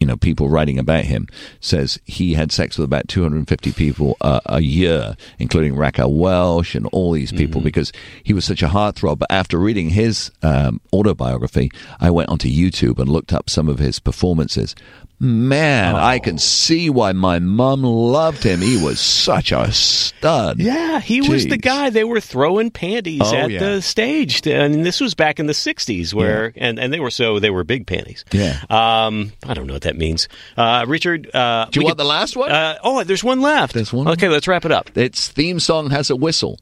you 0.00 0.06
know 0.06 0.16
people 0.16 0.48
writing 0.48 0.78
about 0.78 1.04
him 1.04 1.28
says 1.60 1.98
he 2.06 2.34
had 2.34 2.50
sex 2.50 2.78
with 2.78 2.84
about 2.86 3.06
250 3.08 3.72
people 3.72 4.16
uh, 4.22 4.40
a 4.46 4.60
year, 4.60 5.14
including 5.38 5.76
Raquel 5.76 6.12
Welch 6.12 6.74
and 6.74 6.86
all 6.86 7.12
these 7.12 7.30
people 7.32 7.60
because 7.60 7.92
he 8.24 8.32
was 8.32 8.44
such 8.44 8.62
a 8.62 8.68
heartthrob. 8.68 9.18
But 9.18 9.30
after 9.30 9.58
reading 9.58 9.90
his 9.90 10.30
um, 10.42 10.80
autobiography, 10.92 11.70
I 12.00 12.10
went 12.10 12.30
onto 12.30 12.48
YouTube 12.48 12.98
and 12.98 13.08
looked 13.08 13.32
up 13.32 13.48
some 13.50 13.68
of 13.68 13.78
his 13.78 14.00
performances. 14.00 14.74
Man, 15.22 15.96
I 15.96 16.18
can 16.18 16.38
see 16.38 16.88
why 16.88 17.12
my 17.12 17.40
mum 17.40 17.82
loved 17.82 18.42
him. 18.42 18.60
He 18.62 18.82
was 18.82 18.98
such 18.98 19.52
a 19.52 19.70
stud. 19.70 20.58
Yeah, 20.58 20.98
he 20.98 21.20
was 21.20 21.46
the 21.46 21.58
guy 21.58 21.90
they 21.90 22.04
were 22.04 22.20
throwing 22.20 22.70
panties 22.70 23.20
Oh, 23.22 23.36
at 23.36 23.50
yeah. 23.50 23.58
the 23.58 23.82
stage, 23.82 24.46
and 24.46 24.82
this 24.86 24.98
was 24.98 25.14
back 25.14 25.38
in 25.38 25.44
the 25.44 25.52
'60s, 25.52 26.14
where 26.14 26.54
and 26.56 26.78
and 26.78 26.90
they 26.90 27.00
were 27.00 27.10
so 27.10 27.38
they 27.38 27.50
were 27.50 27.64
big 27.64 27.86
panties. 27.86 28.24
Yeah. 28.32 28.62
Um, 28.70 29.32
I 29.46 29.52
don't 29.52 29.66
know 29.66 29.74
what 29.74 29.82
that 29.82 29.89
means. 29.96 30.28
Uh, 30.56 30.84
Richard, 30.88 31.30
uh, 31.34 31.66
Do 31.70 31.80
you 31.80 31.84
want 31.84 31.96
could- 31.96 32.04
the 32.04 32.08
last 32.08 32.36
one? 32.36 32.50
Uh, 32.50 32.78
oh, 32.82 33.02
there's 33.04 33.24
one 33.24 33.40
left. 33.40 33.74
There's 33.74 33.92
one? 33.92 34.08
Okay, 34.08 34.28
let's 34.28 34.46
wrap 34.48 34.64
it 34.64 34.72
up. 34.72 34.96
its 34.96 35.28
theme 35.28 35.60
song 35.60 35.90
has 35.90 36.10
a 36.10 36.16
whistle. 36.16 36.58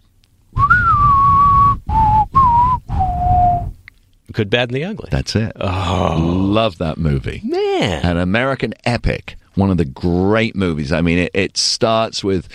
Good, 4.30 4.50
bad, 4.50 4.68
and 4.68 4.76
the 4.76 4.84
ugly. 4.84 5.08
That's 5.10 5.34
it. 5.34 5.52
Oh. 5.58 6.16
Love 6.20 6.78
that 6.78 6.98
movie. 6.98 7.40
Man, 7.44 8.04
An 8.04 8.18
American 8.18 8.74
epic. 8.84 9.36
One 9.54 9.70
of 9.70 9.78
the 9.78 9.86
great 9.86 10.54
movies. 10.54 10.92
I 10.92 11.00
mean, 11.00 11.18
it, 11.18 11.30
it 11.34 11.56
starts 11.56 12.22
with, 12.22 12.48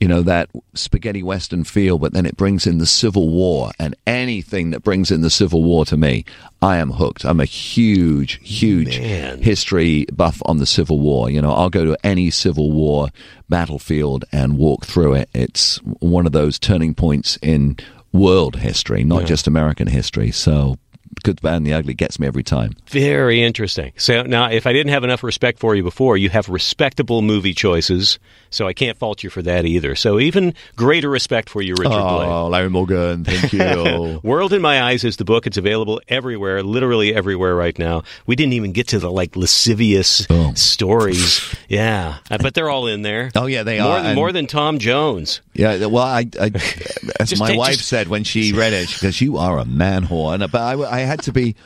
you 0.00 0.06
know, 0.06 0.22
that 0.22 0.48
spaghetti 0.74 1.22
western 1.22 1.64
feel, 1.64 1.98
but 1.98 2.12
then 2.12 2.24
it 2.24 2.36
brings 2.36 2.66
in 2.66 2.78
the 2.78 2.86
Civil 2.86 3.28
War. 3.30 3.72
And 3.78 3.96
anything 4.06 4.70
that 4.70 4.84
brings 4.84 5.10
in 5.10 5.22
the 5.22 5.30
Civil 5.30 5.64
War 5.64 5.84
to 5.86 5.96
me, 5.96 6.24
I 6.62 6.76
am 6.76 6.92
hooked. 6.92 7.24
I'm 7.24 7.40
a 7.40 7.44
huge, 7.44 8.38
huge 8.42 8.98
Man. 9.00 9.42
history 9.42 10.06
buff 10.12 10.40
on 10.46 10.58
the 10.58 10.66
Civil 10.66 11.00
War. 11.00 11.30
You 11.30 11.42
know, 11.42 11.52
I'll 11.52 11.70
go 11.70 11.84
to 11.84 11.96
any 12.04 12.30
Civil 12.30 12.70
War 12.70 13.08
battlefield 13.48 14.24
and 14.32 14.56
walk 14.58 14.84
through 14.84 15.14
it. 15.14 15.30
It's 15.34 15.76
one 16.00 16.26
of 16.26 16.32
those 16.32 16.58
turning 16.58 16.94
points 16.94 17.38
in 17.42 17.76
world 18.12 18.56
history, 18.56 19.04
not 19.04 19.26
just 19.26 19.46
American 19.46 19.86
history. 19.88 20.30
So, 20.30 20.78
Good, 21.24 21.40
Bad, 21.42 21.56
and 21.56 21.66
the 21.66 21.72
Ugly 21.72 21.94
gets 21.94 22.20
me 22.20 22.26
every 22.26 22.44
time. 22.44 22.74
very 22.90 23.42
interesting. 23.42 23.92
So 23.96 24.22
now, 24.22 24.50
if 24.50 24.66
I 24.66 24.72
didn't 24.72 24.92
have 24.92 25.02
enough 25.04 25.24
respect 25.24 25.58
for 25.58 25.74
you 25.74 25.82
before, 25.82 26.16
you 26.16 26.28
have 26.28 26.48
respectable 26.48 27.22
movie 27.22 27.54
choices, 27.54 28.18
so 28.50 28.66
I 28.66 28.72
can't 28.72 28.96
fault 28.98 29.22
you 29.22 29.30
for 29.30 29.42
that 29.42 29.64
either. 29.64 29.94
So 29.94 30.18
even 30.20 30.54
greater 30.76 31.08
respect 31.10 31.50
for 31.50 31.60
you, 31.62 31.72
Richard 31.72 31.88
Blade. 31.90 32.28
Oh, 32.28 32.48
Larry 32.48 32.70
Morgan, 32.70 33.24
thank 33.24 33.52
you. 33.52 34.20
World 34.22 34.52
in 34.52 34.62
My 34.62 34.82
Eyes 34.82 35.04
is 35.04 35.16
the 35.16 35.24
book. 35.24 35.46
It's 35.46 35.56
available 35.56 36.00
everywhere, 36.08 36.62
literally 36.62 37.14
everywhere 37.14 37.54
right 37.54 37.78
now. 37.78 38.02
We 38.26 38.36
didn't 38.36 38.54
even 38.54 38.72
get 38.72 38.88
to 38.88 38.98
the 38.98 39.10
like 39.10 39.36
lascivious 39.36 40.26
Oh. 40.30 40.52
stories. 40.54 41.54
Yeah, 41.68 42.18
but 42.28 42.54
they're 42.54 42.70
all 42.70 42.86
in 42.86 43.02
there. 43.02 43.30
Oh, 43.34 43.46
yeah, 43.46 43.62
they 43.62 43.80
more 43.80 43.90
are, 43.92 44.02
Than, 44.02 44.14
more 44.14 44.32
than 44.32 44.46
Tom 44.46 44.78
Jones. 44.78 45.40
yeah, 45.54 45.86
well, 45.86 46.02
I, 46.04 46.26
I 46.40 46.46
as 47.20 47.30
Just 47.30 47.40
my 47.40 47.48
take- 47.48 47.58
wife 47.58 47.76
just- 47.76 47.88
said 47.88 48.08
when 48.08 48.24
she 48.24 48.52
read 48.52 48.72
it, 48.72 48.88
she 48.88 49.04
goes, 49.06 49.20
"You 49.20 49.36
are 49.38 49.58
a 49.58 49.64
man 49.64 50.04
whore," 50.06 50.34
and 50.34 50.50
but 50.50 50.60
I, 50.60 50.98
I 50.98 51.00
had 51.00 51.20
to 51.22 51.32
be 51.32 51.56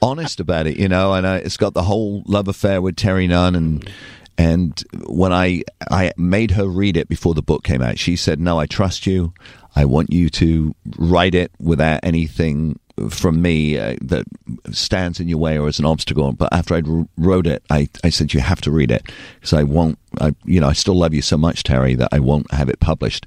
honest 0.00 0.38
about 0.40 0.66
it, 0.66 0.76
you 0.76 0.88
know. 0.88 1.12
And 1.14 1.26
I, 1.26 1.36
it's 1.38 1.56
got 1.56 1.74
the 1.74 1.82
whole 1.82 2.22
love 2.26 2.46
affair 2.48 2.80
with 2.80 2.96
Terri 2.96 3.28
Nunn, 3.28 3.54
and 3.56 3.90
and 4.38 4.82
when 5.06 5.32
I 5.32 5.64
I 5.90 6.12
made 6.16 6.52
her 6.52 6.66
read 6.66 6.96
it 6.96 7.08
before 7.08 7.34
the 7.34 7.42
book 7.42 7.64
came 7.64 7.82
out, 7.82 7.98
she 7.98 8.16
said, 8.16 8.40
"No, 8.40 8.58
I 8.58 8.66
trust 8.66 9.06
you. 9.06 9.34
I 9.76 9.84
want 9.84 10.12
you 10.12 10.30
to 10.30 10.74
write 10.96 11.34
it 11.34 11.52
without 11.58 12.00
anything." 12.02 12.78
From 13.10 13.40
me 13.40 13.78
uh, 13.78 13.94
that 14.00 14.24
stands 14.72 15.20
in 15.20 15.28
your 15.28 15.38
way 15.38 15.56
or 15.56 15.68
as 15.68 15.78
an 15.78 15.84
obstacle, 15.84 16.32
but 16.32 16.52
after 16.52 16.74
I 16.74 16.82
wrote 17.16 17.46
it, 17.46 17.62
I, 17.70 17.88
I 18.02 18.10
said 18.10 18.34
you 18.34 18.40
have 18.40 18.60
to 18.62 18.72
read 18.72 18.90
it 18.90 19.12
because 19.36 19.52
I 19.52 19.62
won't. 19.62 20.00
I 20.20 20.34
you 20.44 20.60
know 20.60 20.66
I 20.66 20.72
still 20.72 20.96
love 20.96 21.14
you 21.14 21.22
so 21.22 21.36
much, 21.36 21.62
Terri, 21.62 21.96
that 21.96 22.08
I 22.10 22.18
won't 22.18 22.50
have 22.50 22.68
it 22.68 22.80
published 22.80 23.24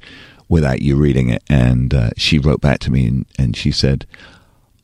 without 0.49 0.81
you 0.81 0.97
reading 0.97 1.29
it. 1.29 1.41
And 1.49 1.93
uh, 1.93 2.09
she 2.17 2.37
wrote 2.37 2.59
back 2.59 2.79
to 2.79 2.91
me 2.91 3.07
and, 3.07 3.25
and 3.39 3.55
she 3.55 3.71
said, 3.71 4.05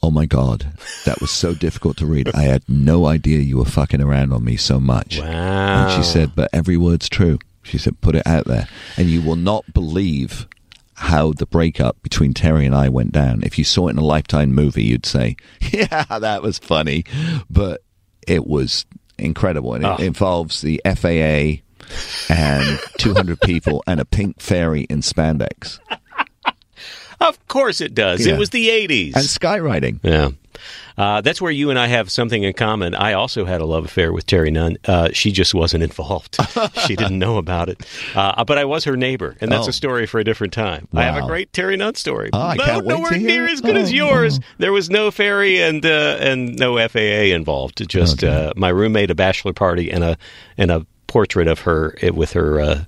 Oh 0.03 0.11
my 0.11 0.25
God, 0.25 0.71
that 1.05 1.19
was 1.21 1.31
so 1.31 1.53
difficult 1.53 1.97
to 1.97 2.05
read. 2.05 2.29
I 2.35 2.43
had 2.43 2.63
no 2.69 3.05
idea 3.07 3.39
you 3.39 3.57
were 3.57 3.65
fucking 3.65 4.01
around 4.01 4.31
on 4.31 4.43
me 4.43 4.55
so 4.55 4.79
much. 4.79 5.19
Wow. 5.19 5.25
And 5.27 5.91
she 5.97 6.09
said, 6.09 6.33
But 6.35 6.49
every 6.53 6.77
word's 6.77 7.09
true. 7.09 7.39
She 7.63 7.77
said, 7.77 7.99
Put 8.01 8.15
it 8.15 8.25
out 8.25 8.45
there. 8.45 8.67
And 8.95 9.09
you 9.09 9.21
will 9.21 9.35
not 9.35 9.73
believe 9.73 10.47
how 10.93 11.31
the 11.33 11.45
breakup 11.45 12.01
between 12.01 12.33
Terri 12.33 12.65
and 12.65 12.73
I 12.75 12.89
went 12.89 13.11
down. 13.11 13.41
If 13.43 13.57
you 13.57 13.63
saw 13.63 13.87
it 13.87 13.91
in 13.91 13.97
a 13.97 14.03
Lifetime 14.03 14.53
movie, 14.53 14.83
you'd 14.83 15.05
say, 15.05 15.35
Yeah, 15.71 16.05
that 16.19 16.41
was 16.41 16.57
funny. 16.59 17.03
But 17.49 17.81
it 18.27 18.45
was 18.47 18.85
incredible. 19.17 19.73
And 19.73 19.83
it 19.83 19.87
Oh. 19.99 20.03
involves 20.03 20.61
the 20.61 20.81
FAA 20.85 21.61
and 22.29 22.79
200 22.97 23.39
people 23.41 23.83
and 23.87 23.99
a 23.99 24.05
pink 24.05 24.39
fairy 24.41 24.81
in 24.89 24.99
spandex 25.01 25.79
Of 27.19 27.47
course 27.47 27.81
it 27.81 27.93
does. 27.95 28.25
Yeah. 28.25 28.33
It 28.35 28.39
was 28.39 28.51
the 28.51 28.69
80s. 28.69 29.15
and 29.15 29.23
skywriting. 29.25 29.99
Yeah. 30.03 30.29
Uh, 30.97 31.21
that's 31.21 31.39
where 31.39 31.51
you 31.51 31.69
and 31.69 31.77
I 31.77 31.85
have 31.85 32.09
something 32.09 32.41
in 32.41 32.51
common. 32.53 32.95
I 32.95 33.13
also 33.13 33.45
had 33.45 33.61
a 33.61 33.65
love 33.65 33.85
affair 33.85 34.11
with 34.11 34.25
Terri 34.25 34.51
Nunn. 34.51 34.77
Uh, 34.85 35.09
she 35.13 35.31
just 35.31 35.53
wasn't 35.53 35.83
involved. 35.83 36.37
she 36.87 36.95
didn't 36.95 37.19
know 37.19 37.37
about 37.37 37.69
it. 37.69 37.85
Uh, 38.15 38.43
but 38.43 38.57
I 38.57 38.65
was 38.65 38.83
her 38.85 38.97
neighbor, 38.97 39.35
and 39.39 39.51
that's 39.51 39.67
Oh. 39.67 39.69
a 39.69 39.73
story 39.73 40.07
for 40.07 40.19
a 40.19 40.23
different 40.23 40.53
time. 40.53 40.87
I 40.95 41.03
have 41.03 41.23
a 41.23 41.27
great 41.27 41.51
Terri 41.51 41.77
Nunn 41.77 41.93
story. 41.93 42.31
Oh, 42.33 42.39
I 42.39 42.55
no, 42.55 42.79
nowhere 42.79 43.11
to 43.11 43.17
hear 43.19 43.27
near 43.43 43.47
as 43.47 43.61
good 43.61 43.77
as 43.77 43.89
Oh, 43.89 43.93
yours. 43.93 44.39
There 44.57 44.73
was 44.73 44.89
no 44.89 45.11
ferry 45.11 45.61
and 45.61 45.85
uh, 45.85 46.17
and 46.19 46.57
no 46.57 46.77
FAA 46.87 47.35
involved. 47.35 47.87
Just 47.87 48.23
uh, 48.23 48.53
my 48.55 48.69
roommate, 48.69 49.11
a 49.11 49.15
bachelor 49.15 49.53
party, 49.53 49.91
and 49.91 50.03
a 50.03 50.17
and 50.57 50.71
a 50.71 50.87
portrait 51.05 51.47
of 51.47 51.59
her 51.61 51.95
eh, 52.01 52.09
with 52.09 52.33
her 52.33 52.59
uh, 52.59 52.83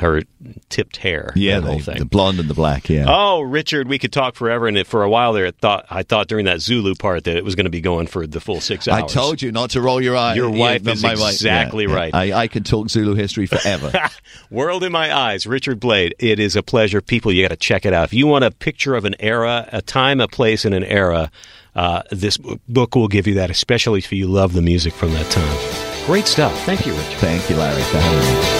her 0.00 0.22
tipped 0.68 0.98
hair. 0.98 1.32
Yeah, 1.36 1.60
the, 1.60 1.78
thing. 1.78 1.98
the 1.98 2.04
blonde 2.04 2.40
and 2.40 2.48
the 2.50 2.54
black. 2.54 2.88
Yeah. 2.90 3.06
Oh, 3.08 3.40
Richard, 3.40 3.88
we 3.88 3.98
could 3.98 4.12
talk 4.12 4.34
forever, 4.34 4.66
and 4.66 4.86
for 4.86 5.02
a 5.02 5.08
while 5.08 5.32
there, 5.32 5.46
it 5.46 5.56
thought 5.58 5.86
I 5.88 6.02
thought 6.02 6.28
during 6.28 6.46
that 6.46 6.60
Zulu 6.60 6.94
part 6.94 7.24
that 7.24 7.36
it 7.36 7.44
was 7.44 7.54
going 7.54 7.64
to 7.64 7.70
be 7.70 7.80
going 7.80 8.06
for 8.06 8.26
the 8.26 8.40
full 8.40 8.60
six 8.60 8.88
hours. 8.88 9.02
I 9.04 9.06
told 9.06 9.40
you 9.40 9.52
not 9.52 9.70
to 9.70 9.80
roll 9.80 10.00
your 10.00 10.16
eyes. 10.16 10.36
Your 10.36 10.50
wife 10.50 10.82
Yeah, 10.84 10.92
is 10.92 11.02
my 11.02 11.14
wife- 11.14 11.32
exactly 11.34 11.84
yeah, 11.84 11.90
yeah. 11.90 11.96
right. 11.96 12.14
I, 12.14 12.32
I 12.42 12.48
could 12.48 12.66
talk 12.66 12.88
Zulu 12.90 13.14
history 13.14 13.46
forever. 13.46 13.92
World 14.50 14.82
in 14.84 14.92
My 14.92 15.14
Eyes, 15.14 15.46
Richard 15.46 15.78
Blade. 15.80 16.14
It 16.18 16.38
is 16.40 16.56
a 16.56 16.62
pleasure. 16.62 17.00
People, 17.00 17.32
you 17.32 17.42
got 17.44 17.48
to 17.48 17.56
check 17.56 17.86
it 17.86 17.92
out. 17.92 18.04
If 18.04 18.12
you 18.14 18.26
want 18.26 18.44
a 18.44 18.50
picture 18.50 18.94
of 18.94 19.04
an 19.04 19.14
era, 19.20 19.68
a 19.72 19.80
time, 19.82 20.20
a 20.20 20.28
place, 20.28 20.64
and 20.64 20.74
an 20.74 20.84
era, 20.84 21.30
uh, 21.74 22.02
this 22.10 22.36
book 22.38 22.94
will 22.96 23.08
give 23.08 23.26
you 23.26 23.34
that, 23.34 23.50
especially 23.50 23.98
if 23.98 24.12
you 24.12 24.26
love 24.26 24.52
the 24.54 24.62
music 24.62 24.92
from 24.92 25.12
that 25.12 25.30
time. 25.30 26.06
Great 26.06 26.26
stuff. 26.26 26.52
Thank 26.64 26.86
you, 26.86 26.92
Richard. 26.94 27.18
Thank 27.18 27.48
you, 27.50 27.56
Larry, 27.56 27.82
for 27.82 27.98
having 27.98 28.18
me. 28.18 28.59